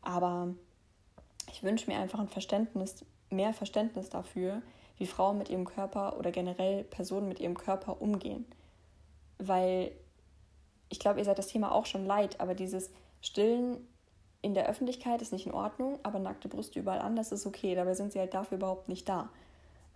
Aber 0.00 0.54
ich 1.56 1.62
wünsche 1.62 1.90
mir 1.90 1.98
einfach 1.98 2.18
ein 2.18 2.28
Verständnis, 2.28 3.02
mehr 3.30 3.54
Verständnis 3.54 4.10
dafür, 4.10 4.60
wie 4.98 5.06
Frauen 5.06 5.38
mit 5.38 5.48
ihrem 5.48 5.64
Körper 5.64 6.18
oder 6.18 6.30
generell 6.30 6.84
Personen 6.84 7.28
mit 7.28 7.40
ihrem 7.40 7.56
Körper 7.56 8.02
umgehen. 8.02 8.44
Weil 9.38 9.92
ich 10.90 10.98
glaube, 10.98 11.18
ihr 11.18 11.24
seid 11.24 11.38
das 11.38 11.46
Thema 11.46 11.72
auch 11.72 11.86
schon 11.86 12.04
leid, 12.04 12.40
aber 12.40 12.54
dieses 12.54 12.90
Stillen 13.22 13.78
in 14.42 14.52
der 14.52 14.68
Öffentlichkeit 14.68 15.22
ist 15.22 15.32
nicht 15.32 15.46
in 15.46 15.54
Ordnung, 15.54 15.98
aber 16.02 16.18
nackte 16.18 16.48
Brüste 16.48 16.78
überall 16.78 16.98
anders 16.98 17.32
ist 17.32 17.46
okay. 17.46 17.74
Dabei 17.74 17.94
sind 17.94 18.12
sie 18.12 18.18
halt 18.18 18.34
dafür 18.34 18.58
überhaupt 18.58 18.90
nicht 18.90 19.08
da. 19.08 19.30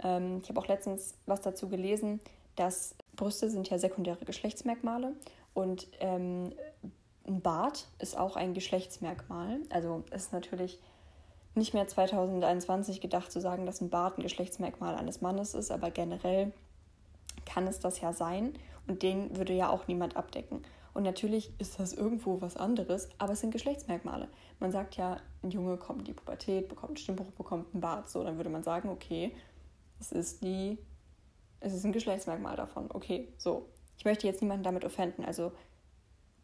Ähm, 0.02 0.40
ich 0.42 0.48
habe 0.48 0.58
auch 0.60 0.66
letztens 0.66 1.14
was 1.26 1.42
dazu 1.42 1.68
gelesen, 1.68 2.20
dass 2.56 2.94
Brüste 3.16 3.50
sind 3.50 3.68
ja 3.68 3.78
sekundäre 3.78 4.24
Geschlechtsmerkmale 4.24 5.12
und 5.52 5.88
ähm, 6.00 6.54
ein 7.26 7.42
Bart 7.42 7.86
ist 7.98 8.16
auch 8.16 8.36
ein 8.36 8.54
Geschlechtsmerkmal. 8.54 9.58
Also 9.68 10.04
ist 10.10 10.32
natürlich 10.32 10.78
nicht 11.60 11.74
mehr 11.74 11.86
2021 11.86 13.00
gedacht 13.00 13.30
zu 13.30 13.40
sagen, 13.40 13.66
dass 13.66 13.80
ein 13.80 13.90
Bart 13.90 14.18
ein 14.18 14.22
Geschlechtsmerkmal 14.22 14.96
eines 14.96 15.20
Mannes 15.20 15.54
ist, 15.54 15.70
aber 15.70 15.90
generell 15.90 16.52
kann 17.44 17.66
es 17.66 17.78
das 17.78 18.00
ja 18.00 18.12
sein 18.12 18.54
und 18.88 19.02
den 19.02 19.36
würde 19.36 19.52
ja 19.52 19.68
auch 19.68 19.86
niemand 19.86 20.16
abdecken. 20.16 20.62
Und 20.92 21.04
natürlich 21.04 21.52
ist 21.58 21.78
das 21.78 21.92
irgendwo 21.92 22.40
was 22.40 22.56
anderes, 22.56 23.08
aber 23.18 23.34
es 23.34 23.40
sind 23.40 23.52
Geschlechtsmerkmale. 23.52 24.28
Man 24.58 24.72
sagt 24.72 24.96
ja, 24.96 25.18
ein 25.42 25.50
Junge 25.50 25.76
kommt 25.76 26.00
in 26.00 26.04
die 26.06 26.12
Pubertät, 26.12 26.68
bekommt 26.68 26.90
einen 26.90 26.96
Stimmbruch, 26.96 27.30
bekommt 27.32 27.72
einen 27.72 27.80
Bart. 27.80 28.08
So, 28.10 28.24
dann 28.24 28.38
würde 28.38 28.50
man 28.50 28.64
sagen, 28.64 28.88
okay, 28.88 29.32
es 30.00 30.10
ist 30.10 30.42
die, 30.42 30.78
es 31.60 31.74
ist 31.74 31.84
ein 31.84 31.92
Geschlechtsmerkmal 31.92 32.56
davon. 32.56 32.88
Okay, 32.90 33.28
so. 33.38 33.68
Ich 33.98 34.04
möchte 34.06 34.26
jetzt 34.26 34.40
niemanden 34.40 34.64
damit 34.64 34.84
offenden. 34.84 35.24
Also, 35.24 35.52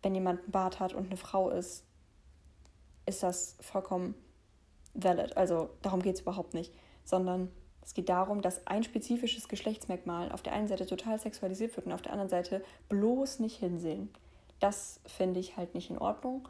wenn 0.03 0.15
jemand 0.15 0.43
einen 0.43 0.53
Bart 0.53 0.79
hat 0.79 0.93
und 0.93 1.07
eine 1.07 1.17
Frau 1.17 1.49
ist, 1.49 1.85
ist 3.07 3.23
das 3.23 3.57
vollkommen 3.61 4.15
valid. 4.97 5.37
Also, 5.37 5.71
darum 5.83 6.03
geht 6.03 6.17
es 6.17 6.21
überhaupt 6.23 6.55
nicht. 6.55 6.73
Sondern 7.05 7.51
es 7.83 7.95
geht 7.95 8.09
darum, 8.09 8.43
dass 8.43 8.67
ein 8.67 8.83
spezifisches 8.83 9.49
Geschlechtsmerkmal 9.49 10.33
auf 10.33 10.43
der 10.43 10.53
einen 10.53 10.67
Seite 10.67 10.87
total 10.87 11.21
sexualisiert 11.21 11.77
wird 11.77 11.87
und 11.87 11.93
auf 11.93 12.03
der 12.03 12.13
anderen 12.13 12.31
Seite 12.31 12.65
bloß 12.89 13.39
nicht 13.39 13.59
hinsehen. 13.59 14.11
Das 14.59 14.99
finde 15.07 15.39
ich 15.39 15.57
halt 15.57 15.75
nicht 15.75 15.91
in 15.91 15.99
Ordnung. 15.99 16.49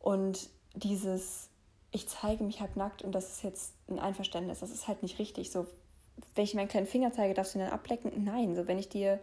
Und 0.00 0.50
dieses, 0.74 1.48
ich 1.92 2.08
zeige 2.08 2.44
mich 2.44 2.60
halt 2.60 2.76
nackt 2.76 3.02
und 3.02 3.12
das 3.12 3.30
ist 3.30 3.42
jetzt 3.42 3.74
ein 3.88 3.98
Einverständnis, 3.98 4.60
das 4.60 4.70
ist 4.70 4.86
halt 4.86 5.02
nicht 5.02 5.18
richtig. 5.18 5.50
So, 5.50 5.66
wenn 6.34 6.44
ich 6.44 6.54
meinen 6.54 6.68
kleinen 6.68 6.86
Finger 6.86 7.12
zeige, 7.12 7.34
darfst 7.34 7.54
du 7.54 7.58
ihn 7.58 7.64
dann 7.64 7.72
ablecken? 7.72 8.12
Nein. 8.22 8.54
So, 8.54 8.66
wenn 8.66 8.78
ich 8.78 8.88
dir, 8.88 9.20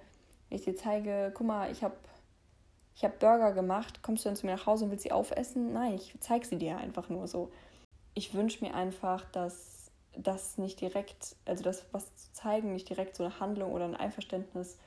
wenn 0.50 0.58
ich 0.58 0.66
dir 0.66 0.76
zeige, 0.76 1.32
guck 1.36 1.46
mal, 1.46 1.72
ich 1.72 1.84
habe 1.84 1.96
ich 2.96 3.04
hab 3.04 3.20
Burger 3.20 3.52
gemacht, 3.52 4.02
kommst 4.02 4.24
du 4.24 4.30
dann 4.30 4.38
zu 4.38 4.46
mir 4.46 4.54
nach 4.54 4.66
Hause 4.66 4.86
und 4.86 4.92
willst 4.92 5.04
sie 5.04 5.12
aufessen? 5.12 5.74
Nein, 5.74 5.96
ich 5.96 6.16
zeige 6.22 6.46
sie 6.46 6.58
dir 6.58 6.78
einfach 6.78 7.10
nur 7.10 7.28
so. 7.28 7.52
Ich 8.16 8.34
wünsche 8.34 8.64
mir 8.66 8.74
einfach, 8.74 9.24
dass 9.26 9.92
das 10.18 10.58
nicht 10.58 10.82
direkt, 10.82 11.36
also 11.46 11.64
das, 11.64 11.86
was 11.92 12.16
zu 12.16 12.34
zeigen, 12.34 12.74
nicht 12.74 12.90
direkt 12.90 13.16
so 13.16 13.24
eine 13.24 13.40
Handlung 13.40 13.72
oder 13.72 13.86
ein 13.86 13.96
Einverständnis 13.96 14.78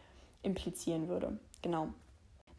implizieren 0.42 1.08
würde. 1.08 1.38
Genau 1.62 1.88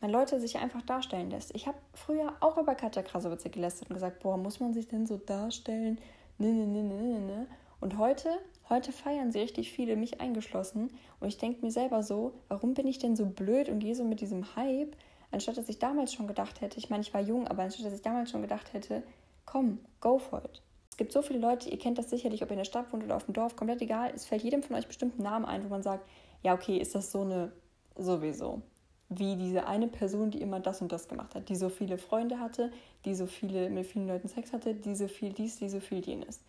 man 0.02 0.12
Leute 0.12 0.40
sich 0.40 0.58
einfach 0.58 0.82
darstellen 0.82 1.30
lässt. 1.30 1.54
Ich 1.56 1.68
habe 1.68 1.78
früher 1.94 2.34
auch 2.40 2.58
über 2.58 2.76
Katja 2.76 3.02
Krasowitz 3.02 3.44
gelästert 3.44 3.90
und 3.90 3.96
gesagt, 3.96 4.22
boah, 4.22 4.38
muss 4.38 4.60
man 4.60 4.74
sich 4.74 4.88
denn 4.88 5.06
so 5.06 5.18
darstellen? 5.18 6.00
Ne, 6.38 6.48
ne, 6.48 6.66
ne, 6.66 6.84
ne, 6.84 6.96
ne, 6.96 7.20
ne. 7.20 7.48
Und 7.82 7.98
heute, 7.98 8.30
heute 8.70 8.92
feiern 8.92 9.32
sie 9.32 9.40
richtig 9.40 9.72
viele, 9.72 9.96
mich 9.96 10.22
eingeschlossen. 10.22 10.92
Und 11.20 11.28
ich 11.28 11.38
denke 11.38 11.66
mir 11.66 11.72
selber 11.72 12.04
so, 12.04 12.34
warum 12.48 12.74
bin 12.74 12.88
ich 12.88 13.00
denn 13.00 13.16
so 13.16 13.26
blöd 13.26 13.70
und 13.70 13.80
gehe 13.80 13.96
so 13.96 14.04
mit 14.04 14.22
diesem 14.22 14.56
Hype, 14.56 14.96
anstatt 15.32 15.58
dass 15.58 15.70
ich 15.70 15.80
damals 15.80 16.14
schon 16.14 16.28
gedacht 16.28 16.62
hätte, 16.62 16.78
ich 16.78 16.90
meine, 16.90 17.02
ich 17.02 17.14
war 17.14 17.22
jung, 17.22 17.48
aber 17.48 17.64
anstatt 17.64 17.86
dass 17.86 17.94
ich 17.94 18.02
damals 18.02 18.32
schon 18.32 18.42
gedacht 18.42 18.74
hätte, 18.74 19.04
komm, 19.52 19.80
go 20.00 20.20
for 20.20 20.44
it. 20.44 20.62
Es 20.90 20.98
gibt 20.98 21.12
so 21.12 21.22
viele 21.22 21.40
Leute, 21.40 21.70
ihr 21.70 21.80
kennt 21.80 21.98
das 21.98 22.10
sicherlich, 22.10 22.44
ob 22.44 22.50
ihr 22.50 22.54
in 22.54 22.60
der 22.60 22.66
Stadt 22.66 22.92
wohnt 22.92 23.04
oder 23.04 23.16
auf 23.16 23.26
dem 23.26 23.34
Dorf, 23.34 23.56
komplett 23.56 23.82
egal. 23.82 24.12
Es 24.14 24.26
fällt 24.26 24.44
jedem 24.44 24.64
von 24.64 24.76
euch 24.76 24.88
bestimmt 24.88 25.18
ein 25.18 25.24
Name 25.24 25.48
ein, 25.48 25.64
wo 25.64 25.70
man 25.70 25.84
sagt, 25.84 26.08
ja, 26.44 26.54
okay, 26.54 26.78
ist 26.78 26.96
das 26.96 27.12
so 27.12 27.22
eine 27.22 27.52
sowieso 27.96 28.62
wie 29.10 29.36
diese 29.36 29.66
eine 29.66 29.88
Person, 29.88 30.30
die 30.30 30.40
immer 30.40 30.60
das 30.60 30.82
und 30.82 30.92
das 30.92 31.08
gemacht 31.08 31.34
hat, 31.34 31.50
die 31.50 31.56
so 31.56 31.70
viele 31.70 31.98
Freunde 31.98 32.40
hatte, 32.40 32.72
die 33.06 33.16
so 33.16 33.26
viele 33.26 33.70
mit 33.70 33.88
vielen 33.88 34.08
Leuten 34.08 34.28
Sex 34.28 34.54
hatte, 34.54 34.76
die 34.76 34.96
so 34.96 35.08
viel 35.08 35.34
dies, 35.34 35.58
die 35.58 35.68
so 35.68 35.80
viel 35.80 36.00
jenes. 36.00 36.42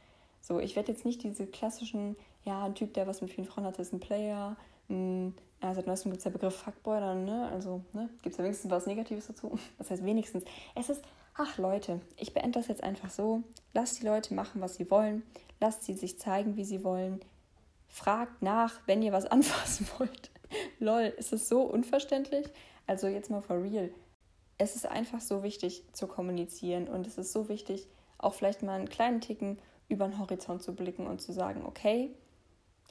So, 0.42 0.60
ich 0.60 0.76
werde 0.76 0.92
jetzt 0.92 1.06
nicht 1.06 1.22
diese 1.22 1.46
klassischen, 1.46 2.16
ja, 2.44 2.64
ein 2.64 2.74
Typ, 2.74 2.92
der 2.94 3.06
was 3.06 3.22
mit 3.22 3.30
vielen 3.30 3.46
Frauen 3.46 3.64
hatte, 3.64 3.80
ist 3.80 3.92
ein 3.94 4.00
Player. 4.00 4.56
Ja, 4.88 5.74
seit 5.74 5.86
neuestem 5.86 6.10
gibt 6.10 6.18
es 6.18 6.24
der 6.24 6.30
Begriff 6.30 6.56
Fuckboy, 6.56 7.00
dann, 7.00 7.24
ne? 7.24 7.48
Also, 7.50 7.82
ne? 7.92 8.10
Gibt 8.22 8.34
es 8.34 8.38
ja 8.38 8.44
wenigstens 8.44 8.70
was 8.70 8.86
Negatives 8.86 9.26
dazu? 9.26 9.58
Das 9.78 9.90
heißt, 9.90 10.04
wenigstens. 10.04 10.44
Es 10.74 10.90
ist, 10.90 11.02
ach 11.34 11.58
Leute, 11.58 12.00
ich 12.16 12.34
beende 12.34 12.58
das 12.58 12.68
jetzt 12.68 12.82
einfach 12.82 13.10
so. 13.10 13.42
Lasst 13.72 14.00
die 14.00 14.06
Leute 14.06 14.34
machen, 14.34 14.60
was 14.60 14.76
sie 14.76 14.90
wollen. 14.90 15.22
Lasst 15.60 15.84
sie 15.84 15.94
sich 15.94 16.18
zeigen, 16.18 16.56
wie 16.56 16.64
sie 16.64 16.84
wollen. 16.84 17.20
Fragt 17.88 18.42
nach, 18.42 18.80
wenn 18.86 19.02
ihr 19.02 19.12
was 19.12 19.26
anfassen 19.30 19.86
wollt. 19.98 20.30
Lol, 20.78 21.12
ist 21.16 21.32
es 21.32 21.48
so 21.48 21.62
unverständlich? 21.62 22.46
Also 22.86 23.06
jetzt 23.06 23.30
mal 23.30 23.42
for 23.42 23.62
real. 23.62 23.90
Es 24.58 24.76
ist 24.76 24.86
einfach 24.86 25.20
so 25.20 25.42
wichtig 25.42 25.84
zu 25.92 26.06
kommunizieren 26.06 26.88
und 26.88 27.06
es 27.06 27.18
ist 27.18 27.32
so 27.32 27.48
wichtig, 27.48 27.88
auch 28.18 28.34
vielleicht 28.34 28.62
mal 28.62 28.78
einen 28.78 28.88
kleinen 28.88 29.20
Ticken 29.20 29.58
über 29.88 30.06
den 30.06 30.18
Horizont 30.18 30.62
zu 30.62 30.74
blicken 30.74 31.06
und 31.06 31.20
zu 31.20 31.32
sagen, 31.32 31.64
okay, 31.64 32.10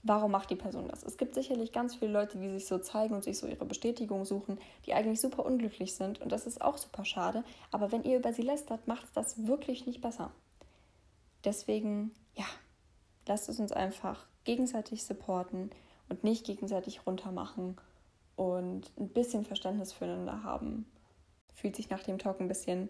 warum 0.04 0.32
macht 0.32 0.50
die 0.50 0.56
Person 0.56 0.88
das? 0.88 1.04
Es 1.04 1.18
gibt 1.18 1.36
sicherlich 1.36 1.72
ganz 1.72 1.96
viele 1.96 2.12
Leute, 2.12 2.38
die 2.38 2.50
sich 2.50 2.66
so 2.66 2.78
zeigen 2.80 3.14
und 3.14 3.24
sich 3.24 3.38
so 3.38 3.48
ihre 3.48 3.66
Bestätigung 3.66 4.26
suchen, 4.26 4.60
die 4.86 4.94
eigentlich 4.94 5.22
super 5.22 5.46
unglücklich 5.46 5.96
sind 5.96 6.22
und 6.22 6.32
das 6.32 6.46
ist 6.46 6.62
auch 6.62 6.78
super 6.78 7.06
schade. 7.06 7.44
Aber 7.72 7.92
wenn 7.92 8.04
ihr 8.04 8.18
über 8.18 8.34
sie 8.34 8.42
lästert, 8.42 8.88
macht 8.88 9.06
es 9.06 9.12
das 9.14 9.48
wirklich 9.48 9.86
nicht 9.86 10.02
besser. 10.02 10.32
Deswegen, 11.44 12.12
ja, 12.36 12.46
lasst 13.28 13.50
es 13.50 13.60
uns 13.60 13.72
einfach 13.72 14.26
gegenseitig 14.44 15.04
supporten 15.04 15.70
und 16.10 16.24
nicht 16.24 16.46
gegenseitig 16.46 17.06
runtermachen 17.06 17.78
und 18.36 18.92
ein 18.98 19.10
bisschen 19.10 19.46
Verständnis 19.46 19.94
füreinander 19.94 20.44
haben. 20.44 20.90
Fühlt 21.54 21.76
sich 21.76 21.90
nach 21.90 22.04
dem 22.04 22.18
Talk 22.18 22.40
ein 22.40 22.48
bisschen 22.48 22.90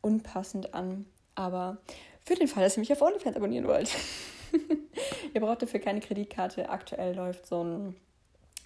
unpassend 0.00 0.74
an, 0.74 1.06
aber 1.34 1.78
für 2.24 2.34
den 2.34 2.48
Fall, 2.48 2.64
dass 2.64 2.76
ihr 2.76 2.80
mich 2.80 2.92
auf 2.92 3.02
OnlyFans 3.02 3.36
abonnieren 3.36 3.66
wollt. 3.66 3.90
ihr 5.34 5.40
braucht 5.40 5.62
dafür 5.62 5.80
keine 5.80 6.00
Kreditkarte. 6.00 6.68
Aktuell 6.68 7.14
läuft 7.14 7.46
so 7.46 7.62
ein, 7.62 7.96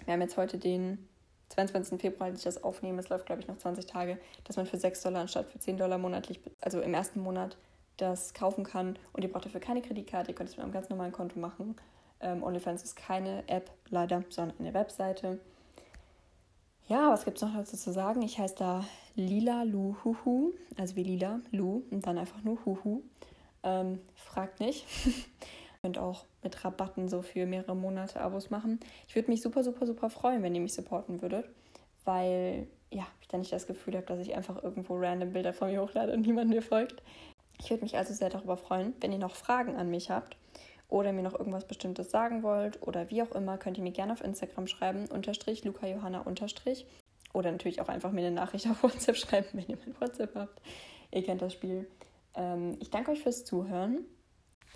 wir 0.05 0.13
haben 0.13 0.21
jetzt 0.21 0.37
heute 0.37 0.57
den 0.57 1.07
22. 1.49 2.01
Februar, 2.01 2.29
als 2.29 2.39
ich 2.39 2.43
das 2.45 2.63
aufnehme, 2.63 2.99
es 2.99 3.09
läuft 3.09 3.25
glaube 3.25 3.41
ich 3.41 3.47
noch 3.47 3.57
20 3.57 3.85
Tage, 3.85 4.17
dass 4.45 4.55
man 4.57 4.65
für 4.65 4.77
6 4.77 5.01
Dollar 5.01 5.21
anstatt 5.21 5.47
für 5.47 5.59
10 5.59 5.77
Dollar 5.77 5.97
monatlich, 5.97 6.39
also 6.61 6.81
im 6.81 6.93
ersten 6.93 7.19
Monat 7.19 7.57
das 7.97 8.33
kaufen 8.33 8.63
kann 8.63 8.97
und 9.13 9.23
ihr 9.23 9.31
braucht 9.31 9.45
dafür 9.45 9.59
keine 9.59 9.81
Kreditkarte, 9.81 10.31
ihr 10.31 10.35
könnt 10.35 10.49
es 10.49 10.57
mit 10.57 10.63
einem 10.63 10.73
ganz 10.73 10.89
normalen 10.89 11.11
Konto 11.11 11.39
machen. 11.39 11.75
Ähm, 12.21 12.41
OnlyFans 12.41 12.83
ist 12.83 12.95
keine 12.95 13.47
App, 13.47 13.69
leider, 13.89 14.23
sondern 14.29 14.57
eine 14.59 14.73
Webseite. 14.73 15.39
Ja, 16.87 17.11
was 17.11 17.23
gibt 17.23 17.37
es 17.37 17.43
noch 17.43 17.53
dazu 17.53 17.77
zu 17.77 17.93
sagen? 17.93 18.21
Ich 18.23 18.39
heiße 18.39 18.55
da 18.57 18.83
Lila 19.15 19.63
Lu 19.63 19.95
also 20.77 20.95
wie 20.95 21.03
Lila 21.03 21.39
Lu 21.51 21.83
und 21.91 22.05
dann 22.05 22.17
einfach 22.17 22.43
nur 22.43 22.57
Huhu. 22.65 23.01
Ähm, 23.63 23.99
fragt 24.15 24.59
nicht. 24.59 24.85
könnt 25.83 25.97
auch 25.97 26.23
mit 26.41 26.63
Rabatten 26.63 27.09
so 27.09 27.21
für 27.21 27.45
mehrere 27.45 27.75
Monate 27.75 28.21
Abos 28.21 28.49
machen. 28.49 28.79
Ich 29.07 29.15
würde 29.15 29.29
mich 29.29 29.41
super, 29.41 29.63
super, 29.63 29.85
super 29.85 30.09
freuen, 30.09 30.41
wenn 30.41 30.55
ihr 30.55 30.61
mich 30.61 30.73
supporten 30.73 31.21
würdet, 31.21 31.45
weil 32.05 32.67
ja, 32.89 33.05
ich 33.21 33.27
dann 33.27 33.41
nicht 33.41 33.51
das 33.51 33.67
Gefühl 33.67 33.95
habe, 33.97 34.05
dass 34.05 34.19
ich 34.19 34.33
einfach 34.33 34.63
irgendwo 34.63 34.95
random 34.95 35.33
Bilder 35.33 35.51
von 35.51 35.69
mir 35.69 35.81
hochlade 35.81 36.13
und 36.13 36.21
niemand 36.21 36.49
mir 36.49 36.61
folgt. 36.61 37.03
Ich 37.59 37.69
würde 37.69 37.83
mich 37.83 37.97
also 37.97 38.13
sehr 38.13 38.29
darüber 38.29 38.55
freuen, 38.55 38.93
wenn 39.01 39.11
ihr 39.11 39.17
noch 39.17 39.35
Fragen 39.35 39.75
an 39.75 39.89
mich 39.89 40.09
habt 40.09 40.37
oder 40.87 41.11
mir 41.11 41.21
noch 41.21 41.37
irgendwas 41.37 41.67
Bestimmtes 41.67 42.11
sagen 42.11 42.43
wollt 42.43 42.81
oder 42.81 43.09
wie 43.09 43.21
auch 43.21 43.31
immer, 43.31 43.57
könnt 43.57 43.77
ihr 43.77 43.83
mir 43.83 43.91
gerne 43.91 44.13
auf 44.13 44.23
Instagram 44.23 44.67
schreiben, 44.67 45.07
unterstrich 45.07 45.65
Luca 45.65 45.85
Johanna 45.85 46.21
unterstrich. 46.21 46.85
Oder 47.33 47.51
natürlich 47.51 47.81
auch 47.81 47.89
einfach 47.89 48.11
mir 48.11 48.21
eine 48.21 48.31
Nachricht 48.31 48.67
auf 48.69 48.83
WhatsApp 48.83 49.17
schreiben, 49.17 49.47
wenn 49.53 49.67
ihr 49.67 49.77
mein 49.85 49.99
WhatsApp 49.99 50.33
habt. 50.35 50.61
Ihr 51.11 51.23
kennt 51.23 51.41
das 51.41 51.51
Spiel. 51.51 51.89
Ähm, 52.35 52.77
ich 52.79 52.89
danke 52.89 53.11
euch 53.11 53.21
fürs 53.21 53.43
Zuhören. 53.43 54.05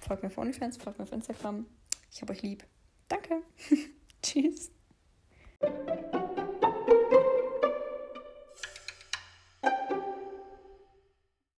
Folgt 0.01 0.23
mir 0.23 0.29
auf 0.29 0.37
OnlyFans, 0.37 0.77
folgt 0.77 0.99
mir 0.99 1.03
auf 1.03 1.11
Instagram. 1.11 1.65
Ich 2.11 2.21
habe 2.21 2.33
euch 2.33 2.41
lieb. 2.41 2.63
Danke. 3.07 3.41
Tschüss. 4.21 4.71